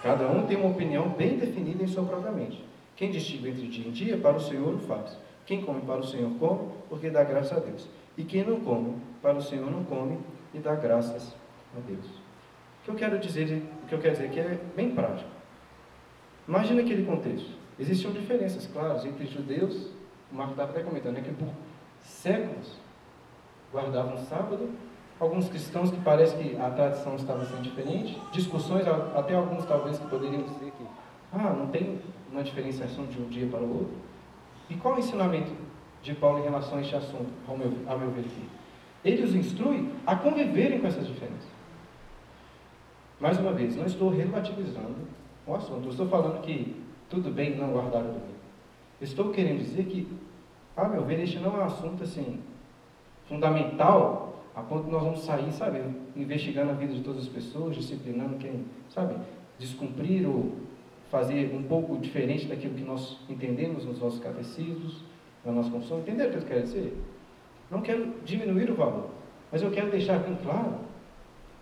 Cada 0.00 0.28
um 0.28 0.46
tem 0.46 0.56
uma 0.56 0.70
opinião 0.70 1.08
bem 1.08 1.36
definida 1.36 1.82
em 1.82 1.88
sua 1.88 2.04
própria 2.04 2.30
mente. 2.30 2.64
Quem 2.94 3.10
distingue 3.10 3.48
entre 3.48 3.66
dia 3.66 3.88
e 3.88 3.90
dia, 3.90 4.16
para 4.16 4.36
o 4.36 4.40
Senhor 4.40 4.74
o 4.74 4.78
faz. 4.78 5.16
Quem 5.44 5.62
come 5.62 5.80
para 5.80 6.00
o 6.00 6.06
Senhor 6.06 6.30
come, 6.38 6.68
porque 6.88 7.10
dá 7.10 7.24
graça 7.24 7.56
a 7.56 7.58
Deus. 7.58 7.88
E 8.18 8.24
quem 8.24 8.44
não 8.44 8.58
come, 8.60 8.96
para 9.22 9.38
o 9.38 9.42
Senhor 9.42 9.70
não 9.70 9.84
come, 9.84 10.18
e 10.52 10.58
dá 10.58 10.74
graças 10.74 11.36
a 11.76 11.80
Deus. 11.86 12.04
O 12.04 12.84
que 12.84 12.90
eu 12.90 12.94
quero 12.96 13.18
dizer, 13.20 13.62
o 13.84 13.86
que 13.86 13.94
eu 13.94 14.00
quero 14.00 14.14
dizer 14.14 14.26
aqui 14.26 14.40
é 14.40 14.58
bem 14.74 14.90
prático. 14.90 15.30
Imagina 16.48 16.82
aquele 16.82 17.06
contexto. 17.06 17.50
Existiam 17.78 18.12
diferenças, 18.12 18.66
claras, 18.66 19.04
entre 19.04 19.24
judeus, 19.24 19.92
o 20.32 20.34
Marco 20.34 20.52
estava 20.52 20.72
até 20.72 20.82
comentando, 20.82 21.14
né, 21.14 21.20
que 21.20 21.32
por 21.32 21.48
séculos 22.02 22.76
guardavam 23.72 24.18
sábado. 24.24 24.68
Alguns 25.20 25.48
cristãos 25.48 25.90
que 25.90 26.00
parece 26.00 26.36
que 26.36 26.56
a 26.56 26.70
tradição 26.70 27.14
estava 27.14 27.44
sendo 27.44 27.62
diferente. 27.62 28.20
Discussões, 28.32 28.84
até 29.14 29.34
alguns 29.34 29.64
talvez 29.64 29.98
que 29.98 30.06
poderiam 30.08 30.42
dizer 30.42 30.72
que 30.72 30.84
ah, 31.32 31.54
não 31.56 31.68
tem 31.68 32.00
uma 32.32 32.42
diferenciação 32.42 33.06
de 33.06 33.20
um 33.20 33.28
dia 33.28 33.46
para 33.48 33.60
o 33.60 33.78
outro. 33.78 33.94
E 34.70 34.74
qual 34.74 34.94
é 34.94 34.96
o 34.96 35.00
ensinamento 35.00 35.52
de 36.02 36.14
Paulo 36.14 36.40
em 36.40 36.42
relação 36.42 36.78
a 36.78 36.80
este 36.80 36.94
assunto, 36.96 37.30
ao 37.46 37.56
meu, 37.56 37.72
ao 37.86 37.98
meu 37.98 38.10
ver 38.10 38.20
aqui? 38.20 38.48
Ele 39.04 39.22
os 39.22 39.34
instrui 39.34 39.88
a 40.06 40.16
conviverem 40.16 40.80
com 40.80 40.86
essas 40.86 41.06
diferenças. 41.06 41.48
Mais 43.20 43.38
uma 43.38 43.52
vez, 43.52 43.76
não 43.76 43.86
estou 43.86 44.10
relativizando 44.10 44.96
o 45.46 45.54
assunto. 45.54 45.88
Estou 45.88 46.08
falando 46.08 46.40
que 46.42 46.76
tudo 47.08 47.30
bem 47.30 47.56
não 47.56 47.70
guardar 47.70 48.02
o 48.02 48.08
domingo. 48.08 48.38
Estou 49.00 49.30
querendo 49.30 49.58
dizer 49.58 49.84
que 49.86 50.08
a 50.78 50.88
meu 50.88 51.04
ver, 51.04 51.18
este 51.18 51.40
não 51.40 51.56
é 51.56 51.64
um 51.64 51.64
assunto 51.64 52.04
assim 52.04 52.38
fundamental 53.26 54.44
a 54.54 54.62
ponto 54.62 54.84
de 54.84 54.90
nós 54.90 55.02
vamos 55.02 55.20
sair, 55.20 55.52
sabe, 55.52 55.80
investigando 56.16 56.70
a 56.70 56.74
vida 56.74 56.94
de 56.94 57.00
todas 57.00 57.22
as 57.22 57.28
pessoas, 57.28 57.76
disciplinando 57.76 58.36
quem, 58.36 58.64
sabe, 58.88 59.14
descumprir 59.58 60.28
ou 60.28 60.52
fazer 61.10 61.52
um 61.54 61.62
pouco 61.64 61.96
diferente 61.98 62.46
daquilo 62.46 62.74
que 62.74 62.84
nós 62.84 63.18
entendemos 63.28 63.84
nos 63.84 64.00
nossos 64.00 64.20
catecismos, 64.20 65.02
na 65.44 65.52
nossa 65.52 65.70
confissão. 65.70 65.98
Entenderam 65.98 66.30
o 66.30 66.32
que 66.32 66.38
eu 66.38 66.42
quero 66.48 66.62
dizer? 66.62 67.04
Não 67.70 67.80
quero 67.80 68.14
diminuir 68.24 68.70
o 68.70 68.74
valor, 68.74 69.10
mas 69.52 69.62
eu 69.62 69.70
quero 69.70 69.90
deixar 69.90 70.18
bem 70.18 70.36
claro 70.42 70.74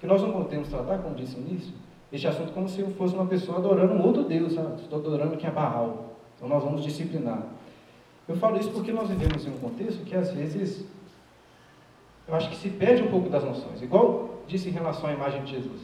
que 0.01 0.07
nós 0.07 0.23
não 0.23 0.33
podemos 0.33 0.69
tratar, 0.69 0.99
como 0.99 1.15
disse 1.15 1.39
no 1.39 1.49
início, 1.49 1.75
este 2.13 2.29
assunto 2.29 2.53
como 2.53 2.69
se 2.69 2.81
eu 2.81 2.91
fosse 2.91 3.15
uma 3.15 3.27
pessoa 3.27 3.59
adorando 3.59 3.95
um 3.95 4.03
outro 4.03 4.25
Deus, 4.25 4.53
sabe? 4.53 4.81
Estou 4.81 4.99
adorando 5.01 5.37
que 5.37 5.47
é 5.47 5.51
Baal. 5.51 6.17
Então 6.37 6.49
nós 6.49 6.63
vamos 6.63 6.83
disciplinar. 6.83 7.43
Eu 8.29 8.37
falo 8.37 8.59
isso 8.59 8.71
porque 8.71 8.93
nós 8.93 9.09
vivemos 9.09 9.47
em 9.47 9.51
um 9.51 9.59
contexto 9.59 10.05
que 10.05 10.15
às 10.15 10.31
vezes 10.33 10.85
eu 12.29 12.35
acho 12.35 12.51
que 12.51 12.57
se 12.57 12.71
perde 12.71 13.03
um 13.03 13.11
pouco 13.11 13.29
das 13.29 13.45
noções. 13.45 13.81
Igual 13.83 14.41
disse 14.47 14.69
em 14.69 14.73
relação 14.73 15.09
à 15.09 15.13
imagem 15.13 15.43
de 15.45 15.53
Jesus. 15.53 15.83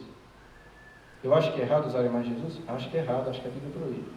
Eu 1.23 1.33
acho 1.35 1.53
que 1.53 1.61
é 1.61 1.65
errado 1.65 1.87
usar 1.87 2.01
a 2.01 2.07
imagem 2.07 2.35
de 2.35 2.41
Jesus? 2.41 2.61
Acho 2.67 2.91
que 2.91 2.97
é 2.97 3.01
errado, 3.01 3.29
acho 3.29 3.41
que 3.41 3.47
a 3.47 3.51
Bíblia 3.51 3.73
proíbe. 3.73 4.11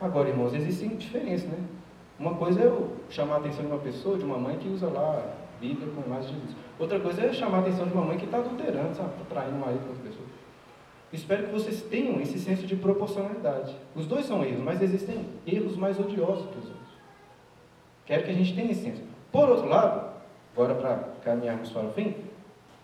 Agora, 0.00 0.28
irmãos, 0.28 0.52
existem 0.52 0.96
diferenças, 0.96 1.48
né? 1.48 1.58
Uma 2.18 2.34
coisa 2.34 2.60
é 2.60 2.66
eu 2.66 2.92
chamar 3.10 3.36
a 3.36 3.38
atenção 3.38 3.64
de 3.64 3.70
uma 3.70 3.78
pessoa, 3.78 4.18
de 4.18 4.24
uma 4.24 4.38
mãe 4.38 4.56
que 4.58 4.68
usa 4.68 4.88
lá 4.88 5.18
a 5.18 5.60
Bíblia 5.60 5.88
com 5.94 6.02
imagem 6.02 6.34
de 6.34 6.40
Jesus. 6.40 6.56
Outra 6.78 7.00
coisa 7.00 7.22
é 7.22 7.32
chamar 7.32 7.58
a 7.58 7.60
atenção 7.60 7.86
de 7.86 7.92
uma 7.92 8.04
mãe 8.04 8.16
que 8.16 8.24
está 8.24 8.38
adulterando? 8.38 8.90
Está 8.90 9.08
traindo 9.28 9.56
o 9.56 9.60
marido 9.60 9.80
com 9.82 9.88
outra 9.88 10.04
pessoa. 10.04 10.26
Espero 11.12 11.44
que 11.44 11.52
vocês 11.52 11.82
tenham 11.82 12.20
esse 12.20 12.38
senso 12.38 12.66
de 12.66 12.74
proporcionalidade. 12.74 13.76
Os 13.94 14.06
dois 14.06 14.24
são 14.24 14.42
erros, 14.44 14.62
mas 14.62 14.80
existem 14.80 15.26
erros 15.46 15.76
mais 15.76 15.98
odiosos 16.00 16.46
que 16.46 16.58
os 16.58 16.64
outros. 16.64 16.92
Quero 18.06 18.24
que 18.24 18.30
a 18.30 18.34
gente 18.34 18.54
tenha 18.54 18.70
esse 18.70 18.82
senso. 18.82 19.02
Por 19.30 19.48
outro 19.48 19.68
lado, 19.68 20.10
agora 20.54 20.74
para 20.74 20.96
caminharmos 21.22 21.70
para 21.70 21.86
o 21.86 21.92
fim, 21.92 22.14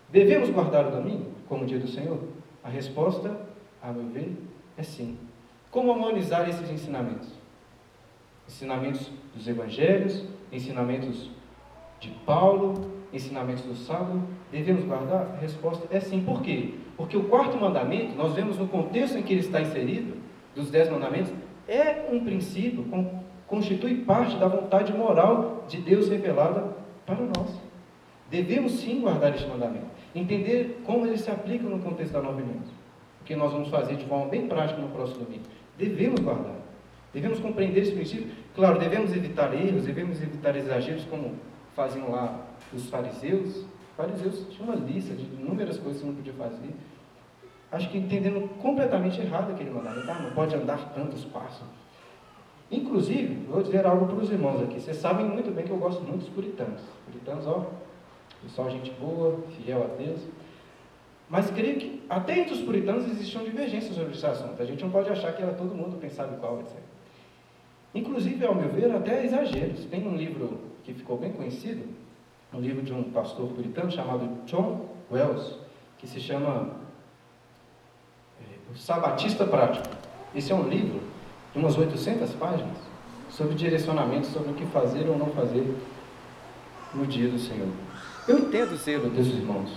devemos 0.09 0.49
guardar 0.49 0.87
o 0.87 0.91
domingo 0.91 1.25
como 1.47 1.65
dia 1.65 1.79
do 1.79 1.87
Senhor? 1.87 2.19
A 2.63 2.69
resposta, 2.69 3.35
a 3.81 3.91
meu 3.91 4.07
ver, 4.09 4.37
é 4.77 4.83
sim. 4.83 5.17
Como 5.71 5.91
harmonizar 5.91 6.47
esses 6.47 6.69
ensinamentos? 6.69 7.38
Ensinamentos 8.49 9.11
dos 9.35 9.47
evangelhos, 9.47 10.25
ensinamentos 10.51 11.29
de 11.99 12.09
Paulo, 12.25 12.89
ensinamentos 13.13 13.63
do 13.63 13.75
sábado, 13.75 14.23
devemos 14.51 14.83
guardar? 14.85 15.35
A 15.35 15.39
resposta 15.39 15.87
é 15.95 15.99
sim. 15.99 16.23
Por 16.23 16.41
quê? 16.41 16.73
Porque 16.97 17.15
o 17.15 17.25
quarto 17.25 17.55
mandamento, 17.57 18.15
nós 18.15 18.33
vemos 18.33 18.57
no 18.57 18.67
contexto 18.67 19.19
em 19.19 19.21
que 19.21 19.33
ele 19.33 19.41
está 19.41 19.61
inserido, 19.61 20.17
dos 20.55 20.71
dez 20.71 20.89
mandamentos, 20.89 21.31
é 21.67 22.09
um 22.11 22.23
princípio 22.25 22.83
constitui 23.45 24.03
parte 24.03 24.35
da 24.37 24.47
vontade 24.47 24.91
moral 24.93 25.65
de 25.67 25.77
Deus 25.77 26.09
revelada 26.09 26.75
para 27.05 27.15
nós. 27.15 27.61
Devemos 28.31 28.73
sim 28.73 29.01
guardar 29.01 29.33
este 29.35 29.47
mandamento, 29.47 29.85
entender 30.15 30.81
como 30.85 31.05
ele 31.05 31.17
se 31.17 31.29
aplica 31.29 31.67
no 31.67 31.79
contexto 31.79 32.13
da 32.13 32.21
nova 32.21 32.39
aliança, 32.39 32.71
o 33.21 33.23
que 33.25 33.35
nós 33.35 33.51
vamos 33.51 33.69
fazer 33.69 33.95
de 33.95 34.05
forma 34.05 34.25
bem 34.27 34.47
prática 34.47 34.81
no 34.81 34.89
próximo 34.89 35.25
domingo. 35.25 35.43
Devemos 35.77 36.19
guardar, 36.19 36.55
devemos 37.13 37.39
compreender 37.39 37.81
esse 37.81 37.91
princípio. 37.91 38.27
Claro, 38.55 38.79
devemos 38.79 39.15
evitar 39.15 39.53
erros, 39.53 39.85
devemos 39.85 40.21
evitar 40.21 40.55
exageros 40.55 41.05
como 41.05 41.35
faziam 41.75 42.11
lá 42.11 42.45
os 42.73 42.89
fariseus. 42.89 43.57
Os 43.57 43.65
fariseus 43.95 44.47
tinham 44.49 44.69
uma 44.69 44.75
lista 44.75 45.13
de 45.13 45.23
inúmeras 45.23 45.77
coisas 45.77 46.01
que 46.01 46.07
não 46.07 46.15
podia 46.15 46.33
fazer. 46.33 46.73
Acho 47.71 47.89
que 47.89 47.97
entendendo 47.97 48.49
completamente 48.61 49.21
errado 49.21 49.51
aquele 49.51 49.69
mandamento. 49.69 50.09
Ah, 50.09 50.19
não 50.19 50.31
pode 50.31 50.55
andar 50.55 50.93
tantos 50.93 51.23
passos. 51.25 51.67
Inclusive, 52.71 53.45
vou 53.47 53.61
dizer 53.63 53.85
algo 53.85 54.07
para 54.07 54.15
os 54.15 54.31
irmãos 54.31 54.61
aqui. 54.63 54.79
Vocês 54.79 54.97
sabem 54.97 55.25
muito 55.25 55.51
bem 55.51 55.65
que 55.65 55.71
eu 55.71 55.77
gosto 55.77 56.01
muito 56.01 56.21
dos 56.21 56.29
puritanos. 56.29 56.81
Puritanos, 57.05 57.47
ó, 57.47 57.65
pessoal, 58.43 58.69
gente 58.69 58.91
boa, 58.91 59.39
fiel 59.55 59.83
a 59.83 60.01
Deus. 60.01 60.19
Mas 61.29 61.49
creio 61.51 61.77
que 61.77 62.03
até 62.09 62.39
entre 62.39 62.53
os 62.53 62.61
puritanos 62.61 63.05
existiam 63.05 63.43
divergências 63.43 63.95
sobre 63.95 64.13
esse 64.13 64.25
assunto. 64.25 64.61
A 64.61 64.65
gente 64.65 64.83
não 64.83 64.91
pode 64.91 65.09
achar 65.09 65.31
que 65.33 65.41
era 65.41 65.53
todo 65.53 65.75
mundo 65.75 65.97
pensava 65.97 66.35
igual, 66.35 66.59
etc. 66.61 66.75
Inclusive, 67.93 68.45
ao 68.45 68.55
meu 68.55 68.69
ver, 68.69 68.91
até 68.95 69.25
exageros. 69.25 69.85
Tem 69.85 70.07
um 70.07 70.15
livro 70.15 70.59
que 70.83 70.93
ficou 70.93 71.17
bem 71.17 71.31
conhecido, 71.31 71.83
um 72.53 72.59
livro 72.59 72.81
de 72.81 72.93
um 72.93 73.03
pastor 73.03 73.47
puritano 73.49 73.91
chamado 73.91 74.29
John 74.45 74.85
Wells, 75.11 75.57
que 75.97 76.07
se 76.07 76.19
chama 76.19 76.75
é, 78.41 78.71
O 78.71 78.77
Sabatista 78.77 79.45
Prático. 79.45 79.87
Esse 80.35 80.51
é 80.51 80.55
um 80.55 80.67
livro 80.67 81.01
de 81.53 81.59
umas 81.59 81.77
800 81.77 82.31
páginas 82.33 82.77
sobre 83.29 83.55
direcionamento, 83.55 84.27
sobre 84.27 84.51
o 84.51 84.53
que 84.53 84.65
fazer 84.67 85.07
ou 85.07 85.17
não 85.17 85.27
fazer 85.27 85.75
no 86.93 87.05
dia 87.05 87.29
do 87.29 87.39
Senhor. 87.39 87.69
Eu 88.27 88.39
entendo 88.39 88.73
o 88.73 88.77
zelo 88.77 89.09
desses 89.09 89.33
irmãos. 89.33 89.71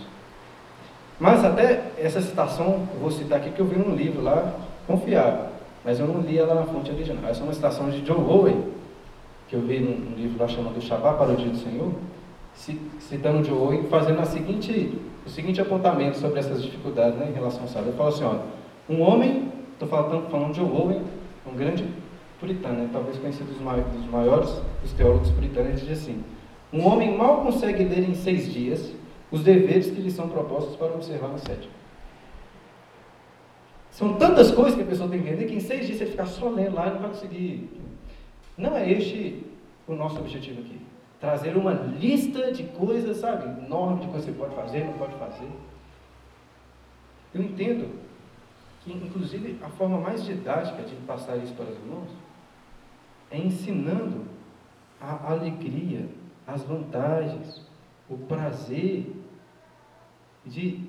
Mas 1.19 1.45
até 1.45 1.93
essa 1.97 2.21
citação, 2.21 2.89
vou 3.01 3.11
citar 3.11 3.39
aqui, 3.39 3.51
que 3.51 3.61
eu 3.61 3.67
vi 3.67 3.77
num 3.77 3.95
livro 3.95 4.23
lá, 4.23 4.55
confiável. 4.87 5.52
Mas 5.85 5.99
eu 5.99 6.07
não 6.07 6.21
li 6.21 6.39
ela 6.39 6.55
na 6.55 6.65
fonte 6.65 6.91
original. 6.91 7.29
Essa 7.29 7.41
é 7.41 7.45
uma 7.45 7.53
citação 7.53 7.91
de 7.91 8.01
John 8.03 8.25
Owen, 8.29 8.63
que 9.49 9.57
eu 9.57 9.61
vi 9.61 9.81
num, 9.81 10.15
livro 10.17 10.39
lá 10.39 10.49
chamado 10.49 10.81
Shabbat 10.81 11.19
para 11.19 11.33
o 11.33 11.37
Dia 11.37 11.51
do 11.51 11.57
Senhor, 11.57 11.93
citando 13.01 13.43
John 13.43 13.57
Owen, 13.57 13.85
fazendo 13.85 14.21
a 14.21 14.25
seguinte, 14.25 14.99
o 15.27 15.31
seguinte 15.31 15.61
apontamento 15.61 16.19
sobre 16.19 16.39
essas 16.39 16.63
dificuldades 16.63 17.19
né, 17.19 17.29
em 17.31 17.35
relação 17.35 17.63
ao 17.63 17.69
sábado. 17.69 17.89
Ele 17.89 17.97
fala 17.97 18.09
assim, 18.11 18.25
olha, 18.25 18.41
um 18.89 19.03
homem, 19.03 19.49
estou 19.73 19.89
falando, 19.89 20.31
falando 20.31 20.53
de 20.53 20.61
John 20.61 20.73
Owen, 20.73 21.03
um 21.47 21.57
grande 21.57 21.85
puritano, 22.39 22.75
né? 22.75 22.91
talvez 22.93 23.19
conhecido 23.19 23.53
dos 23.53 24.11
maiores, 24.11 24.61
dos 24.83 24.93
teólogos 24.93 25.31
puritanos, 25.31 25.71
ele 25.71 25.81
diz 25.81 26.03
assim: 26.03 26.23
um 26.73 26.87
homem 26.87 27.17
mal 27.17 27.43
consegue 27.43 27.85
ler 27.85 28.09
em 28.09 28.15
seis 28.15 28.53
dias 28.53 28.93
os 29.31 29.43
deveres 29.43 29.91
que 29.91 30.01
lhe 30.01 30.11
são 30.11 30.29
propostos 30.29 30.77
para 30.77 30.93
observar 30.93 31.29
no 31.29 31.39
sétimo. 31.39 31.73
São 33.93 34.15
tantas 34.15 34.51
coisas 34.51 34.75
que 34.75 34.81
a 34.81 34.87
pessoa 34.87 35.09
tem 35.09 35.23
que 35.23 35.29
entender 35.29 35.47
que 35.47 35.55
em 35.55 35.61
seis 35.61 35.87
dias 35.87 35.99
você 35.99 36.07
ficar 36.07 36.25
só 36.25 36.49
lendo 36.49 36.75
lá 36.75 36.87
e 36.87 36.91
não 36.93 36.99
vai 36.99 37.11
conseguir. 37.11 37.71
Não 38.57 38.75
é 38.75 38.91
este 38.91 39.45
o 39.87 39.95
nosso 39.95 40.19
objetivo 40.19 40.63
aqui. 40.63 40.81
Trazer 41.21 41.57
uma 41.59 41.73
lista 41.73 42.51
de 42.53 42.65
coisas, 42.65 43.19
sabe, 43.19 43.65
enorme 43.65 44.01
de 44.01 44.07
coisas 44.07 44.25
que 44.25 44.33
você 44.33 44.39
pode 44.39 44.55
fazer, 44.57 44.85
não 44.85 44.95
pode 44.95 45.15
fazer. 45.17 45.49
Eu 47.35 47.43
entendo 47.43 47.91
que, 48.83 48.93
inclusive, 48.93 49.59
a 49.63 49.69
forma 49.69 49.99
mais 49.99 50.25
didática 50.25 50.83
de 50.83 50.95
passar 51.07 51.37
isso 51.37 51.53
para 51.53 51.67
os 51.67 51.77
irmãos 51.77 52.09
é 53.31 53.39
ensinando 53.39 54.25
a 54.99 55.33
alegria, 55.33 56.09
as 56.47 56.63
vantagens, 56.63 57.61
o 58.09 58.17
prazer 58.17 59.15
de 60.47 60.81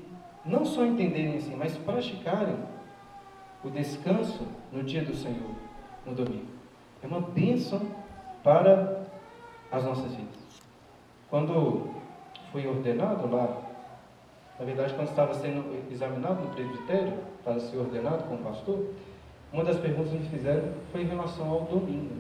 não 0.45 0.64
só 0.66 0.86
entenderem 0.86 1.36
assim, 1.36 1.56
mas 1.56 1.76
praticarem 1.78 2.56
o 3.64 3.70
descanso 3.70 4.45
no 4.72 4.84
dia 4.84 5.03
do 5.03 5.16
Senhor, 5.16 5.51
no 6.05 6.14
domingo. 6.14 6.47
É 7.01 7.07
uma 7.07 7.22
bênção 7.22 7.82
para 8.43 9.03
as 9.72 9.84
nossas 9.84 10.14
vidas. 10.14 10.61
Quando 11.30 11.89
fui 12.51 12.68
ordenado 12.68 13.28
lá, 13.34 13.61
na 14.59 14.66
verdade, 14.66 14.93
quando 14.93 15.09
estava 15.09 15.34
sendo 15.34 15.84
examinado 15.91 16.43
no 16.43 16.49
presbitério, 16.49 17.14
para 17.43 17.59
ser 17.59 17.78
ordenado 17.78 18.24
como 18.24 18.43
pastor, 18.43 18.93
uma 19.51 19.64
das 19.64 19.78
perguntas 19.78 20.11
que 20.11 20.18
me 20.20 20.30
fizeram 20.30 20.74
foi 20.91 21.01
em 21.01 21.07
relação 21.07 21.49
ao 21.49 21.61
domingo. 21.61 22.16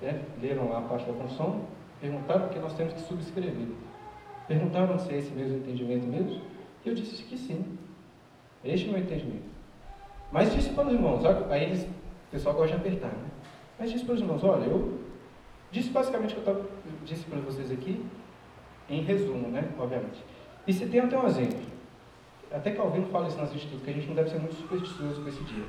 Né? 0.00 0.22
Leram 0.40 0.68
lá 0.68 0.78
a 0.78 0.82
parte 0.82 1.06
da 1.06 1.12
função, 1.14 1.62
perguntaram 2.00 2.46
o 2.46 2.48
que 2.48 2.58
nós 2.58 2.74
temos 2.74 2.94
que 2.94 3.00
subscrever. 3.00 3.68
Perguntaram 4.48 4.98
se 4.98 5.12
é 5.12 5.18
esse 5.18 5.30
mesmo 5.30 5.58
entendimento 5.58 6.06
mesmo, 6.06 6.40
e 6.84 6.88
eu 6.88 6.94
disse 6.94 7.22
que 7.24 7.38
sim. 7.38 7.78
Este 8.64 8.86
é 8.86 8.90
o 8.90 8.92
meu 8.92 9.02
entendimento. 9.02 9.51
Mas 10.32 10.52
disse 10.54 10.70
para 10.70 10.86
os 10.86 10.92
irmãos, 10.94 11.22
aí 11.50 11.64
eles, 11.64 11.82
o 11.82 12.30
pessoal 12.30 12.54
gosta 12.54 12.74
de 12.76 12.80
apertar, 12.80 13.08
né? 13.08 13.28
Mas 13.78 13.92
disse 13.92 14.04
para 14.04 14.14
os 14.14 14.20
irmãos, 14.20 14.42
olha, 14.42 14.64
eu 14.64 14.98
disse 15.70 15.90
basicamente 15.90 16.32
o 16.32 16.40
que 16.40 16.48
eu 16.48 16.54
tava, 16.54 16.66
disse 17.04 17.24
para 17.24 17.38
vocês 17.40 17.70
aqui, 17.70 18.02
em 18.88 19.02
resumo, 19.02 19.48
né? 19.48 19.68
Obviamente. 19.78 20.24
E 20.66 20.72
se 20.72 20.86
tem 20.86 21.00
até 21.00 21.18
um 21.18 21.26
exemplo. 21.26 21.60
Até 22.50 22.70
Calvino 22.72 23.06
fala 23.06 23.28
isso 23.28 23.38
nas 23.38 23.54
institutos, 23.54 23.82
que 23.82 23.90
a 23.90 23.94
gente 23.94 24.06
não 24.08 24.14
deve 24.14 24.30
ser 24.30 24.38
muito 24.38 24.54
supersticioso 24.54 25.22
com 25.22 25.28
esse 25.28 25.42
dia. 25.44 25.64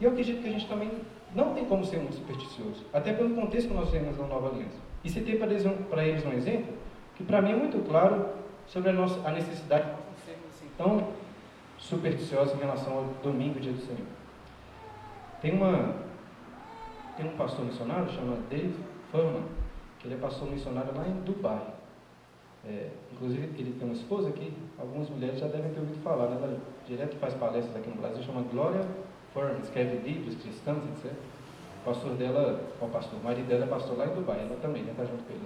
E 0.00 0.04
eu 0.04 0.10
acredito 0.10 0.42
que 0.42 0.48
a 0.48 0.52
gente 0.52 0.68
também 0.68 0.90
não 1.34 1.54
tem 1.54 1.64
como 1.64 1.84
ser 1.84 1.98
muito 1.98 2.16
supersticioso, 2.16 2.84
até 2.92 3.12
pelo 3.12 3.34
contexto 3.34 3.68
que 3.68 3.74
nós 3.74 3.90
temos 3.90 4.18
na 4.18 4.26
nova 4.26 4.48
aliança. 4.48 4.76
E 5.04 5.08
se 5.08 5.20
tem 5.20 5.36
para 5.36 5.46
eles, 5.48 5.64
para 5.88 6.04
eles 6.06 6.24
um 6.24 6.32
exemplo, 6.32 6.74
que 7.14 7.24
para 7.24 7.40
mim 7.40 7.52
é 7.52 7.56
muito 7.56 7.78
claro 7.88 8.26
sobre 8.66 8.90
a, 8.90 8.92
nossa, 8.92 9.20
a 9.26 9.32
necessidade 9.32 9.84
de 9.84 9.90
supersticiosos 11.88 12.54
em 12.54 12.58
relação 12.58 12.98
ao 12.98 13.04
domingo, 13.22 13.60
dia 13.60 13.72
do 13.72 13.80
Senhor. 13.80 14.06
Tem, 15.40 15.52
uma, 15.52 15.94
tem 17.16 17.26
um 17.26 17.36
pastor 17.36 17.64
missionário 17.64 18.10
chamado 18.10 18.48
Dave 18.48 18.74
Furman, 19.10 19.44
que 20.00 20.08
ele 20.08 20.14
é 20.14 20.18
pastor 20.18 20.50
missionário 20.50 20.92
lá 20.96 21.06
em 21.06 21.20
Dubai. 21.20 21.62
É, 22.64 22.90
inclusive, 23.12 23.44
ele 23.56 23.76
tem 23.78 23.88
uma 23.88 23.94
esposa 23.94 24.32
que 24.32 24.52
algumas 24.76 25.08
mulheres 25.08 25.38
já 25.38 25.46
devem 25.46 25.72
ter 25.72 25.78
ouvido 25.78 26.02
falar, 26.02 26.26
né? 26.28 26.36
Ela 26.42 26.58
direto 26.88 27.16
faz 27.18 27.34
palestras 27.34 27.76
aqui 27.76 27.88
no 27.88 27.96
Brasil, 27.96 28.22
chama 28.24 28.42
Glória 28.42 28.84
Furman, 29.32 29.60
escreve 29.62 29.98
livros 29.98 30.34
cristãos, 30.42 30.82
etc. 30.88 31.12
O 31.82 31.84
pastor 31.84 32.14
dela, 32.14 32.60
o 32.80 32.88
pastor, 32.88 33.20
o 33.20 33.22
marido 33.22 33.46
dela 33.46 33.64
é 33.64 33.68
pastor 33.68 33.96
lá 33.96 34.06
em 34.06 34.14
Dubai, 34.14 34.40
ela 34.40 34.58
também, 34.60 34.82
né? 34.82 34.90
Está 34.90 35.04
junto 35.04 35.22
com 35.22 35.32
ele. 35.32 35.42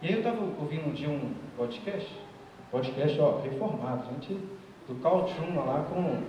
E 0.00 0.06
aí 0.06 0.12
eu 0.14 0.18
estava 0.18 0.42
ouvindo 0.42 0.88
um 0.88 0.92
dia 0.92 1.10
um 1.10 1.34
podcast, 1.54 2.18
podcast, 2.70 3.20
ó, 3.20 3.40
reformado, 3.42 4.06
gente 4.12 4.56
do 4.88 4.94
Carl 5.02 5.26
lá 5.66 5.84
com 5.88 6.22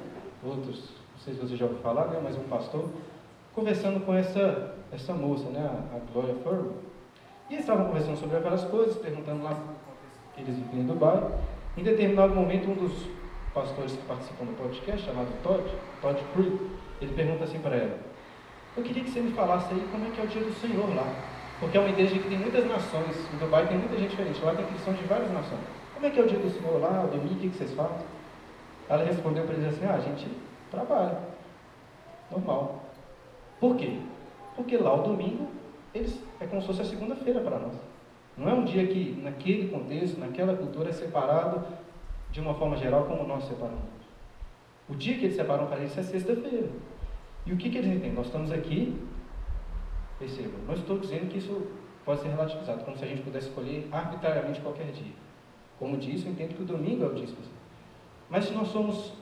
outros, 0.48 0.90
não 1.16 1.20
sei 1.24 1.34
se 1.34 1.40
você 1.40 1.56
já 1.56 1.66
ouviu 1.66 1.82
falar, 1.82 2.08
né, 2.08 2.20
mas 2.24 2.36
um 2.36 2.44
pastor, 2.44 2.90
conversando 3.54 4.04
com 4.06 4.14
essa, 4.14 4.76
essa 4.92 5.14
moça, 5.14 5.50
né, 5.50 5.60
a, 5.60 5.96
a 5.96 6.00
Gloria 6.12 6.36
Furman. 6.44 6.72
E 7.50 7.54
eles 7.54 7.66
estavam 7.66 7.86
conversando 7.86 8.18
sobre 8.18 8.38
aquelas 8.38 8.64
coisas, 8.66 8.98
perguntando 8.98 9.44
lá 9.44 9.58
que 10.36 10.42
eles 10.42 10.56
viviam 10.56 10.84
em 10.84 10.86
Dubai. 10.86 11.24
Em 11.78 11.84
determinado 11.84 12.36
momento, 12.36 12.70
um 12.70 12.76
dos 12.76 13.08
pastores 13.54 13.94
que 13.94 14.02
participam 14.06 14.46
do 14.46 14.58
podcast, 14.58 15.06
chamado 15.06 15.28
Todd, 15.44 15.64
Todd 16.02 16.22
Pruitt, 16.34 16.58
ele 17.02 17.14
pergunta 17.14 17.46
assim 17.46 17.60
para 17.60 17.76
ela: 17.76 17.98
Eu 18.76 18.84
queria 18.84 19.04
que 19.04 19.12
você 19.12 19.22
me 19.22 19.32
falasse 19.32 19.74
aí 19.74 19.88
como 19.92 20.06
é 20.06 20.10
que 20.10 20.20
é 20.20 20.24
o 20.24 20.28
dia 20.28 20.42
do 20.42 20.54
Senhor 20.60 20.94
lá. 20.94 21.08
Porque 21.60 21.78
é 21.78 21.80
uma 21.80 21.90
igreja 21.90 22.20
que 22.20 22.30
tem 22.30 22.38
muitas 22.38 22.68
nações. 22.68 23.16
Em 23.34 23.38
Dubai 23.38 23.66
tem 23.66 23.78
muita 23.78 23.98
gente 23.98 24.12
diferente. 24.12 24.44
Lá 24.44 24.54
tem 24.54 24.66
cristãos 24.66 24.98
de 24.98 25.06
várias 25.06 25.32
nações. 25.32 25.62
Como 25.94 26.06
é 26.06 26.10
que 26.10 26.20
é 26.20 26.24
o 26.24 26.28
dia 26.28 26.38
do 26.38 26.50
Senhor 26.50 26.80
lá, 26.80 27.08
domingo, 27.10 27.34
o 27.34 27.38
que 27.38 27.50
vocês 27.50 27.74
fazem? 27.74 28.06
Ela 28.90 29.04
respondeu 29.04 29.46
para 29.46 29.56
eles 29.56 29.74
assim: 29.74 29.86
ah, 29.86 29.96
a 29.96 30.00
gente 30.00 30.28
trabalha. 30.72 31.20
Normal. 32.32 32.84
Por 33.60 33.76
quê? 33.76 34.00
Porque 34.56 34.78
lá 34.78 34.94
o 34.94 35.04
domingo 35.04 35.48
eles, 35.94 36.22
é 36.40 36.46
como 36.46 36.62
se 36.62 36.68
fosse 36.68 36.82
a 36.82 36.86
segunda-feira 36.86 37.40
para 37.42 37.60
nós. 37.60 37.76
Não 38.38 38.48
é 38.48 38.54
um 38.54 38.66
dia 38.66 38.86
que, 38.86 39.20
naquele 39.24 39.70
contexto, 39.70 40.20
naquela 40.20 40.56
cultura, 40.56 40.90
é 40.90 40.94
separado 40.94 41.66
de 42.32 42.40
uma 42.40 42.54
forma 42.54 42.78
geral 42.78 43.06
como 43.06 43.28
nós 43.28 43.46
separamos. 43.46 43.98
O 44.88 44.96
dia 44.96 45.18
que 45.18 45.26
eles 45.26 45.36
separam 45.36 45.68
para 45.68 45.80
eles 45.80 45.98
é 45.98 46.04
sexta-feira. 46.04 46.70
E 47.46 47.54
o 47.54 47.58
que, 47.58 47.70
que 47.70 47.78
eles 47.78 47.90
entendem? 47.90 48.14
Nós 48.14 48.28
estamos 48.28 48.52
aqui, 48.52 48.96
percebam, 50.20 50.60
não 50.68 50.74
estou 50.74 51.00
dizendo 51.00 51.30
que 51.30 51.38
isso 51.38 51.68
pode 52.06 52.22
ser 52.22 52.30
relativizado, 52.30 52.84
como 52.84 52.98
se 52.98 53.04
a 53.04 53.08
gente 53.08 53.22
pudesse 53.22 53.48
escolher 53.48 53.88
arbitrariamente 53.92 54.62
qualquer 54.62 54.92
dia. 54.92 55.14
Como 55.80 55.98
disse, 55.98 56.26
eu 56.26 56.32
entendo 56.32 56.56
que 56.56 56.62
o 56.62 56.66
domingo 56.66 57.04
é 57.04 57.08
o 57.08 57.14
dia 57.14 57.26
específico. 57.26 57.57
Mas 58.30 58.46
se 58.46 58.54
nós 58.54 58.68
somos 58.70 59.14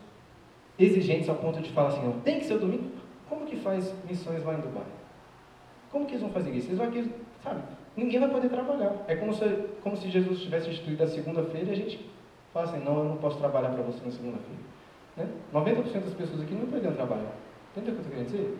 exigentes 0.77 1.29
ao 1.29 1.35
ponto 1.35 1.61
de 1.61 1.71
falar 1.71 1.89
assim, 1.89 2.03
não, 2.03 2.19
tem 2.21 2.39
que 2.39 2.45
ser 2.45 2.57
domingo, 2.57 2.91
como 3.29 3.45
que 3.45 3.55
faz 3.57 3.93
missões 4.09 4.43
lá 4.43 4.53
em 4.53 4.61
Dubai? 4.61 4.85
Como 5.91 6.05
que 6.05 6.13
eles 6.13 6.21
vão 6.21 6.31
fazer 6.31 6.51
isso? 6.51 6.67
Eles 6.67 6.77
vão 6.77 6.87
aqui, 6.87 7.11
sabe? 7.43 7.61
Ninguém 7.95 8.19
vai 8.19 8.29
poder 8.29 8.49
trabalhar. 8.49 8.93
É 9.07 9.15
como 9.15 9.33
se, 9.33 9.45
como 9.81 9.95
se 9.95 10.09
Jesus 10.09 10.41
tivesse 10.41 10.69
instituído 10.69 11.03
a 11.03 11.07
segunda-feira 11.07 11.69
e 11.69 11.71
a 11.71 11.75
gente 11.75 12.09
fala 12.53 12.67
assim, 12.67 12.83
não, 12.83 12.99
eu 12.99 13.05
não 13.05 13.17
posso 13.17 13.37
trabalhar 13.37 13.69
para 13.69 13.83
você 13.83 14.03
na 14.03 14.11
segunda-feira. 14.11 14.61
Né? 15.15 15.29
90% 15.53 16.03
das 16.03 16.13
pessoas 16.13 16.41
aqui 16.41 16.53
não 16.53 16.65
poderiam 16.65 16.93
trabalhar. 16.93 17.33
Entendeu 17.71 17.93
o 17.93 17.97
que 17.97 18.07
eu 18.07 18.11
estou 18.11 18.23
dizer? 18.23 18.57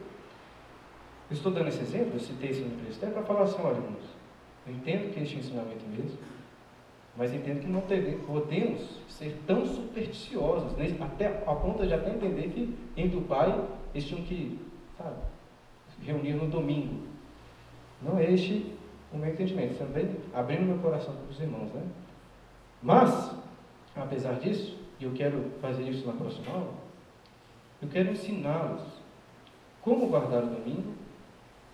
Eu 1.30 1.34
estou 1.34 1.52
dando 1.52 1.70
esse 1.70 1.82
exemplo, 1.82 2.12
eu 2.14 2.20
citei 2.20 2.52
esse 2.52 2.64
texto, 2.86 3.04
é 3.04 3.10
para 3.10 3.24
falar 3.24 3.44
assim, 3.44 3.60
olha, 3.62 3.76
irmãos, 3.76 4.06
eu 4.68 4.74
entendo 4.74 5.12
que 5.12 5.22
este 5.22 5.38
ensinamento 5.38 5.84
mesmo, 5.90 6.18
mas 7.18 7.34
entendo 7.34 7.62
que 7.62 7.68
não 7.68 7.82
podemos 8.28 9.00
ser 9.08 9.38
tão 9.48 9.66
supersticiosos, 9.66 10.74
até 11.02 11.28
a 11.48 11.56
ponto 11.56 11.86
de 11.88 11.94
até 11.94 12.10
entender 12.10 12.50
que 12.50 13.18
o 13.18 13.22
pai 13.22 13.68
eles 13.94 14.08
tinham 14.08 14.24
que, 14.24 14.60
sabe, 14.98 15.16
reunir 16.02 16.34
no 16.34 16.48
domingo. 16.48 17.08
Não 18.02 18.20
é 18.20 18.30
este 18.32 18.74
o 19.14 19.18
meu 19.18 19.30
entendimento, 19.32 19.78
também 19.78 20.10
abrindo 20.34 20.64
meu 20.64 20.78
coração 20.80 21.16
para 21.16 21.32
os 21.32 21.40
irmãos, 21.40 21.72
né? 21.72 21.84
Mas, 22.84 23.32
apesar 23.96 24.34
disso, 24.34 24.78
e 25.00 25.06
eu 25.06 25.14
quero 25.14 25.52
fazer 25.62 25.84
isso 25.84 26.06
na 26.06 26.14
próxima 26.14 26.52
aula, 26.52 26.74
eu 27.82 27.88
quero 27.88 28.12
ensiná-los 28.12 28.82
como 29.82 30.08
guardar 30.08 30.44
o 30.44 30.48
domingo, 30.48 30.94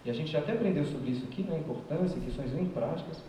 e 0.06 0.10
a 0.12 0.14
gente 0.14 0.32
já 0.32 0.40
até 0.40 0.52
aprendeu 0.52 0.86
sobre 0.86 1.12
isso 1.12 1.26
aqui, 1.26 1.44
né, 1.44 1.58
importância, 1.58 2.20
questões 2.20 2.52
bem 2.52 2.66
práticas, 2.66 3.24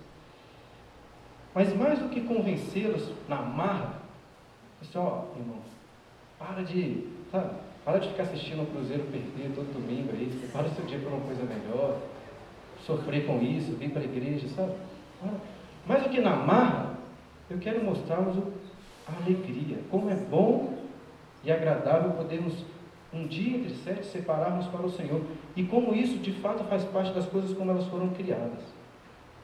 mas 1.54 1.74
mais 1.76 1.98
do 1.98 2.08
que 2.08 2.20
convencê-los 2.22 3.10
na 3.28 3.36
marra, 3.36 4.00
assim, 4.80 4.98
ó, 4.98 5.24
para 6.38 6.62
de, 6.62 7.06
sabe, 7.30 7.50
para 7.84 7.98
de 7.98 8.08
ficar 8.08 8.24
assistindo 8.24 8.62
o 8.62 8.66
Cruzeiro 8.66 9.04
perder 9.04 9.52
todo 9.54 9.72
domingo 9.72 10.10
aí, 10.12 10.48
para 10.52 10.66
o 10.66 10.70
seu 10.70 10.84
dia 10.84 10.98
por 10.98 11.12
uma 11.12 11.20
coisa 11.26 11.42
melhor, 11.44 11.98
sofrer 12.86 13.26
com 13.26 13.40
isso, 13.40 13.76
vir 13.76 13.90
para 13.90 14.02
a 14.02 14.04
igreja, 14.04 14.48
sabe? 14.48 14.72
Mais 15.86 16.02
do 16.02 16.08
que 16.08 16.20
na 16.20 16.34
marra, 16.36 16.96
eu 17.50 17.58
quero 17.58 17.84
mostrar-vos 17.84 18.42
a 19.06 19.22
alegria, 19.22 19.78
como 19.90 20.10
é 20.10 20.14
bom 20.14 20.78
e 21.44 21.50
agradável 21.50 22.12
podermos 22.12 22.64
um 23.12 23.26
dia 23.26 23.58
entre 23.58 23.74
sete 23.84 24.06
separarmos 24.06 24.66
para 24.68 24.86
o 24.86 24.90
Senhor, 24.90 25.20
e 25.54 25.64
como 25.64 25.94
isso 25.94 26.18
de 26.18 26.32
fato 26.32 26.64
faz 26.64 26.84
parte 26.84 27.12
das 27.12 27.26
coisas 27.26 27.56
como 27.56 27.70
elas 27.70 27.86
foram 27.86 28.08
criadas. 28.10 28.60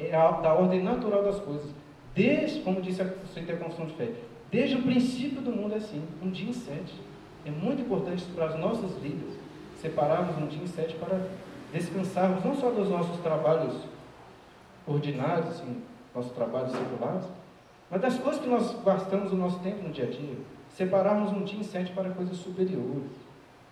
É 0.00 0.14
a, 0.14 0.30
da 0.30 0.54
ordem 0.54 0.82
natural 0.82 1.22
das 1.22 1.38
coisas. 1.40 1.70
Desde, 2.14 2.60
como 2.60 2.80
disse 2.80 3.02
a 3.02 3.06
confissão 3.06 3.86
de 3.86 3.94
fé, 3.94 4.12
desde 4.50 4.76
o 4.76 4.82
princípio 4.82 5.40
do 5.40 5.52
mundo 5.52 5.74
é 5.74 5.78
assim, 5.78 6.02
um 6.22 6.30
dia 6.30 6.48
em 6.48 6.52
sete. 6.52 6.94
É 7.44 7.50
muito 7.50 7.82
importante 7.82 8.24
para 8.34 8.46
as 8.46 8.58
nossas 8.58 8.92
vidas 8.98 9.34
separarmos 9.80 10.36
um 10.36 10.46
dia 10.46 10.62
em 10.62 10.66
sete 10.66 10.94
para 10.96 11.20
descansarmos 11.72 12.44
não 12.44 12.54
só 12.56 12.70
dos 12.70 12.88
nossos 12.88 13.20
trabalhos 13.20 13.74
ordinários, 14.86 15.48
assim, 15.48 15.82
nossos 16.14 16.32
trabalhos 16.32 16.72
seculares, 16.72 17.26
mas 17.90 18.00
das 18.00 18.18
coisas 18.18 18.40
que 18.40 18.48
nós 18.48 18.76
gastamos 18.84 19.32
o 19.32 19.36
nosso 19.36 19.58
tempo 19.60 19.86
no 19.86 19.92
dia 19.92 20.06
a 20.06 20.10
dia. 20.10 20.36
Separarmos 20.70 21.32
um 21.32 21.44
dia 21.44 21.58
em 21.58 21.62
sete 21.62 21.92
para 21.92 22.10
coisas 22.10 22.36
superiores. 22.36 23.10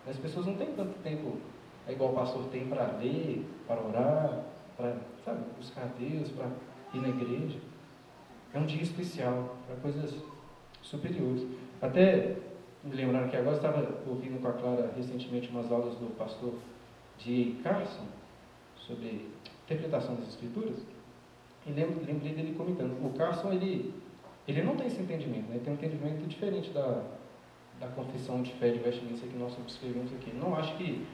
As 0.08 0.16
pessoas 0.16 0.46
não 0.46 0.54
têm 0.54 0.68
tanto 0.68 0.94
tempo, 1.02 1.36
é 1.86 1.92
igual 1.92 2.12
o 2.12 2.14
pastor 2.14 2.44
tem 2.44 2.66
para 2.66 2.96
ler, 2.98 3.44
para 3.66 3.80
orar, 3.80 4.44
para 4.76 4.96
sabe, 5.24 5.40
buscar 5.56 5.88
Deus, 5.98 6.30
para 6.30 6.46
ir 6.94 7.00
na 7.00 7.08
igreja. 7.08 7.58
É 8.56 8.58
um 8.58 8.64
dia 8.64 8.82
especial 8.82 9.54
para 9.66 9.76
coisas 9.76 10.14
superiores. 10.80 11.46
Até 11.82 12.36
me 12.82 12.94
lembrando 12.94 13.28
que 13.30 13.36
agora 13.36 13.56
estava 13.56 13.86
ouvindo 14.08 14.40
com 14.40 14.48
a 14.48 14.52
Clara 14.52 14.94
recentemente 14.96 15.50
umas 15.50 15.70
aulas 15.70 15.94
do 15.96 16.16
pastor 16.16 16.54
de 17.18 17.56
Carson 17.62 18.06
sobre 18.78 19.28
interpretação 19.66 20.14
das 20.14 20.28
escrituras 20.28 20.78
e 21.66 21.70
lembrei 21.70 22.32
dele 22.32 22.54
comentando. 22.56 22.92
O 23.04 23.12
Carson 23.12 23.52
ele 23.52 23.92
ele 24.48 24.62
não 24.62 24.74
tem 24.74 24.86
esse 24.86 25.02
entendimento, 25.02 25.48
né? 25.48 25.56
ele 25.56 25.64
tem 25.64 25.74
um 25.74 25.76
entendimento 25.76 26.26
diferente 26.26 26.70
da, 26.70 27.02
da 27.78 27.88
confissão 27.88 28.40
de 28.40 28.52
fé 28.54 28.70
de 28.70 28.78
Westminster 28.78 29.28
que 29.28 29.36
nós 29.36 29.54
escrevemos 29.66 30.10
aqui. 30.14 30.34
Não 30.34 30.56
acha 30.56 30.74
que 30.76 31.04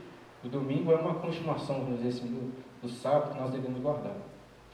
o 0.45 0.49
domingo 0.49 0.93
é 0.93 0.95
uma 0.95 1.15
continuação, 1.15 1.81
vamos 1.81 2.03
dizer 2.03 2.21
assim, 2.21 2.29
do, 2.29 2.53
do 2.83 2.89
sábado 2.89 3.33
que 3.33 3.41
nós 3.41 3.51
devemos 3.51 3.81
guardar. 3.81 4.15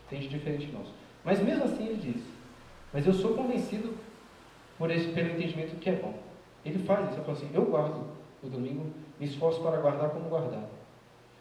Entende 0.07 0.29
diferente 0.29 0.67
de 0.67 0.73
nós. 0.73 0.89
Mas 1.25 1.41
mesmo 1.41 1.65
assim 1.65 1.87
ele 1.87 2.13
diz, 2.13 2.38
mas 2.93 3.07
eu 3.07 3.13
sou 3.13 3.35
convencido 3.35 3.95
por 4.79 4.91
esse, 4.91 5.09
pelo 5.09 5.31
entendimento 5.31 5.77
que 5.77 5.91
é 5.91 5.95
bom. 5.95 6.15
Ele 6.65 6.79
faz 6.85 7.07
isso, 7.07 7.19
ele 7.19 7.25
fala 7.25 7.37
assim, 7.37 7.51
eu 7.53 7.65
guardo 7.65 8.05
o 8.43 8.49
domingo, 8.49 8.87
me 9.19 9.27
esforço 9.27 9.61
para 9.61 9.77
guardar 9.79 10.11
como 10.11 10.29
guardar. 10.29 10.65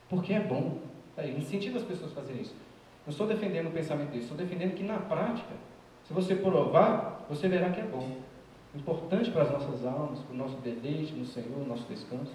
Porque 0.09 0.33
é 0.33 0.39
bom. 0.39 0.79
Aí, 1.15 1.35
incentiva 1.37 1.77
as 1.77 1.83
pessoas 1.83 2.11
a 2.11 2.15
fazerem 2.15 2.41
isso. 2.41 2.55
Não 3.05 3.11
estou 3.11 3.27
defendendo 3.27 3.67
o 3.67 3.71
pensamento 3.71 4.11
disso, 4.11 4.23
estou 4.23 4.37
defendendo 4.37 4.75
que 4.75 4.83
na 4.83 4.97
prática, 4.97 5.53
se 6.05 6.13
você 6.13 6.35
provar, 6.35 7.25
você 7.29 7.47
verá 7.47 7.69
que 7.69 7.79
é 7.79 7.83
bom. 7.83 8.17
Importante 8.75 9.31
para 9.31 9.43
as 9.43 9.51
nossas 9.51 9.85
almas, 9.85 10.19
para 10.19 10.33
o 10.33 10.37
nosso 10.37 10.57
deleite 10.57 11.13
no 11.13 11.25
Senhor, 11.25 11.65
nosso 11.67 11.85
descanso. 11.89 12.31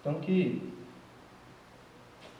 Então 0.00 0.14
que 0.20 0.72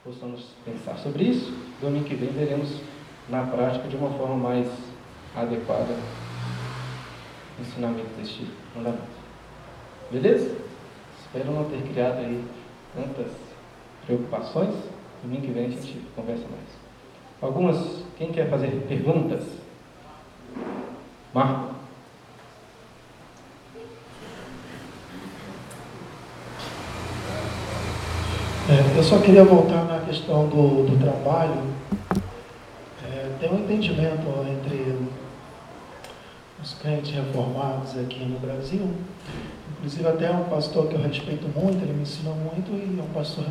possamos 0.03 0.53
pensar 0.65 0.97
sobre 0.97 1.23
isso. 1.23 1.51
Domingo 1.81 2.05
que 2.05 2.15
vem 2.15 2.29
veremos 2.29 2.81
na 3.29 3.45
prática 3.45 3.87
de 3.87 3.95
uma 3.95 4.09
forma 4.11 4.35
mais 4.35 4.67
adequada 5.35 5.95
o 7.57 7.61
ensinamento 7.61 8.09
deste 8.17 8.47
mandamento. 8.75 9.03
Beleza? 10.11 10.55
Espero 11.21 11.51
não 11.51 11.65
ter 11.65 11.81
criado 11.83 12.19
aí 12.19 12.43
tantas 12.95 13.31
preocupações. 14.05 14.73
Domingo 15.21 15.41
que 15.41 15.51
vem 15.51 15.65
a 15.65 15.69
gente 15.69 16.01
conversa 16.15 16.43
mais. 16.43 16.79
Algumas, 17.41 18.03
quem 18.17 18.31
quer 18.31 18.49
fazer 18.49 18.85
perguntas? 18.87 19.43
Marco. 21.33 21.75
É, 28.69 28.97
eu 28.97 29.03
só 29.03 29.19
queria 29.19 29.43
voltar 29.43 29.83
na 29.85 29.99
questão 29.99 30.47
do, 30.47 30.85
do 30.85 30.99
trabalho. 30.99 31.61
É, 33.03 33.31
tem 33.39 33.51
um 33.51 33.63
entendimento 33.63 34.27
entre 34.47 34.95
os 36.69 36.75
crentes 36.75 37.11
reformados 37.11 37.97
aqui 37.97 38.23
no 38.25 38.39
Brasil. 38.39 38.93
Inclusive 39.71 40.07
até 40.07 40.29
um 40.31 40.43
pastor 40.49 40.87
que 40.87 40.93
eu 40.93 41.01
respeito 41.01 41.47
muito, 41.47 41.83
ele 41.83 41.93
me 41.93 42.03
ensinou 42.03 42.35
muito, 42.35 42.71
e 42.71 42.99
é 42.99 43.03
um 43.03 43.13
pastor 43.13 43.45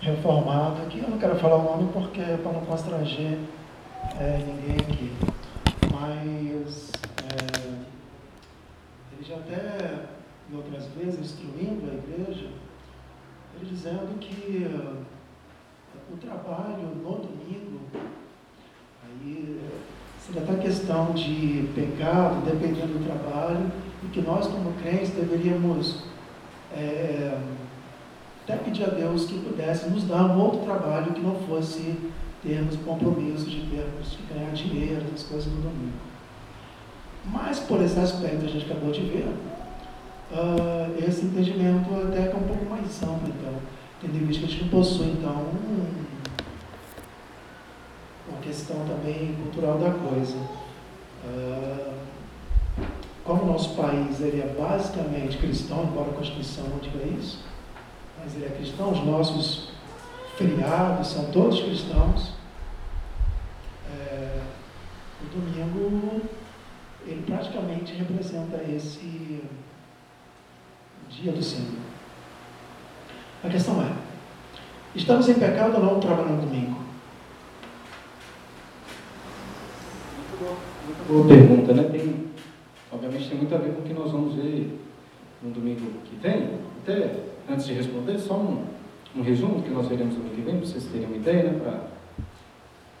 reformado 0.00 0.82
aqui. 0.82 0.98
Eu 0.98 1.10
não 1.10 1.18
quero 1.18 1.36
falar 1.36 1.56
o 1.56 1.62
nome 1.62 1.92
porque 1.92 2.20
é 2.20 2.36
para 2.36 2.52
não 2.52 2.62
constranger 2.62 3.38
é, 4.18 4.38
ninguém 4.38 4.76
aqui. 4.76 5.12
Mas 5.92 6.90
é, 7.22 7.68
ele 9.12 9.22
já 9.22 9.36
até, 9.36 10.06
em 10.50 10.56
outras 10.56 10.86
vezes, 10.88 11.20
instruindo 11.20 11.88
a 11.88 11.94
igreja, 11.94 12.48
ele 13.54 13.70
dizendo 13.70 14.18
que 14.18 14.66
uh, 14.66 15.04
o 16.12 16.16
trabalho 16.16 16.82
no 16.96 17.18
domingo, 17.18 17.80
aí 19.04 19.60
seria 20.26 20.42
até 20.42 20.54
questão 20.62 21.12
de 21.12 21.68
pecado, 21.74 22.44
dependendo 22.44 22.98
do 22.98 23.04
trabalho, 23.04 23.70
e 24.02 24.08
que 24.08 24.20
nós, 24.20 24.46
como 24.46 24.72
crentes, 24.82 25.10
deveríamos 25.10 26.02
é, 26.72 27.38
até 28.44 28.56
pedir 28.56 28.84
a 28.84 28.88
Deus 28.88 29.26
que 29.26 29.38
pudesse 29.38 29.88
nos 29.88 30.04
dar 30.04 30.24
um 30.24 30.40
outro 30.40 30.60
trabalho 30.60 31.12
que 31.12 31.20
não 31.20 31.36
fosse 31.36 31.96
termos 32.42 32.76
compromisso 32.76 33.48
de 33.48 33.60
termos 33.62 34.08
que 34.16 34.34
ganhar 34.34 34.52
dinheiro, 34.52 35.02
essas 35.08 35.28
coisas 35.28 35.52
no 35.52 35.62
domingo. 35.62 35.96
Mas, 37.24 37.58
por 37.60 37.82
esse 37.82 37.98
aspecto 37.98 38.38
que 38.38 38.46
a 38.46 38.48
gente 38.48 38.70
acabou 38.70 38.92
de 38.92 39.00
ver, 39.00 39.26
uh, 40.30 41.04
esse 41.08 41.26
entendimento 41.26 41.92
até 42.06 42.26
é 42.26 42.34
um 42.36 42.46
pouco 42.46 42.64
mais 42.66 43.02
amplo, 43.02 43.28
então, 43.28 43.54
tendo 44.00 44.16
em 44.16 44.26
vista 44.26 44.42
que 44.42 44.48
a 44.48 44.50
gente 44.52 44.62
não 44.64 44.70
possui, 44.70 45.08
então, 45.08 45.32
um, 45.32 46.05
questão 48.46 48.76
também 48.86 49.34
cultural 49.42 49.78
da 49.78 49.90
coisa. 49.90 50.36
Uh, 51.24 51.96
como 53.24 53.42
o 53.42 53.46
nosso 53.46 53.74
país 53.74 54.20
ele 54.20 54.40
é 54.40 54.54
basicamente 54.58 55.36
cristão, 55.38 55.84
embora 55.84 56.10
a 56.10 56.14
Constituição 56.14 56.64
não 56.68 56.78
diga 56.78 57.04
isso, 57.18 57.44
mas 58.22 58.36
ele 58.36 58.46
é 58.46 58.50
cristão, 58.50 58.92
os 58.92 59.04
nossos 59.04 59.70
feriados 60.36 61.08
são 61.08 61.24
todos 61.32 61.60
cristãos. 61.60 62.34
É, 63.90 64.40
o 65.22 65.26
domingo, 65.26 66.22
ele 67.04 67.22
praticamente 67.26 67.94
representa 67.94 68.62
esse 68.70 69.42
dia 71.10 71.32
do 71.32 71.42
Senhor. 71.42 71.80
A 73.42 73.48
questão 73.48 73.82
é, 73.82 73.92
estamos 74.94 75.28
em 75.28 75.34
pecado 75.34 75.74
ou 75.74 75.84
não 75.84 76.00
trabalhando 76.00 76.42
domingo? 76.42 76.85
Boa 80.38 81.26
pergunta, 81.26 81.72
né? 81.72 81.84
Tem, 81.84 82.26
obviamente 82.92 83.28
tem 83.28 83.38
muito 83.38 83.54
a 83.54 83.58
ver 83.58 83.72
com 83.72 83.80
o 83.80 83.84
que 83.84 83.94
nós 83.94 84.12
vamos 84.12 84.34
ver 84.34 84.78
no 85.42 85.50
domingo 85.50 85.80
que 86.04 86.16
vem. 86.16 86.50
Até 86.82 87.10
antes 87.50 87.66
de 87.66 87.72
responder, 87.72 88.18
só 88.18 88.34
um, 88.34 88.64
um 89.16 89.22
resumo 89.22 89.62
que 89.62 89.70
nós 89.70 89.88
veremos 89.88 90.14
no 90.14 90.20
domingo 90.20 90.36
que 90.36 90.42
vem, 90.42 90.58
para 90.58 90.66
vocês 90.66 90.84
terem 90.84 91.06
uma 91.06 91.16
ideia, 91.16 91.44
né? 91.44 91.58
Pra, 91.58 91.80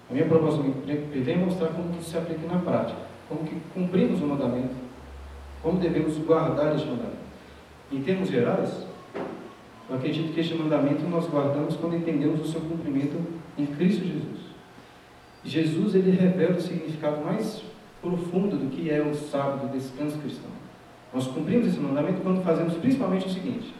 a 0.08 0.12
minha 0.14 0.24
proposta 0.24 0.62
no 0.62 0.72
domingo 0.72 1.12
que 1.12 1.18
vem 1.18 1.34
é 1.34 1.38
mostrar 1.38 1.68
como 1.68 1.90
que 1.90 2.00
isso 2.00 2.10
se 2.10 2.16
aplica 2.16 2.46
na 2.46 2.58
prática, 2.58 3.00
como 3.28 3.44
que 3.44 3.56
cumprimos 3.74 4.22
o 4.22 4.26
mandamento, 4.26 4.74
como 5.62 5.78
devemos 5.78 6.16
guardar 6.18 6.74
este 6.74 6.86
mandamento. 6.86 7.26
Em 7.92 8.02
termos 8.02 8.30
gerais, 8.30 8.86
Eu 9.88 9.96
acredito 9.96 10.32
que 10.32 10.40
este 10.40 10.54
mandamento 10.54 11.04
nós 11.04 11.28
guardamos 11.28 11.76
quando 11.76 11.96
entendemos 11.96 12.40
o 12.40 12.50
seu 12.50 12.60
cumprimento 12.60 13.16
em 13.56 13.66
Cristo 13.66 14.04
Jesus. 14.04 14.35
Jesus 15.46 15.94
ele 15.94 16.10
revela 16.10 16.56
o 16.56 16.60
significado 16.60 17.24
mais 17.24 17.62
profundo 18.02 18.56
do 18.56 18.68
que 18.68 18.90
é 18.90 19.00
o 19.00 19.14
sábado, 19.14 19.66
o 19.66 19.78
descanso 19.78 20.18
cristão. 20.18 20.50
Nós 21.14 21.26
cumprimos 21.28 21.68
esse 21.68 21.78
mandamento 21.78 22.20
quando 22.20 22.42
fazemos 22.42 22.74
principalmente 22.74 23.26
o 23.26 23.30
seguinte: 23.30 23.72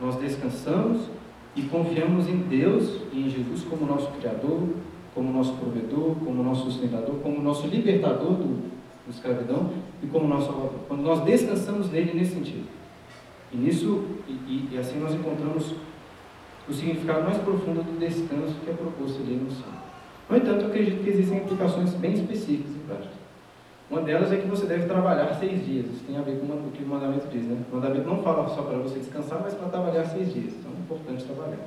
nós 0.00 0.16
descansamos 0.16 1.08
e 1.56 1.62
confiamos 1.62 2.28
em 2.28 2.36
Deus 2.36 3.00
e 3.12 3.22
em 3.22 3.30
Jesus 3.30 3.64
como 3.64 3.86
nosso 3.86 4.10
Criador, 4.12 4.68
como 5.14 5.32
nosso 5.32 5.54
provedor, 5.54 6.14
como 6.16 6.42
nosso 6.42 6.70
sustentador, 6.70 7.14
como 7.16 7.40
nosso 7.40 7.66
libertador 7.68 8.32
do, 8.32 8.70
do 9.06 9.10
escravidão 9.10 9.70
e 10.02 10.06
como 10.06 10.28
nosso 10.28 10.46
salvador. 10.46 10.80
Quando 10.86 11.02
nós 11.02 11.20
descansamos 11.24 11.90
nele 11.90 12.12
nesse 12.12 12.34
sentido. 12.34 12.66
E 13.50 13.56
nisso, 13.56 14.04
e, 14.28 14.68
e 14.72 14.78
assim 14.78 14.98
nós 14.98 15.14
encontramos 15.14 15.74
o 16.68 16.72
significado 16.72 17.24
mais 17.24 17.38
profundo 17.38 17.82
do 17.82 17.98
descanso 17.98 18.54
que 18.64 18.70
é 18.70 18.74
proposto 18.74 19.22
ali 19.22 19.36
no 19.36 19.50
céu. 19.50 19.83
No 20.28 20.36
entanto, 20.36 20.62
eu 20.62 20.68
acredito 20.68 21.02
que 21.02 21.10
existem 21.10 21.38
implicações 21.38 21.90
bem 21.94 22.12
específicas 22.12 22.74
e 22.74 22.78
práticas. 22.86 23.14
Uma 23.90 24.00
delas 24.00 24.32
é 24.32 24.36
que 24.36 24.46
você 24.46 24.66
deve 24.66 24.86
trabalhar 24.86 25.34
seis 25.34 25.64
dias. 25.64 25.86
Isso 25.86 26.04
tem 26.06 26.16
a 26.16 26.22
ver 26.22 26.40
com 26.40 26.46
o 26.46 26.72
que 26.72 26.82
o 26.82 26.86
mandamento 26.86 27.26
diz, 27.28 27.44
né? 27.44 27.58
O 27.70 27.76
mandamento 27.76 28.08
não 28.08 28.22
fala 28.22 28.48
só 28.48 28.62
para 28.62 28.78
você 28.78 28.98
descansar, 28.98 29.40
mas 29.42 29.54
para 29.54 29.68
trabalhar 29.68 30.04
seis 30.06 30.32
dias. 30.32 30.54
Então 30.54 30.72
é 30.72 30.80
importante 30.80 31.24
trabalhar. 31.24 31.58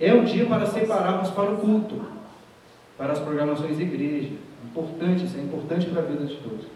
É 0.00 0.14
um 0.14 0.24
dia 0.24 0.46
para 0.46 0.66
separarmos 0.66 1.30
para 1.30 1.50
o 1.50 1.56
culto, 1.56 2.00
para 2.96 3.12
as 3.12 3.18
programações 3.18 3.76
da 3.76 3.82
igreja. 3.82 4.34
Importante, 4.64 5.24
isso 5.24 5.36
é 5.36 5.40
importante 5.40 5.86
para 5.86 6.02
a 6.02 6.04
vida 6.04 6.24
de 6.24 6.36
todos. 6.36 6.66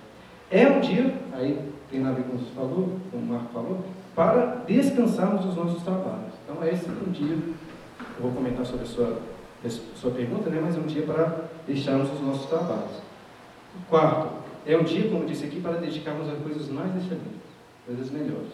É 0.50 0.66
um 0.68 0.80
dia, 0.80 1.14
aí 1.32 1.58
tem 1.90 2.06
a 2.06 2.12
ver 2.12 2.24
com 2.24 2.36
o 2.36 2.38
que 2.38 2.54
falou, 2.54 2.98
com 3.10 3.16
o 3.18 3.22
Marco 3.22 3.52
falou, 3.52 3.84
para 4.14 4.62
descansarmos 4.66 5.44
dos 5.44 5.56
nossos 5.56 5.82
trabalhos. 5.82 6.34
Então 6.44 6.66
esse 6.66 6.86
é 6.86 6.92
um 6.92 7.10
dia, 7.10 7.36
eu 7.36 8.22
vou 8.22 8.32
comentar 8.32 8.64
sobre 8.66 8.84
a 8.84 8.86
sua, 8.86 9.20
sua 9.66 10.10
pergunta, 10.12 10.48
né? 10.50 10.60
mas 10.62 10.76
é 10.76 10.78
um 10.78 10.86
dia 10.86 11.02
para 11.02 11.44
deixarmos 11.66 12.12
os 12.12 12.20
nossos 12.20 12.46
trabalhos. 12.46 13.02
Quarto, 13.88 14.28
é 14.64 14.76
um 14.76 14.84
dia, 14.84 15.08
como 15.08 15.24
disse 15.24 15.46
aqui, 15.46 15.60
para 15.60 15.78
dedicarmos 15.78 16.28
a 16.28 16.36
coisas 16.36 16.68
mais 16.68 16.94
excelentes, 16.96 17.42
coisas 17.86 18.10
melhores. 18.10 18.52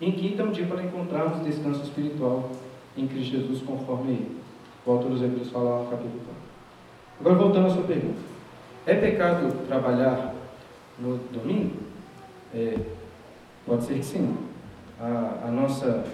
Em 0.00 0.12
quinto, 0.12 0.42
é 0.42 0.44
um 0.44 0.50
dia 0.50 0.66
para 0.66 0.82
encontrarmos 0.82 1.44
descanso 1.44 1.82
espiritual 1.82 2.50
em 2.96 3.06
Cristo 3.06 3.32
Jesus, 3.32 3.62
conforme 3.62 4.12
ele. 4.12 4.40
O 4.86 4.92
autor 4.92 5.10
dos 5.10 5.22
Hebreus 5.22 5.50
fala 5.50 5.82
no 5.82 5.90
capítulo 5.90 6.20
4. 6.24 6.34
Agora, 7.20 7.34
voltando 7.36 7.66
à 7.66 7.70
sua 7.70 7.82
pergunta. 7.84 8.20
É 8.86 8.94
pecado 8.94 9.66
trabalhar 9.66 10.34
no 10.98 11.16
domingo? 11.32 11.76
É, 12.54 12.76
pode 13.66 13.84
ser 13.84 13.94
que 13.94 14.04
sim. 14.04 14.36
A, 15.00 15.46
a 15.46 15.50
nossa, 15.50 16.04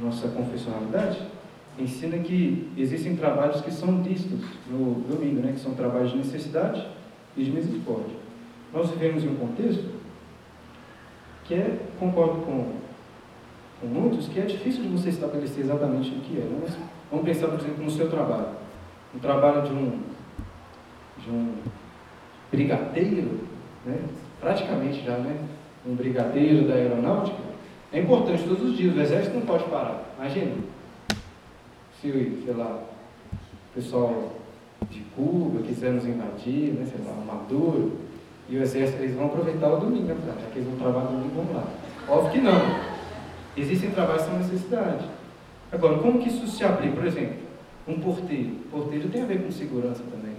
nossa 0.00 0.28
confessionalidade 0.28 1.33
ensina 1.78 2.18
que 2.18 2.70
existem 2.76 3.16
trabalhos 3.16 3.60
que 3.60 3.72
são 3.72 4.02
listos 4.02 4.40
no 4.70 4.94
domingo, 5.08 5.40
né, 5.40 5.52
que 5.52 5.60
são 5.60 5.74
trabalhos 5.74 6.12
de 6.12 6.18
necessidade 6.18 6.86
e 7.36 7.44
de 7.44 7.50
misericórdia. 7.50 8.16
Nós 8.72 8.90
vivemos 8.90 9.24
em 9.24 9.28
um 9.28 9.36
contexto 9.36 9.94
que 11.44 11.54
é, 11.54 11.78
concordo 11.98 12.40
com, 12.42 12.72
com 13.80 13.86
muitos, 13.86 14.28
que 14.28 14.40
é 14.40 14.44
difícil 14.44 14.82
de 14.82 14.88
você 14.88 15.10
estabelecer 15.10 15.64
exatamente 15.64 16.10
o 16.10 16.20
que 16.20 16.38
é. 16.38 16.40
Né? 16.40 16.58
Mas 16.62 16.76
vamos 17.10 17.24
pensar, 17.24 17.48
por 17.48 17.60
exemplo, 17.60 17.84
no 17.84 17.90
seu 17.90 18.08
trabalho. 18.08 18.48
O 19.14 19.18
trabalho 19.18 19.62
de 19.62 19.72
um, 19.72 20.00
de 21.18 21.30
um 21.30 21.54
brigadeiro, 22.50 23.40
né? 23.84 23.98
praticamente 24.40 25.04
já, 25.04 25.16
né? 25.18 25.36
um 25.86 25.94
brigadeiro 25.94 26.66
da 26.66 26.74
aeronáutica, 26.74 27.36
é 27.92 28.00
importante 28.00 28.44
todos 28.44 28.70
os 28.70 28.76
dias. 28.76 28.96
O 28.96 29.00
exército 29.00 29.36
não 29.36 29.46
pode 29.46 29.64
parar. 29.64 30.14
Imagina. 30.18 30.52
Se, 32.04 32.42
sei 32.44 32.52
lá, 32.54 32.82
o 32.82 33.74
pessoal 33.74 34.32
de 34.90 35.00
Cuba, 35.16 35.62
quiser 35.62 35.90
nos 35.90 36.04
invadir, 36.04 36.74
né, 36.74 36.84
sei 36.84 37.02
lá, 37.02 37.14
Maduro, 37.24 37.92
e 38.46 38.58
o 38.58 38.62
exército, 38.62 39.02
eles 39.02 39.16
vão 39.16 39.24
aproveitar 39.24 39.72
o 39.72 39.78
domingo, 39.78 40.08
né, 40.08 40.16
já 40.26 40.50
que 40.50 40.58
eles 40.58 40.68
vão 40.68 40.78
trabalhar 40.78 41.06
domingo, 41.06 41.32
vamos 41.34 41.54
lá. 41.54 41.64
Óbvio 42.06 42.32
que 42.32 42.40
não. 42.42 42.60
Existem 43.56 43.90
trabalhos 43.92 44.20
sem 44.20 44.34
necessidade. 44.34 45.06
Agora, 45.72 45.96
como 45.96 46.18
que 46.18 46.28
isso 46.28 46.46
se 46.46 46.62
aplica? 46.62 46.94
Por 46.94 47.06
exemplo, 47.06 47.36
um 47.88 47.98
porteiro. 47.98 48.56
Porteiro 48.70 49.08
tem 49.08 49.22
a 49.22 49.26
ver 49.26 49.42
com 49.42 49.50
segurança 49.50 50.02
também. 50.10 50.36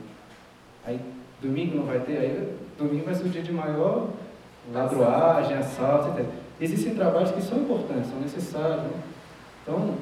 Aí, 0.86 1.00
domingo 1.42 1.78
não 1.78 1.86
vai 1.86 2.00
ter, 2.02 2.18
aí 2.20 2.56
domingo 2.78 3.06
vai 3.06 3.16
ser 3.16 3.24
o 3.24 3.30
dia 3.30 3.42
de 3.42 3.52
maior 3.52 4.10
ladroagem, 4.72 5.58
assalto, 5.58 6.10
etc. 6.10 6.30
Existem 6.62 6.94
trabalhos 6.94 7.32
que 7.32 7.42
são 7.42 7.58
importantes, 7.58 8.12
são 8.12 8.20
necessários. 8.20 8.84
Né? 8.84 8.92
Então, 9.64 9.96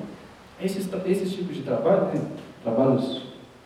esses, 0.62 0.90
esses 1.06 1.34
tipos 1.34 1.56
de 1.56 1.64
trabalho, 1.64 2.06
né? 2.06 2.22
trabalhos 2.64 3.24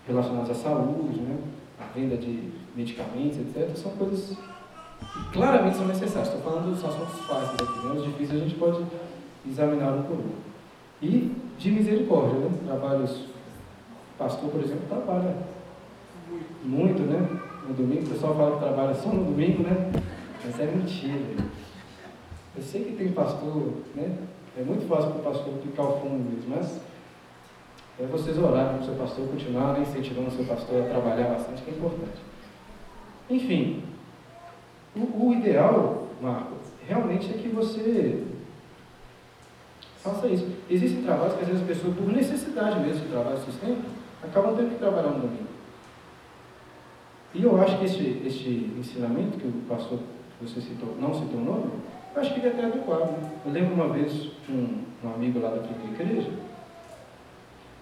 relacionados 0.08 0.50
à 0.52 0.56
saúde, 0.56 1.20
né? 1.20 1.38
a 1.80 1.86
venda 1.94 2.18
de 2.18 2.52
medicamentos, 2.76 3.38
etc., 3.40 3.76
são 3.76 3.92
coisas 3.92 4.38
que 4.38 5.32
claramente 5.32 5.78
são 5.78 5.88
necessárias. 5.88 6.34
Estou 6.34 6.42
falando 6.42 6.72
dos 6.74 6.84
assuntos 6.84 7.20
fáceis 7.26 7.54
aqui, 7.54 7.88
né? 7.88 7.94
os 7.94 8.04
difíceis 8.06 8.42
a 8.42 8.44
gente 8.44 8.56
pode 8.56 8.84
examinar 9.46 9.94
um 9.94 10.04
por 10.04 10.18
um. 10.18 10.32
E 11.02 11.36
de 11.58 11.72
misericórdia, 11.72 12.40
né? 12.40 12.52
trabalhos. 12.66 13.12
O 13.12 14.18
pastor, 14.18 14.50
por 14.50 14.64
exemplo, 14.64 14.84
trabalha 14.88 15.36
muito, 16.64 17.04
né? 17.04 17.40
No 17.68 17.74
domingo, 17.74 18.04
o 18.06 18.10
pessoal 18.10 18.36
fala 18.36 18.54
que 18.54 18.64
trabalha 18.64 18.96
só 18.96 19.10
no 19.10 19.26
domingo, 19.26 19.64
né? 19.64 19.92
Mas 20.44 20.60
é 20.60 20.66
mentira. 20.66 21.46
Eu 22.56 22.64
sei 22.64 22.84
que 22.86 22.94
tem 22.94 23.12
pastor, 23.12 23.74
né? 23.96 24.18
É 24.58 24.64
muito 24.64 24.88
fácil 24.88 25.12
para 25.12 25.20
o 25.20 25.34
pastor 25.34 25.54
ficar 25.62 25.84
ao 25.84 26.02
fundo 26.02 26.18
mesmo, 26.18 26.56
mas 26.56 26.80
é 28.00 28.06
vocês 28.08 28.38
orarem 28.40 28.74
para 28.74 28.82
o 28.82 28.86
seu 28.86 28.96
pastor, 28.96 29.28
continuar 29.28 29.74
né, 29.74 29.82
incentivando 29.82 30.30
o 30.30 30.32
seu 30.32 30.46
pastor 30.46 30.82
a 30.82 30.90
trabalhar 30.90 31.30
bastante, 31.30 31.62
que 31.62 31.70
é 31.70 31.74
importante. 31.74 32.18
Enfim, 33.30 33.84
o, 34.96 35.28
o 35.28 35.34
ideal, 35.34 36.08
Marco, 36.20 36.56
realmente 36.88 37.30
é 37.30 37.38
que 37.38 37.50
você 37.50 38.24
faça 40.02 40.28
isso. 40.28 40.48
Existem 40.70 41.04
trabalhos 41.04 41.36
que 41.36 41.42
às 41.42 41.48
vezes 41.48 41.62
as 41.62 41.68
pessoas, 41.68 41.96
por 41.96 42.08
necessidade 42.08 42.80
mesmo 42.80 43.04
de 43.04 43.12
trabalho 43.12 43.38
sustento, 43.38 43.86
acabam 44.24 44.56
tendo 44.56 44.72
que 44.72 44.80
trabalhar 44.80 45.10
no 45.10 45.20
domingo. 45.20 45.48
E 47.36 47.44
eu 47.44 47.62
acho 47.62 47.78
que 47.78 47.86
este, 47.86 48.24
este 48.26 48.74
ensinamento 48.76 49.38
que 49.38 49.48
o 49.48 49.52
pastor, 49.70 50.00
você 50.42 50.62
citou, 50.62 50.96
não 51.00 51.14
citou 51.14 51.42
o 51.42 51.46
nome, 51.46 51.72
eu 52.16 52.22
acho 52.22 52.34
que 52.34 52.40
ele 52.40 52.48
é 52.48 52.52
até 52.52 52.66
adequado. 52.66 53.12
Né? 53.12 53.32
Eu 53.46 53.52
lembro 53.52 53.74
uma 53.74 53.90
vez 53.90 54.32
um, 54.50 54.84
um 55.04 55.14
amigo 55.14 55.40
lá 55.40 55.50
da 55.50 55.62
primeira 55.62 56.04
igreja, 56.04 56.32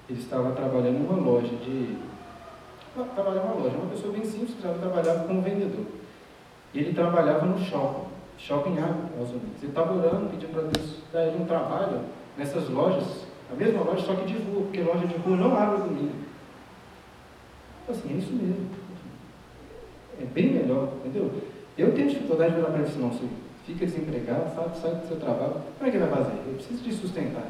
ele 0.10 0.20
estava 0.20 0.52
trabalhando 0.52 0.98
em 0.98 1.06
uma 1.06 1.18
loja 1.18 1.56
de. 1.56 1.98
Trabalhava 2.94 3.48
uma 3.48 3.64
loja, 3.64 3.76
uma 3.78 3.90
pessoa 3.90 4.14
bem 4.14 4.24
simples, 4.24 4.52
que 4.52 4.62
trabalhava 4.62 5.28
como 5.28 5.42
vendedor. 5.42 5.86
E 6.74 6.80
ele 6.80 6.94
trabalhava 6.94 7.46
no 7.46 7.58
shopping, 7.58 8.08
shopping 8.38 8.72
Estados 8.72 9.32
Unidos. 9.32 9.62
Ele 9.62 9.72
estava 9.72 9.94
orando, 9.94 10.30
pedindo 10.30 10.52
para 10.52 10.62
Deus 10.64 11.00
dar 11.12 11.26
ele 11.26 11.42
um 11.42 11.46
trabalho 11.46 12.02
nessas 12.38 12.70
lojas, 12.70 13.26
a 13.52 13.56
mesma 13.56 13.84
loja, 13.84 14.06
só 14.06 14.14
que 14.16 14.26
de 14.26 14.38
rua, 14.38 14.64
porque 14.64 14.82
loja 14.82 15.08
de 15.08 15.16
rua 15.16 15.38
não 15.38 15.58
abre 15.58 15.84
domingo. 15.84 16.16
Assim, 17.90 18.14
é 18.14 18.18
isso 18.18 18.34
mesmo. 18.34 18.70
É 20.22 20.26
bem 20.26 20.54
melhor, 20.54 20.90
entendeu? 20.98 21.32
Eu 21.78 21.94
tenho 21.94 22.10
dificuldade 22.10 22.52
de 22.52 22.58
virar 22.58 22.72
para 22.72 22.82
ele, 22.82 22.92
não, 22.98 23.10
você 23.10 23.26
fica 23.66 23.86
desempregado, 23.86 24.56
sabe, 24.56 24.78
sai 24.78 24.96
do 24.96 25.08
seu 25.08 25.18
trabalho, 25.18 25.62
como 25.78 25.90
é 25.90 25.92
que 25.92 25.98
vai 25.98 26.10
fazer? 26.10 26.38
Eu 26.48 26.54
preciso 26.54 26.84
de 26.84 26.94
sustentar. 26.94 27.50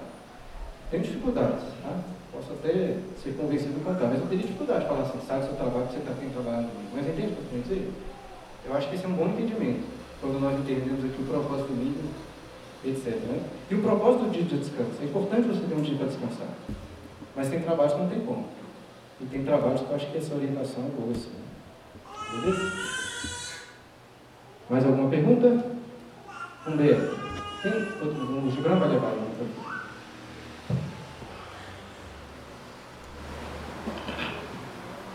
Tenho 0.89 1.03
dificuldades, 1.03 1.63
tá? 1.84 1.99
Posso 2.32 2.53
até 2.53 2.97
ser 3.22 3.36
convencido 3.38 3.74
do 3.74 3.84
contrário, 3.84 4.16
mas 4.16 4.22
eu 4.22 4.28
teria 4.28 4.45
dificuldade 4.45 4.82
de 4.82 4.88
falar 4.88 5.01
assim, 5.01 5.20
sai 5.28 5.39
do 5.39 5.47
seu 5.47 5.55
trabalho 5.55 5.88
você 5.88 5.99
está 5.99 6.11
aqui 6.11 6.30
trabalhando 6.32 6.72
comigo. 6.72 6.91
Mas 6.95 7.07
entende 7.07 7.28
o 7.28 7.36
que 7.36 7.55
eu 7.55 7.59
estou 7.59 7.76
dizer? 7.76 7.91
Eu 8.66 8.76
acho 8.76 8.89
que 8.89 8.95
esse 8.95 9.05
é 9.05 9.07
um 9.07 9.13
bom 9.13 9.28
entendimento, 9.28 9.84
quando 10.22 10.39
nós 10.39 10.59
entendemos 10.59 11.03
aqui 11.03 11.22
o 11.22 11.26
propósito 11.26 11.72
mínimo, 11.72 12.09
etc. 12.84 13.05
Né? 13.07 13.43
E 13.70 13.76
o 13.76 13.82
propósito 13.82 14.26
do 14.26 14.32
dia 14.32 14.43
de 14.43 14.57
descanso. 14.57 14.99
É 15.01 15.05
importante 15.05 15.47
você 15.47 15.68
ter 15.68 15.76
um 15.76 15.82
dia 15.82 15.97
para 15.97 16.07
descansar. 16.07 16.47
Mas 17.36 17.49
tem 17.49 17.59
trabalhos 17.61 17.93
que 17.93 17.99
não 17.99 18.09
tem 18.09 18.20
como. 18.22 18.45
E 19.20 19.26
tem 19.26 19.43
trabalhos 19.43 19.82
que 19.82 19.89
eu 19.89 19.95
acho 19.95 20.11
que 20.11 20.18
essa 20.18 20.36
orientação 20.36 20.84
é 20.86 20.89
boa, 20.99 21.11
assim. 21.11 21.32
Beleza? 22.32 22.72
Mais 24.70 24.86
alguma 24.86 25.09
pergunta? 25.09 25.74
Um 26.68 26.78
dedo. 26.78 27.16
Tem? 27.61 27.72
O 27.74 28.51
Gibran 28.51 28.78
vai 28.78 28.89
levar 28.89 29.11
uma 29.13 29.36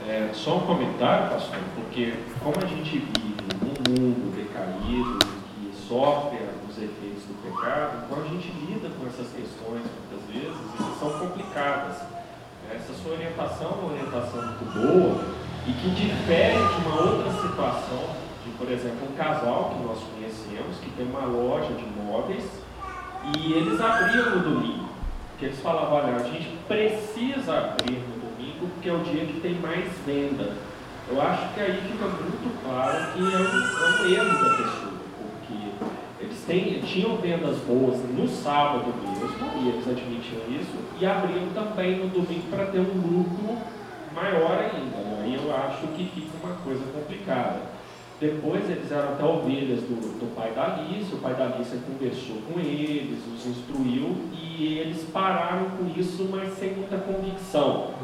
É, 0.07 0.31
só 0.33 0.59
um 0.59 0.61
comentário, 0.67 1.31
pastor, 1.31 1.59
porque 1.75 2.15
como 2.43 2.55
a 2.63 2.67
gente 2.67 2.99
vive 2.99 3.35
num 3.63 3.91
mundo 3.91 4.35
decaído, 4.35 5.19
que 5.19 5.73
sofre 5.89 6.39
os 6.69 6.77
efeitos 6.77 7.25
do 7.25 7.35
pecado, 7.43 8.05
então 8.05 8.23
a 8.23 8.29
gente 8.29 8.51
lida 8.67 8.89
com 8.91 9.07
essas 9.07 9.27
questões 9.33 9.83
muitas 9.83 10.27
vezes 10.27 10.57
e 10.75 10.83
que 10.83 10.99
são 10.99 11.11
complicadas. 11.19 11.97
Essa 12.73 12.95
sua 12.95 13.13
orientação 13.13 13.71
é 13.71 13.75
uma 13.75 13.93
orientação 13.93 14.43
muito 14.43 14.65
boa 14.75 15.25
e 15.67 15.73
que 15.73 15.91
difere 15.91 16.59
de 16.59 16.87
uma 16.87 17.03
outra 17.03 17.33
situação, 17.43 18.17
de 18.45 18.51
por 18.53 18.71
exemplo 18.71 19.07
um 19.11 19.17
casal 19.17 19.75
que 19.75 19.83
nós 19.85 19.99
conhecemos, 20.15 20.77
tem 21.01 21.09
uma 21.09 21.25
loja 21.25 21.73
de 21.73 21.87
móveis 22.03 22.45
E 23.35 23.53
eles 23.55 23.81
abriam 23.81 24.37
no 24.37 24.41
domingo. 24.41 24.91
Porque 25.31 25.47
eles 25.47 25.61
falavam, 25.61 25.95
olha, 25.95 26.17
a 26.17 26.19
gente 26.19 26.59
precisa 26.69 27.57
abrir 27.57 27.99
no 27.99 28.21
domingo 28.21 28.69
porque 28.75 28.89
é 28.91 28.93
o 28.93 28.99
dia 28.99 29.25
que 29.25 29.41
tem 29.41 29.55
mais 29.55 29.89
venda. 30.05 30.53
Eu 31.09 31.21
acho 31.21 31.55
que 31.55 31.61
aí 31.61 31.81
fica 31.81 32.05
muito 32.05 32.63
claro 32.63 33.13
que 33.13 33.19
é 33.19 33.39
um, 33.39 34.07
é 34.07 34.13
erro 34.13 34.45
da 34.45 34.51
pessoa, 34.51 34.93
porque 35.19 35.85
eles 36.21 36.45
têm, 36.47 36.81
tinham 36.83 37.17
vendas 37.17 37.57
boas 37.61 37.99
no 38.11 38.29
sábado 38.29 38.95
mesmo, 39.03 39.63
e 39.63 39.69
eles 39.71 39.89
admitiam 39.89 40.43
isso, 40.49 40.79
e 41.01 41.07
abriam 41.07 41.49
também 41.55 41.99
no 41.99 42.09
domingo 42.09 42.49
para 42.51 42.67
ter 42.67 42.79
um 42.79 42.95
lucro 42.95 43.59
maior 44.15 44.59
ainda. 44.59 44.99
Né? 44.99 45.25
E 45.27 45.35
eu 45.35 45.57
acho 45.57 45.87
que 45.89 46.05
fica 46.15 46.47
uma 46.47 46.55
coisa 46.57 46.85
complicada. 46.93 47.80
Depois 48.21 48.69
eles 48.69 48.93
eram 48.93 49.15
até 49.15 49.25
ovelhas 49.25 49.81
do, 49.81 50.21
do 50.21 50.35
pai 50.35 50.53
da 50.53 50.75
Alice, 50.75 51.15
o 51.15 51.19
pai 51.19 51.35
da 51.35 51.47
Alice 51.47 51.75
conversou 51.79 52.37
com 52.53 52.61
eles, 52.61 53.19
os 53.35 53.47
instruiu 53.47 54.15
e 54.35 54.79
eles 54.79 55.05
pararam 55.11 55.71
com 55.71 55.99
isso, 55.99 56.29
mas 56.31 56.53
sem 56.59 56.75
muita 56.75 56.99
convicção. 56.99 57.95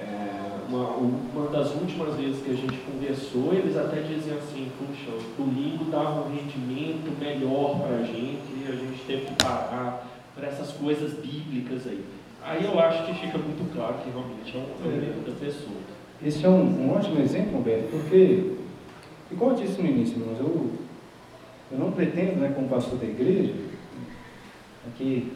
É, 0.00 0.40
uma, 0.66 0.88
uma 0.96 1.48
das 1.50 1.74
últimas 1.74 2.14
vezes 2.14 2.42
que 2.42 2.50
a 2.52 2.54
gente 2.54 2.78
conversou, 2.78 3.52
eles 3.52 3.76
até 3.76 4.00
diziam 4.00 4.38
assim, 4.38 4.70
puxa, 4.78 5.10
o 5.10 5.42
domingo 5.42 5.84
dava 5.90 6.22
um 6.26 6.34
rendimento 6.34 7.12
melhor 7.20 7.80
para 7.80 7.96
a 7.96 8.02
gente, 8.02 8.48
e 8.56 8.66
a 8.66 8.72
gente 8.72 9.04
teve 9.06 9.26
que 9.26 9.34
parar 9.34 10.06
para 10.34 10.48
essas 10.48 10.72
coisas 10.72 11.12
bíblicas 11.12 11.86
aí. 11.86 12.02
Aí 12.42 12.64
eu 12.64 12.80
acho 12.80 13.04
que 13.04 13.12
fica 13.12 13.36
muito 13.36 13.70
claro 13.74 13.96
que 14.02 14.08
realmente 14.08 14.56
é 14.56 14.58
um, 14.58 14.90
é 14.90 14.96
erro 15.04 15.20
da 15.26 15.32
pessoa. 15.32 15.76
Esse 16.24 16.46
é 16.46 16.48
um, 16.48 16.86
um 16.86 16.94
ótimo 16.96 17.20
exemplo, 17.20 17.58
Roberto, 17.58 17.90
porque, 17.90 18.52
igual 19.30 19.52
eu 19.52 19.56
disse 19.56 19.80
no 19.80 19.88
início, 19.88 20.18
irmãos, 20.18 20.38
eu, 20.38 20.70
eu 21.72 21.78
não 21.78 21.92
pretendo, 21.92 22.40
né, 22.40 22.52
como 22.54 22.68
pastor 22.68 22.98
da 22.98 23.06
igreja, 23.06 23.54
aqui, 24.86 25.32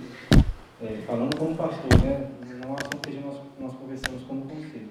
é, 0.83 1.03
falando 1.07 1.37
como 1.37 1.55
pastor, 1.55 2.03
né, 2.03 2.31
não 2.61 2.71
é 2.71 2.73
um 2.73 2.75
assunto 2.75 3.09
que 3.09 3.17
nós, 3.19 3.41
nós 3.59 3.73
conversamos 3.75 4.23
como 4.25 4.43
conselho. 4.43 4.91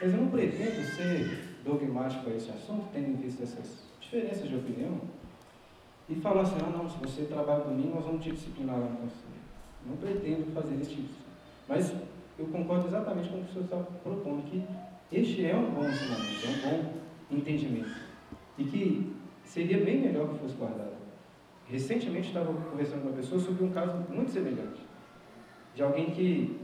Mas 0.00 0.12
eu 0.12 0.20
não 0.20 0.28
pretendo 0.28 0.84
ser 0.84 1.56
dogmático 1.64 2.28
a 2.28 2.34
esse 2.34 2.50
assunto, 2.50 2.86
tendo 2.92 3.10
em 3.10 3.16
vista 3.16 3.42
essas 3.42 3.84
diferenças 4.00 4.48
de 4.48 4.56
opinião, 4.56 5.00
e 6.08 6.14
falar 6.16 6.42
assim, 6.42 6.56
ah 6.60 6.70
não, 6.70 6.88
se 6.88 6.98
você 6.98 7.22
trabalha 7.22 7.64
domingo, 7.64 7.94
nós 7.94 8.04
vamos 8.04 8.22
te 8.22 8.30
disciplinar 8.30 8.78
lá 8.78 8.86
no 8.86 8.96
conselho. 8.96 9.34
Não 9.86 9.96
pretendo 9.96 10.52
fazer 10.52 10.74
esse 10.80 10.90
tipo. 10.90 11.08
Mas 11.68 11.94
eu 12.38 12.46
concordo 12.46 12.86
exatamente 12.86 13.30
com 13.30 13.38
o 13.38 13.44
que 13.44 13.50
o 13.50 13.52
senhor 13.52 13.64
está 13.64 13.76
propondo, 14.02 14.42
que 14.50 14.62
este 15.12 15.46
é 15.46 15.56
um 15.56 15.70
bom 15.70 15.88
ensinamento, 15.88 16.46
é 16.46 16.48
um 16.48 16.70
bom 16.70 16.92
entendimento. 17.30 17.94
E 18.56 18.64
que 18.64 19.12
seria 19.44 19.84
bem 19.84 20.00
melhor 20.00 20.28
que 20.28 20.38
fosse 20.38 20.54
guardado. 20.54 20.94
Recentemente 21.66 22.28
estava 22.28 22.52
conversando 22.52 23.02
com 23.02 23.08
uma 23.08 23.16
pessoa 23.16 23.40
sobre 23.40 23.64
um 23.64 23.70
caso 23.70 24.04
muito 24.10 24.30
semelhante. 24.30 24.80
De 25.74 25.82
alguém 25.82 26.10
que. 26.10 26.62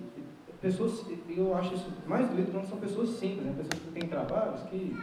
Pessoas, 0.60 1.06
eu 1.26 1.56
acho 1.56 1.74
isso 1.74 1.90
mais 2.06 2.28
doido 2.28 2.52
quando 2.52 2.66
são 2.66 2.78
pessoas 2.78 3.08
simples, 3.10 3.46
né? 3.46 3.54
pessoas 3.56 3.82
que 3.82 3.98
têm 3.98 4.08
trabalhos 4.08 4.62
que. 4.64 4.94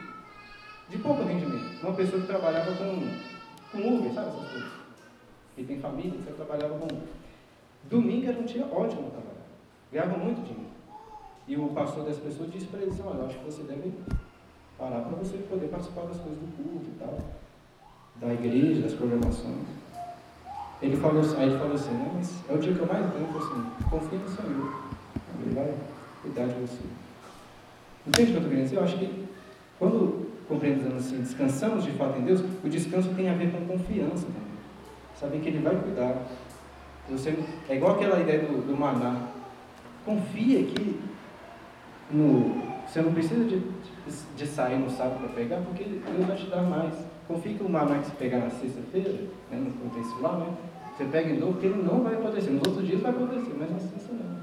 de 0.88 0.98
pouco 1.00 1.24
rendimento. 1.24 1.84
Uma 1.84 1.94
pessoa 1.94 2.22
que 2.22 2.28
trabalhava 2.28 2.72
com, 2.76 3.72
com 3.72 3.96
Uber, 3.96 4.14
sabe 4.14 4.30
essas 4.30 4.52
coisas? 4.52 4.72
Que 5.56 5.64
tem 5.64 5.80
família, 5.80 6.12
que 6.12 6.34
trabalhava 6.34 6.78
com 6.78 6.88
Domingo 7.90 8.28
era 8.28 8.38
um 8.38 8.44
dia 8.44 8.66
ótimo 8.66 9.04
no 9.04 9.12
trabalho. 9.12 9.38
Ganhava 9.92 10.18
muito 10.18 10.42
dinheiro. 10.42 10.68
E 11.48 11.56
o 11.56 11.70
pastor 11.70 12.04
dessa 12.04 12.20
pessoa 12.20 12.50
disse 12.50 12.66
para 12.66 12.82
eles, 12.82 13.00
olha, 13.00 13.24
acho 13.24 13.40
que 13.40 13.46
você 13.46 13.64
deve 13.64 13.94
parar 14.78 15.02
para 15.02 15.18
você 15.18 15.38
poder 15.38 15.68
participar 15.68 16.02
das 16.02 16.18
coisas 16.18 16.40
do 16.40 16.56
culto 16.56 16.86
e 16.86 17.00
tal, 17.00 17.20
da 18.16 18.34
igreja, 18.34 18.82
das 18.82 18.94
programações. 18.94 19.66
Ele 20.82 20.96
falou 20.98 21.22
aí 21.38 21.50
ele 21.50 21.58
falou 21.58 21.74
assim, 21.74 21.94
não, 21.94 22.14
mas 22.14 22.44
é 22.48 22.54
o 22.54 22.58
dia 22.60 22.74
que 22.74 22.80
eu 22.80 22.86
mais 22.86 23.06
falei 23.06 23.28
assim, 23.28 23.90
confia 23.90 24.20
no 24.20 24.30
Senhor. 24.30 24.84
Ele 25.42 25.56
vai 25.56 25.74
cuidar 26.22 26.46
de 26.46 26.54
você. 26.54 26.84
Entende 28.06 28.30
o 28.30 28.32
que 28.32 28.32
eu 28.32 28.38
estou 28.38 28.50
querendo 28.50 28.64
dizer? 28.64 28.78
Eu 28.78 28.84
acho 28.84 28.98
que 28.98 29.26
quando 29.80 30.28
compreendemos 30.48 31.06
assim, 31.06 31.20
descansamos 31.20 31.84
de 31.84 31.92
fato 31.92 32.20
em 32.20 32.26
Deus, 32.26 32.42
o 32.64 32.70
descanso 32.70 33.10
tem 33.16 33.30
a 33.30 33.34
ver 33.34 33.52
com 33.52 33.66
confiança 33.66 34.26
também. 34.28 34.48
Saber 35.20 35.40
que 35.40 35.50
Ele 35.50 35.60
vai 35.60 35.76
cuidar 35.76 36.16
você, 37.10 37.38
é 37.70 37.76
igual 37.76 37.96
aquela 37.96 38.20
ideia 38.20 38.40
do, 38.40 38.68
do 38.68 38.78
maná. 38.78 39.28
Confia 40.06 40.64
que 40.64 41.00
no, 42.12 42.62
você 42.86 43.02
não 43.02 43.14
precisa 43.14 43.46
de, 43.46 43.62
de 44.36 44.48
sair 44.48 44.78
no 44.78 44.90
sábado 44.90 45.20
para 45.20 45.30
pegar, 45.30 45.58
porque 45.62 45.84
Deus 45.84 46.28
vai 46.28 46.36
te 46.36 46.48
dar 46.48 46.64
mais. 46.64 46.94
Confia 47.28 47.54
que 47.54 47.64
o 47.64 47.70
maná 47.70 48.00
que 48.00 48.06
você 48.06 48.16
pegar 48.18 48.40
na 48.40 48.50
sexta-feira, 48.50 49.12
né, 49.52 49.58
no 49.58 49.72
contexto 49.72 50.22
lá, 50.22 50.38
né, 50.38 50.54
você 50.98 51.06
pega 51.06 51.30
em 51.30 51.40
dobro, 51.40 51.54
porque 51.54 51.68
ele 51.68 51.84
não 51.84 52.02
vai 52.02 52.16
acontecer. 52.16 52.50
Nos 52.50 52.68
outros 52.68 52.88
dias 52.88 53.02
vai 53.02 53.12
acontecer, 53.12 53.54
mas 53.58 53.72
na 53.72 53.80
sexta 53.80 54.14
não. 54.14 54.38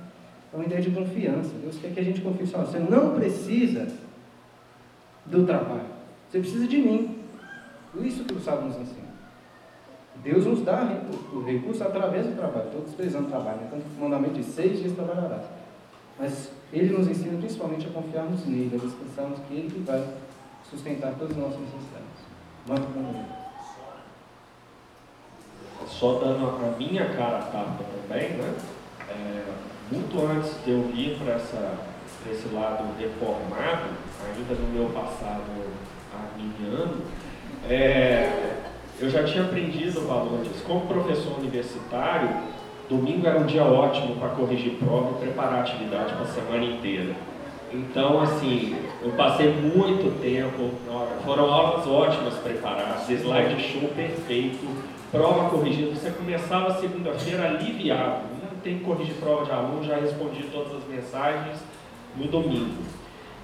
É 0.53 0.57
uma 0.57 0.65
ideia 0.65 0.81
de 0.81 0.91
confiança. 0.91 1.51
Deus 1.61 1.79
quer 1.79 1.93
que 1.93 2.01
a 2.01 2.05
gente 2.05 2.21
confie 2.21 2.47
só. 2.47 2.59
Você 2.59 2.79
não 2.79 3.15
precisa 3.17 3.89
do 5.27 5.45
trabalho. 5.45 5.87
Você 6.31 6.39
precisa 6.39 6.67
de 6.69 6.79
mim. 6.79 7.19
Isso 8.01 8.25
que 8.25 8.35
o 8.35 8.41
sábado 8.41 8.69
nos 8.69 8.77
ensina. 8.77 9.05
Deus 10.23 10.47
nos 10.47 10.63
dá 10.63 11.03
o 11.33 11.43
recurso 11.43 11.83
através 11.83 12.27
do 12.27 12.37
trabalho. 12.37 12.71
Todos 12.71 12.95
precisamos 12.95 13.29
do 13.29 13.33
trabalho. 13.33 13.61
Então, 13.67 13.79
o 13.79 14.01
mandamento 14.01 14.35
de 14.35 14.45
seis 14.45 14.79
dias 14.79 14.93
trabalharás. 14.93 15.43
Mas 16.19 16.53
Ele 16.75 16.99
nos 16.99 17.07
ensina 17.07 17.39
principalmente 17.39 17.87
a 17.87 17.91
confiarmos 17.91 18.45
nele, 18.47 18.73
a 18.75 18.85
descansarmos 18.85 19.39
que 19.47 19.55
Ele 19.55 19.85
vai 19.87 20.05
sustentar 20.69 21.15
todas 21.17 21.31
as 21.31 21.37
nossas 21.37 21.61
necessidades. 21.61 22.25
Manda 22.67 22.83
com 22.93 23.01
Ele. 23.11 23.45
Só 25.87 26.19
dando 26.19 26.49
a 26.49 26.77
minha 26.77 27.15
cara 27.15 27.39
a 27.39 27.43
tapa 27.43 27.85
também, 27.85 28.31
né? 28.31 28.55
É, 29.09 29.45
muito 29.93 30.27
antes 30.27 30.65
de 30.65 30.73
eu 30.73 30.83
vir 30.89 31.17
para 31.19 31.37
esse 31.37 32.49
lado 32.53 32.85
reformado, 32.99 33.91
ainda 34.27 34.55
no 34.55 34.73
meu 34.73 34.91
passado 34.91 35.45
arminiano, 36.13 37.03
é, 37.69 38.65
eu 38.99 39.09
já 39.09 39.23
tinha 39.23 39.45
aprendido 39.45 40.01
o 40.01 40.07
valor 40.09 40.43
disso. 40.43 40.65
Como 40.67 40.87
professor 40.87 41.39
universitário, 41.39 42.31
domingo 42.89 43.27
era 43.27 43.39
um 43.39 43.47
dia 43.47 43.65
ótimo 43.65 44.17
para 44.17 44.31
corrigir 44.31 44.73
prova 44.75 45.13
e 45.17 45.25
preparar 45.25 45.55
a 45.55 45.61
atividade 45.61 46.13
para 46.13 46.23
a 46.23 46.27
semana 46.27 46.65
inteira. 46.65 47.15
Então, 47.73 48.21
assim, 48.21 48.77
eu 49.03 49.11
passei 49.13 49.53
muito 49.53 50.21
tempo, 50.21 50.71
foram 51.25 51.53
aulas 51.53 51.87
ótimas 51.87 52.35
preparadas, 52.35 53.09
slide 53.09 53.61
show 53.61 53.89
perfeito, 53.89 54.65
prova 55.11 55.51
corrigida. 55.51 55.91
Você 55.91 56.11
começava 56.11 56.79
segunda-feira 56.79 57.49
aliviado, 57.49 58.27
não 58.41 58.61
tem 58.63 58.79
que 58.79 58.85
corrigir 58.85 59.15
prova 59.15 59.45
de 59.45 59.51
aluno, 59.51 59.83
já 59.83 59.97
respondi 59.97 60.45
todas 60.53 60.73
as 60.77 60.85
mensagens 60.89 61.59
no 62.17 62.27
domingo. 62.29 62.83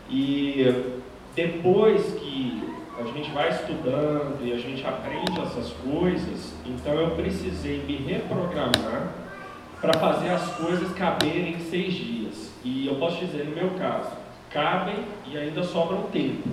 E 0.09 0.95
depois 1.35 2.13
que 2.15 2.63
a 3.01 3.03
gente 3.05 3.31
vai 3.33 3.49
estudando 3.49 4.39
e 4.45 4.53
a 4.53 4.59
gente 4.59 4.87
aprende 4.87 5.41
essas 5.41 5.73
coisas, 5.73 6.53
então 6.67 6.95
eu 6.95 7.11
precisei 7.13 7.83
me 7.85 7.97
reprogramar 7.97 9.20
para 9.81 9.95
fazer 9.95 10.29
as 10.31 10.47
coisas 10.57 10.93
caberem 10.93 11.55
em 11.55 11.61
seis 11.61 11.95
dias. 11.95 12.51
E 12.65 12.87
eu 12.87 12.97
posso 12.97 13.25
dizer, 13.25 13.45
no 13.45 13.55
meu 13.55 13.71
caso, 13.79 14.11
cabem 14.51 14.97
e 15.27 15.39
ainda 15.39 15.63
sobra 15.63 15.97
um 15.97 16.03
tempo. 16.05 16.49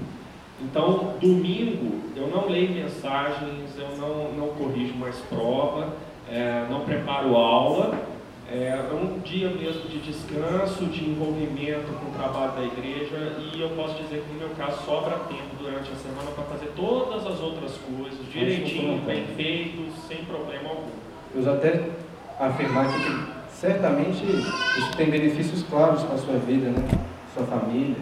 Então, 0.61 1.13
domingo, 1.19 2.01
eu 2.15 2.27
não 2.27 2.47
leio 2.47 2.71
mensagens, 2.71 3.77
eu 3.77 3.97
não, 3.97 4.31
não 4.33 4.47
corrijo 4.55 4.95
mais 4.95 5.17
prova, 5.29 5.93
é, 6.29 6.65
não 6.69 6.81
preparo 6.81 7.35
aula, 7.35 7.93
é 8.49 8.79
um 8.93 9.19
dia 9.19 9.49
mesmo 9.49 9.89
de 9.89 9.99
descanso, 9.99 10.85
de 10.85 11.03
envolvimento 11.09 11.91
com 11.99 12.09
o 12.09 12.13
trabalho 12.13 12.53
da 12.53 12.63
igreja 12.63 13.35
e 13.53 13.59
eu 13.59 13.69
posso 13.71 14.01
dizer 14.01 14.23
que 14.23 14.33
no 14.33 14.39
meu 14.39 14.49
caso 14.55 14.85
sobra 14.85 15.19
tempo 15.27 15.55
durante 15.59 15.91
a 15.91 15.95
semana 15.95 16.31
para 16.31 16.45
fazer 16.45 16.71
todas 16.73 17.27
as 17.27 17.41
outras 17.41 17.73
coisas 17.77 18.17
direitinho, 18.31 19.01
bem 19.01 19.25
feito, 19.35 19.91
sem 20.07 20.23
problema 20.23 20.69
algum. 20.69 20.87
Eu 21.35 21.53
até 21.53 21.89
afirmar 22.39 22.87
que 22.87 23.37
certamente 23.51 24.23
isso 24.23 24.91
tem 24.95 25.09
benefícios 25.09 25.63
claros 25.63 26.03
para 26.03 26.15
a 26.15 26.17
sua 26.17 26.37
vida, 26.37 26.69
né? 26.69 26.87
sua 27.33 27.45
família. 27.45 27.95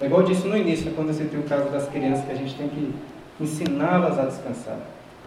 É 0.00 0.06
igual 0.06 0.20
eu 0.20 0.26
disse 0.26 0.46
no 0.46 0.56
início, 0.56 0.92
quando 0.92 1.08
você 1.08 1.24
tem 1.24 1.40
o 1.40 1.44
caso 1.44 1.70
das 1.70 1.88
crianças, 1.88 2.24
que 2.24 2.32
a 2.32 2.34
gente 2.34 2.54
tem 2.54 2.68
que 2.68 2.94
ensiná-las 3.40 4.18
a 4.18 4.26
descansar. 4.26 4.78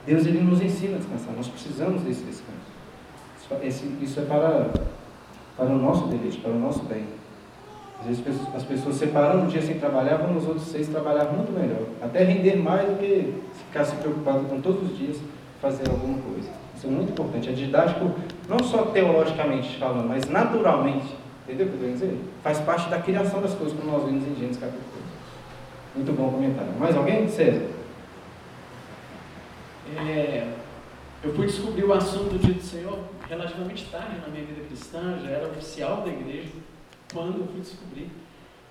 Deus 0.05 0.25
ele 0.25 0.41
nos 0.41 0.61
ensina 0.61 0.95
a 0.95 0.99
descansar, 0.99 1.33
nós 1.35 1.47
precisamos 1.47 2.01
desse 2.03 2.23
descanso. 2.23 2.79
Esse, 3.63 3.85
isso 3.99 4.19
é 4.19 4.23
para, 4.25 4.69
para 5.57 5.65
o 5.65 5.77
nosso 5.77 6.07
deleite, 6.07 6.37
para 6.37 6.51
o 6.51 6.59
nosso 6.59 6.83
bem. 6.83 7.03
Às 7.99 8.05
vezes 8.05 8.23
as 8.55 8.63
pessoas 8.63 8.95
separando 8.95 9.43
um 9.43 9.47
dia 9.47 9.61
sem 9.61 9.79
trabalhar, 9.79 10.17
vão 10.17 10.33
nos 10.33 10.47
outros 10.47 10.67
seis 10.67 10.87
trabalhar 10.87 11.25
muito 11.25 11.51
melhor. 11.51 11.81
Até 12.01 12.23
render 12.23 12.55
mais 12.55 12.87
do 12.87 12.97
que 12.97 13.33
ficar 13.65 13.83
se 13.85 13.95
preocupado 13.95 14.45
com 14.45 14.61
todos 14.61 14.91
os 14.91 14.97
dias 14.97 15.17
fazer 15.59 15.89
alguma 15.89 16.19
coisa. 16.19 16.49
Isso 16.79 16.87
é 16.87 16.91
muito 16.91 17.11
importante. 17.11 17.49
É 17.49 17.51
didático, 17.51 18.09
não 18.47 18.59
só 18.59 18.85
teologicamente 18.85 19.75
falando, 19.77 20.07
mas 20.07 20.29
naturalmente. 20.29 21.13
Entendeu 21.43 21.67
o 21.67 21.69
que 21.71 21.75
eu 21.75 21.81
quero 21.81 21.93
dizer? 21.93 22.17
Faz 22.41 22.59
parte 22.59 22.89
da 22.89 23.01
criação 23.01 23.41
das 23.41 23.53
coisas, 23.53 23.77
como 23.77 23.91
nós 23.91 24.05
vimos 24.05 24.25
em 24.25 24.35
Gênesis 24.35 24.61
capítulo 24.61 24.85
2. 25.93 26.07
Muito 26.07 26.17
bom 26.17 26.31
comentário. 26.31 26.71
Mais 26.79 26.95
alguém? 26.95 27.27
César? 27.27 27.67
É, 29.97 30.53
eu 31.21 31.33
fui 31.33 31.47
descobrir 31.47 31.83
o 31.83 31.91
assunto 31.91 32.29
do 32.29 32.39
dia 32.39 32.53
do 32.53 32.61
Senhor 32.61 32.97
relativamente 33.27 33.89
tarde 33.91 34.21
na 34.21 34.29
minha 34.29 34.45
vida 34.45 34.61
cristã, 34.65 35.19
já 35.21 35.31
era 35.31 35.47
oficial 35.49 36.01
da 36.03 36.07
igreja, 36.07 36.53
quando 37.11 37.41
eu 37.41 37.47
fui 37.47 37.59
descobrir. 37.59 38.09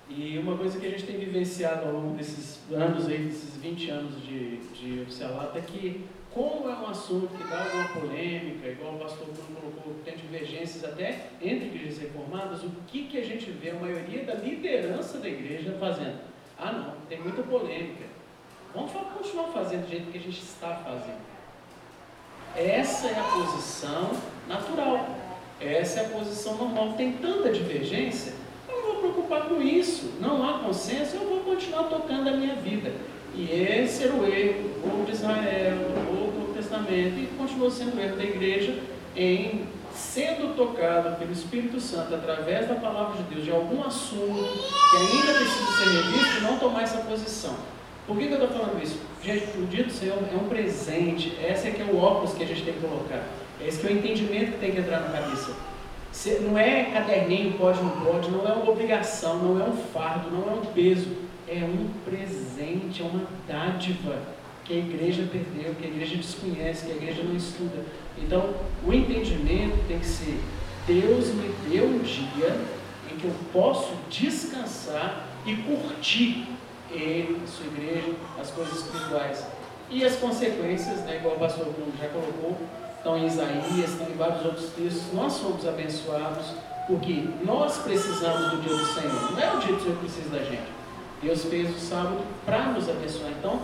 E 0.09 0.39
uma 0.39 0.57
coisa 0.57 0.79
que 0.79 0.87
a 0.87 0.89
gente 0.89 1.03
tem 1.03 1.19
vivenciado 1.19 1.85
ao 1.85 1.93
longo 1.93 2.17
desses 2.17 2.59
anos 2.71 3.07
aí, 3.07 3.25
desses 3.25 3.55
20 3.57 3.89
anos 3.91 4.23
de, 4.23 4.57
de 4.73 5.01
oficialato, 5.01 5.55
é 5.55 5.61
que 5.61 6.05
como 6.33 6.69
é 6.69 6.73
um 6.73 6.87
assunto 6.87 7.27
que 7.35 7.43
dá 7.43 7.63
alguma 7.63 7.87
polêmica, 7.89 8.67
igual 8.67 8.95
o 8.95 8.99
pastor 8.99 9.27
Bruno 9.27 9.71
colocou, 9.71 9.95
tem 10.05 10.15
divergências 10.15 10.83
até 10.83 11.29
entre 11.41 11.67
igrejas 11.67 11.97
reformadas, 11.97 12.63
o 12.63 12.69
que, 12.87 13.05
que 13.05 13.17
a 13.17 13.25
gente 13.25 13.49
vê 13.51 13.71
a 13.71 13.75
maioria 13.75 14.23
da 14.23 14.35
liderança 14.35 15.17
da 15.17 15.27
igreja 15.27 15.75
fazendo? 15.79 16.19
Ah 16.57 16.71
não, 16.71 16.95
tem 17.07 17.19
muita 17.19 17.41
polêmica. 17.41 18.05
Vamos 18.75 18.91
continuar 18.91 19.47
fazendo 19.47 19.85
do 19.85 19.89
jeito 19.89 20.11
que 20.11 20.17
a 20.17 20.21
gente 20.21 20.39
está 20.39 20.75
fazendo. 20.75 21.19
Essa 22.55 23.07
é 23.07 23.19
a 23.19 23.23
posição 23.23 24.11
natural. 24.47 25.07
Essa 25.59 26.01
é 26.01 26.05
a 26.05 26.09
posição 26.09 26.55
normal. 26.55 26.93
Tem 26.93 27.13
tanta 27.13 27.51
divergência, 27.51 28.33
eu 28.67 28.75
não 28.75 28.83
vou 28.83 28.95
preocupar 29.01 29.47
com 29.47 29.61
isso. 29.61 30.13
Não 30.19 30.47
há 30.47 30.59
consenso, 30.59 31.15
eu 31.15 31.27
vou 31.27 31.39
continuar 31.39 31.83
tocando 31.83 32.29
a 32.29 32.31
minha 32.33 32.55
vida. 32.55 32.93
E 33.39 33.53
esse 33.53 34.03
era 34.03 34.13
o 34.13 34.25
erro 34.25 34.63
do 34.63 34.81
povo 34.81 35.05
de 35.05 35.13
Israel, 35.13 35.77
do 35.77 36.07
povo 36.07 36.47
do 36.47 36.53
Testamento, 36.53 37.17
e 37.17 37.29
continuou 37.37 37.71
sendo 37.71 37.95
o 37.95 38.01
erro 38.01 38.17
da 38.17 38.23
igreja 38.25 38.77
em 39.15 39.63
sendo 39.95 40.55
tocado 40.57 41.17
pelo 41.17 41.31
Espírito 41.31 41.79
Santo 41.79 42.13
através 42.13 42.67
da 42.67 42.75
palavra 42.75 43.15
de 43.15 43.23
Deus 43.33 43.45
de 43.45 43.51
algum 43.51 43.81
assunto 43.81 44.43
que 44.91 44.97
ainda 44.97 45.33
precisa 45.39 45.71
ser 45.77 45.89
revisto, 46.01 46.41
não 46.41 46.59
tomar 46.59 46.83
essa 46.83 46.97
posição. 46.97 47.55
Por 48.05 48.17
que, 48.17 48.27
que 48.27 48.33
eu 48.33 48.43
estou 48.43 48.59
falando 48.59 48.83
isso? 48.83 48.99
Gente, 49.23 49.57
o 49.57 49.65
dia 49.67 49.85
do 49.85 49.91
Senhor 49.91 50.17
é 50.17 50.35
um 50.35 50.49
presente, 50.49 51.37
esse 51.41 51.69
é 51.69 51.71
que 51.71 51.81
é 51.81 51.85
o 51.85 51.97
óculos 51.97 52.33
que 52.33 52.43
a 52.43 52.47
gente 52.47 52.63
tem 52.63 52.73
que 52.73 52.81
colocar. 52.81 53.23
Esse 53.65 53.79
que 53.79 53.87
é 53.87 53.91
o 53.91 53.93
entendimento 53.93 54.51
que 54.51 54.57
tem 54.57 54.71
que 54.71 54.79
entrar 54.79 54.99
na 54.99 55.17
cabeça. 55.17 55.55
Não 56.41 56.57
é 56.57 56.85
caderninho, 56.85 57.57
pode, 57.57 57.81
não 57.81 57.91
pode, 57.91 58.29
não 58.29 58.47
é 58.47 58.51
uma 58.51 58.69
obrigação, 58.69 59.37
não 59.37 59.61
é 59.61 59.69
um 59.69 59.77
fardo, 59.77 60.29
não 60.31 60.49
é 60.49 60.55
um 60.55 60.65
peso. 60.73 61.29
É 61.47 61.63
um 61.63 61.89
presente, 62.05 63.01
é 63.01 63.05
uma 63.05 63.25
dádiva 63.47 64.19
que 64.63 64.73
a 64.73 64.77
igreja 64.77 65.27
perdeu, 65.31 65.73
que 65.73 65.83
a 65.83 65.89
igreja 65.89 66.15
desconhece, 66.15 66.85
que 66.85 66.91
a 66.91 66.95
igreja 66.95 67.23
não 67.23 67.35
estuda. 67.35 67.83
Então, 68.19 68.53
o 68.85 68.93
entendimento 68.93 69.75
tem 69.87 69.97
que 69.97 70.05
ser: 70.05 70.39
Deus 70.85 71.29
me 71.33 71.49
deu 71.67 71.85
um 71.85 71.99
dia 71.99 72.55
em 73.11 73.17
que 73.17 73.25
eu 73.25 73.33
posso 73.51 73.93
descansar 74.11 75.25
e 75.43 75.55
curtir 75.55 76.45
Ele, 76.91 77.39
sua 77.47 77.65
igreja, 77.65 78.13
as 78.39 78.51
coisas 78.51 78.77
espirituais. 78.77 79.43
E 79.89 80.05
as 80.05 80.17
consequências, 80.17 80.99
né, 80.99 81.17
igual 81.17 81.35
o 81.35 81.39
pastor 81.39 81.65
Bruno 81.65 81.91
já 81.99 82.07
colocou, 82.09 82.55
estão 82.99 83.17
em 83.17 83.25
Isaías, 83.25 83.89
estão 83.89 84.07
em 84.07 84.15
vários 84.15 84.45
outros 84.45 84.69
textos. 84.71 85.13
Nós 85.13 85.33
somos 85.33 85.67
abençoados 85.67 86.45
porque 86.87 87.25
nós 87.43 87.77
precisamos 87.79 88.51
do 88.51 88.61
dia 88.61 88.75
do 88.75 88.85
Senhor. 88.85 89.31
Não 89.31 89.39
é 89.39 89.55
o 89.55 89.59
dia 89.59 89.75
do 89.75 89.81
Senhor 89.81 89.95
que 89.97 90.05
precisa 90.05 90.29
da 90.29 90.43
gente. 90.43 90.79
Deus 91.21 91.45
fez 91.45 91.75
o 91.75 91.79
sábado 91.79 92.19
para 92.45 92.65
nos 92.65 92.89
abençoar. 92.89 93.31
Então, 93.37 93.59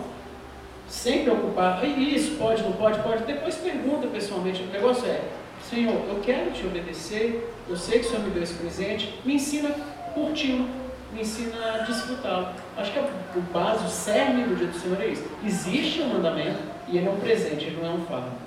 sem 0.88 1.24
preocupar, 1.24 1.84
isso 1.84 2.36
pode, 2.36 2.62
não 2.62 2.72
pode, 2.72 3.00
pode. 3.02 3.24
Depois 3.24 3.56
pergunta 3.56 4.06
pessoalmente. 4.06 4.62
O 4.62 4.66
negócio 4.66 5.06
é, 5.06 5.22
Senhor, 5.68 5.94
eu 6.08 6.20
quero 6.22 6.52
te 6.52 6.66
obedecer, 6.66 7.52
eu 7.68 7.76
sei 7.76 7.98
que 7.98 8.06
o 8.06 8.10
Senhor 8.10 8.22
me 8.22 8.30
deu 8.30 8.42
esse 8.42 8.54
presente, 8.54 9.18
me 9.24 9.34
ensina 9.34 9.70
a 9.70 10.10
curti-lo, 10.10 10.68
me 11.12 11.22
ensina 11.22 11.56
a 11.74 11.78
desfrutá-lo. 11.78 12.48
Acho 12.76 12.92
que 12.92 12.98
o 13.00 13.42
base, 13.52 13.84
o 13.84 13.88
cerne 13.88 14.44
do 14.44 14.54
dia 14.54 14.68
do 14.68 14.78
Senhor 14.78 15.00
é 15.00 15.08
isso. 15.08 15.24
Existe 15.44 16.02
um 16.02 16.14
mandamento 16.14 16.60
e 16.88 16.98
ele 16.98 17.08
é 17.08 17.10
um 17.10 17.18
presente, 17.18 17.64
ele 17.64 17.78
não 17.82 17.90
é 17.90 17.94
um 17.94 18.04
fardo. 18.04 18.45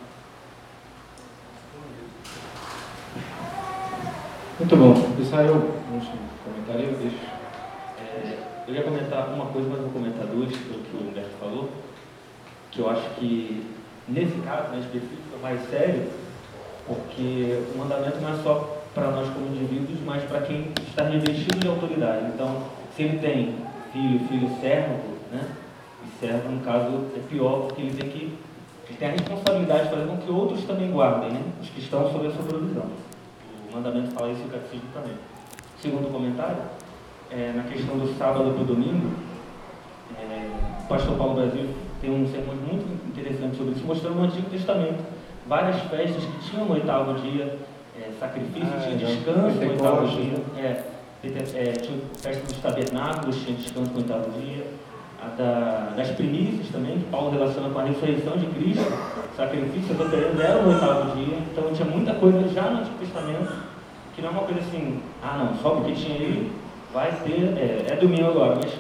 Muito 4.60 4.76
bom. 4.76 4.94
Israel, 5.18 5.56
um 5.56 6.00
comentário, 6.44 6.90
eu 6.90 6.98
deixo. 7.00 7.16
É, 7.98 8.40
eu 8.68 8.76
ia 8.76 8.84
comentar 8.84 9.30
uma 9.30 9.46
coisa, 9.46 9.70
mas 9.70 9.80
vou 9.80 9.90
comentar 9.90 10.26
duas, 10.26 10.50
pelo 10.52 10.84
que 10.84 10.98
o 10.98 11.08
Humberto 11.08 11.30
falou, 11.40 11.70
que 12.70 12.80
eu 12.80 12.90
acho 12.90 13.10
que, 13.12 13.66
nesse 14.06 14.36
caso 14.42 14.74
né, 14.74 14.80
específico, 14.80 15.38
é 15.38 15.42
mais 15.42 15.62
sério, 15.70 16.10
porque 16.86 17.64
o 17.74 17.78
mandamento 17.78 18.20
não 18.20 18.34
é 18.34 18.44
só 18.44 18.84
para 18.94 19.12
nós 19.12 19.30
como 19.30 19.48
indivíduos, 19.48 20.02
mas 20.06 20.24
para 20.24 20.42
quem 20.42 20.74
está 20.86 21.04
revestido 21.04 21.58
de 21.58 21.68
autoridade. 21.70 22.26
Então, 22.34 22.64
se 22.94 23.04
ele 23.04 23.20
tem 23.20 23.56
filho, 23.94 24.20
filho 24.28 24.58
servo, 24.60 25.00
né? 25.32 25.52
E 26.04 26.20
servo, 26.20 26.50
no 26.50 26.60
caso, 26.66 27.06
é 27.16 27.20
pior, 27.30 27.68
porque 27.68 27.82
ele 27.82 27.94
tem 27.94 28.10
que 28.10 28.38
ele 28.90 28.98
tem 28.98 29.08
a 29.08 29.12
responsabilidade 29.12 29.84
de 29.84 29.90
fazer 29.92 30.08
com 30.08 30.18
que 30.18 30.32
outros 30.32 30.66
também 30.66 30.92
guardem, 30.92 31.32
né? 31.32 31.42
Os 31.62 31.70
que 31.70 31.80
estão 31.80 32.12
sob 32.12 32.28
a 32.28 32.32
sua 32.32 32.44
provisão. 32.44 32.88
O 33.70 33.76
mandamento 33.76 34.12
fala 34.12 34.32
isso 34.32 34.42
e 34.42 34.46
o 34.46 34.50
catecismo 34.50 34.90
também. 34.94 35.14
Segundo 35.80 36.12
comentário, 36.12 36.58
é, 37.32 37.54
na 37.56 37.64
questão 37.64 37.98
do 37.98 38.18
sábado 38.18 38.52
para 38.54 38.64
o 38.64 38.66
domingo, 38.66 39.12
é, 40.18 40.50
o 40.84 40.88
pastor 40.88 41.16
Paulo 41.16 41.36
Brasil 41.36 41.70
tem 42.02 42.12
um 42.12 42.28
sermão 42.28 42.56
muito 42.56 43.08
interessante 43.08 43.58
sobre 43.58 43.74
isso, 43.74 43.86
mostrando 43.86 44.16
no 44.16 44.24
Antigo 44.24 44.50
Testamento 44.50 45.04
várias 45.48 45.80
festas 45.84 46.24
que 46.24 46.50
tinham 46.50 46.66
no 46.66 46.74
oitavo 46.74 47.14
dia 47.22 47.58
é, 47.96 48.12
sacrifício, 48.20 48.74
ah, 48.76 48.82
tinha 48.82 48.98
descanso 48.98 49.60
no 49.60 49.72
oitavo 49.72 50.08
dia. 50.08 50.44
É, 50.58 50.84
é, 51.22 51.72
tinha 51.74 52.00
festa 52.18 52.44
dos 52.46 52.58
tabernáculos, 52.58 53.44
tinha 53.44 53.58
descanso 53.58 53.92
no 53.92 53.98
oitavo 53.98 54.32
dia. 54.40 54.66
A 55.22 55.28
da, 55.36 55.94
das 55.98 56.12
primícias 56.12 56.70
também, 56.70 56.98
que 56.98 57.06
Paulo 57.06 57.32
relaciona 57.32 57.70
com 57.70 57.80
a 57.80 57.84
ressurreição 57.84 58.38
de 58.38 58.46
Cristo, 58.48 58.86
sacrifícios 59.36 60.00
oferendas 60.00 60.40
eram 60.40 60.64
no 60.64 60.74
oitavo 60.74 61.16
dia, 61.18 61.38
então 61.52 61.74
tinha 61.74 61.88
muita 61.90 62.14
coisa 62.14 62.48
já 62.48 62.70
no 62.70 62.80
Antigo 62.80 62.98
Testamento, 63.00 63.54
que 64.16 64.22
não 64.22 64.30
é 64.30 64.32
uma 64.32 64.44
coisa 64.44 64.62
assim, 64.62 65.02
ah 65.22 65.38
não, 65.38 65.62
só 65.62 65.72
porque 65.72 65.92
tinha 65.92 66.16
ele, 66.16 66.52
vai 66.94 67.12
ter, 67.24 67.58
é, 67.58 67.88
é 67.90 67.96
domingo 67.98 68.30
agora, 68.30 68.56
mas 68.56 68.74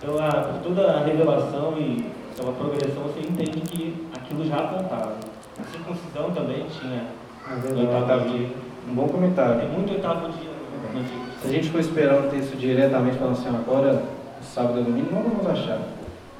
pela, 0.00 0.28
por 0.28 0.62
toda 0.62 0.92
a 0.92 1.04
revelação 1.04 1.74
e 1.78 2.10
pela 2.36 2.52
progressão, 2.52 3.02
você 3.04 3.20
entende 3.20 3.60
que 3.60 4.06
aquilo 4.16 4.44
já 4.46 4.56
apontava. 4.56 5.16
A 5.60 5.64
circuncisão 5.64 6.30
também 6.30 6.64
tinha 6.80 7.04
ah, 7.46 7.58
oitavo 7.64 8.30
dia. 8.30 8.48
Um 8.88 8.94
bom 8.94 9.06
comentário. 9.06 9.60
Tem 9.60 9.68
muito 9.68 9.92
oitavo 9.92 10.32
dia 10.32 10.50
no 10.92 11.00
Antigo 11.00 11.20
Se 11.40 11.48
a 11.48 11.50
gente 11.50 11.70
for 11.70 11.80
esperar 11.80 12.20
um 12.20 12.28
texto 12.28 12.56
diretamente 12.56 13.18
falando 13.18 13.34
assim, 13.34 13.48
agora 13.48 14.02
sábado 14.42 14.80
e 14.80 14.84
domingo, 14.84 15.14
não 15.14 15.22
vamos 15.22 15.46
achar. 15.46 15.80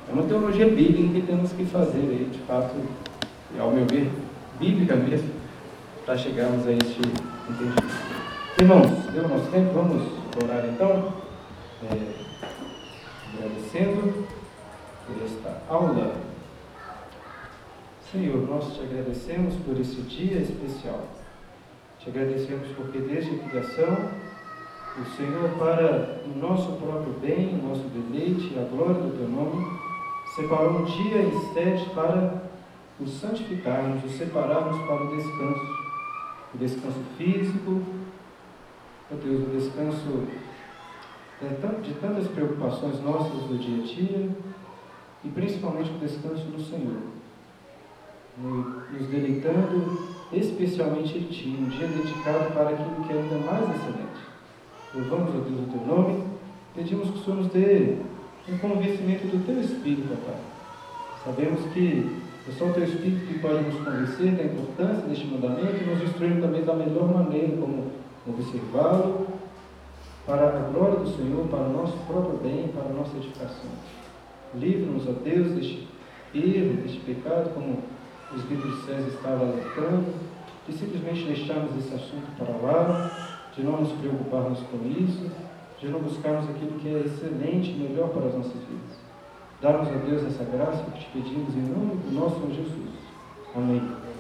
É 0.09 0.13
uma 0.13 0.25
teologia 0.25 0.67
bíblica 0.67 1.21
que 1.21 1.27
temos 1.27 1.53
que 1.53 1.65
fazer 1.65 2.01
aí, 2.01 2.29
de 2.31 2.39
fato, 2.41 2.75
ao 3.59 3.71
meu 3.71 3.87
ver, 3.87 4.11
bíblica 4.59 4.97
mesmo, 4.97 5.31
para 6.05 6.17
chegarmos 6.17 6.67
a 6.67 6.73
este 6.73 7.01
entendimento. 7.49 8.23
Irmãos, 8.61 9.13
deu 9.13 9.29
nosso 9.29 9.51
tempo, 9.51 9.73
vamos 9.73 10.03
orar 10.43 10.65
então, 10.67 11.13
é, 11.85 12.23
agradecendo 13.35 14.27
por 15.07 15.25
esta 15.25 15.63
aula. 15.69 16.15
Senhor, 18.11 18.47
nós 18.49 18.75
te 18.75 18.81
agradecemos 18.83 19.55
por 19.65 19.81
esse 19.81 20.03
dia 20.03 20.39
especial. 20.39 21.07
Te 21.99 22.11
agradecemos 22.11 22.69
porque 22.77 22.99
desde 22.99 23.37
a 23.37 23.49
criação 23.49 23.97
o 24.99 25.05
Senhor, 25.17 25.49
para 25.59 26.21
o 26.27 26.39
nosso 26.39 26.73
próprio 26.73 27.15
bem, 27.15 27.59
o 27.59 27.69
nosso 27.69 27.85
deleite 27.89 28.53
e 28.55 28.59
a 28.59 28.65
glória 28.65 29.01
do 29.01 29.17
teu 29.17 29.27
nome, 29.27 29.67
separou 30.35 30.81
um 30.81 30.85
dia 30.85 31.23
em 31.23 31.55
sete 31.55 31.89
para 31.95 32.43
o 33.01 33.07
santificarmos, 33.07 34.05
o 34.05 34.09
separarmos 34.11 34.77
para 34.87 35.05
o 35.05 35.17
descanso. 35.17 35.83
O 36.55 36.59
descanso 36.59 37.01
físico, 37.17 37.83
ó 39.11 39.15
Deus, 39.15 39.49
o 39.49 39.51
descanso 39.51 40.27
de 41.83 41.95
tantas 41.95 42.29
preocupações 42.29 43.01
nossas 43.03 43.43
do 43.45 43.59
dia 43.59 43.83
a 43.83 43.87
dia 43.87 44.31
e 45.25 45.29
principalmente 45.31 45.91
o 45.91 45.99
descanso 45.99 46.45
do 46.45 46.63
Senhor. 46.63 47.01
Nos 48.37 49.07
deleitando 49.09 50.07
especialmente 50.33 51.17
em 51.17 51.25
Ti, 51.25 51.49
um 51.49 51.69
dia 51.69 51.89
dedicado 51.89 52.53
para 52.53 52.71
aquilo 52.71 53.05
que 53.07 53.13
é 53.13 53.17
ainda 53.17 53.39
mais 53.39 53.63
excelente 53.63 54.12
Louvamos, 54.95 55.31
a 55.31 55.39
Deus, 55.39 55.61
o 55.61 55.71
Teu 55.73 55.87
nome. 55.87 56.23
Pedimos 56.75 57.11
que 57.11 57.19
o 57.19 57.25
Senhor 57.25 57.37
nos 57.39 57.47
dê 57.51 57.97
um 58.47 58.59
convencimento 58.59 59.27
do 59.27 59.43
Teu 59.47 59.59
Espírito, 59.59 60.15
Pai. 60.27 60.37
Sabemos 61.25 61.61
que 61.73 62.21
é 62.47 62.53
só 62.53 62.67
o 62.67 62.75
Teu 62.75 62.85
Espírito 62.85 63.27
que 63.27 63.39
pode 63.39 63.63
nos 63.63 63.77
convencer 63.77 64.33
da 64.33 64.45
importância 64.45 65.09
deste 65.09 65.27
mandamento 65.29 65.83
e 65.83 65.87
nos 65.87 66.03
instruir 66.03 66.43
também 66.43 66.63
da 66.63 66.75
melhor 66.75 67.09
maneira 67.11 67.57
como 67.57 67.91
observá-lo 68.29 69.29
para 70.27 70.49
a 70.49 70.61
glória 70.71 70.99
do 71.01 71.17
Senhor, 71.17 71.47
para 71.49 71.61
o 71.61 71.73
nosso 71.73 71.97
próprio 72.07 72.39
bem, 72.43 72.69
para 72.69 72.85
a 72.85 72.93
nossa 72.93 73.17
edificação. 73.17 73.71
Livra-nos, 74.55 75.09
ó 75.09 75.13
Deus, 75.25 75.53
deste 75.53 75.89
erro, 76.35 76.83
deste 76.83 77.01
pecado, 77.01 77.55
como 77.55 77.79
os 78.35 78.43
líderes 78.51 78.85
César 78.85 79.09
estavam 79.09 79.49
alertando, 79.49 80.05
de 80.69 80.75
simplesmente 80.75 81.25
deixarmos 81.25 81.79
esse 81.79 81.95
assunto 81.95 82.27
para 82.37 82.55
lá 82.59 83.32
de 83.57 83.63
não 83.63 83.81
nos 83.81 83.93
preocuparmos 83.93 84.61
com 84.61 84.79
isso, 84.89 85.31
de 85.79 85.89
não 85.89 86.01
buscarmos 86.01 86.49
aquilo 86.51 86.79
que 86.79 86.89
é 86.89 87.01
excelente 87.01 87.71
e 87.71 87.89
melhor 87.89 88.09
para 88.09 88.27
as 88.27 88.35
nossas 88.35 88.53
vidas. 88.53 88.99
Dá-nos 89.61 89.89
a 89.89 89.99
Deus 89.99 90.25
essa 90.25 90.45
graça 90.45 90.85
que 90.91 91.01
te 91.01 91.07
pedimos 91.13 91.55
em 91.55 91.63
nome 91.63 91.97
do 91.97 92.13
nosso 92.13 92.41
Jesus. 92.53 92.93
Amém. 93.55 94.12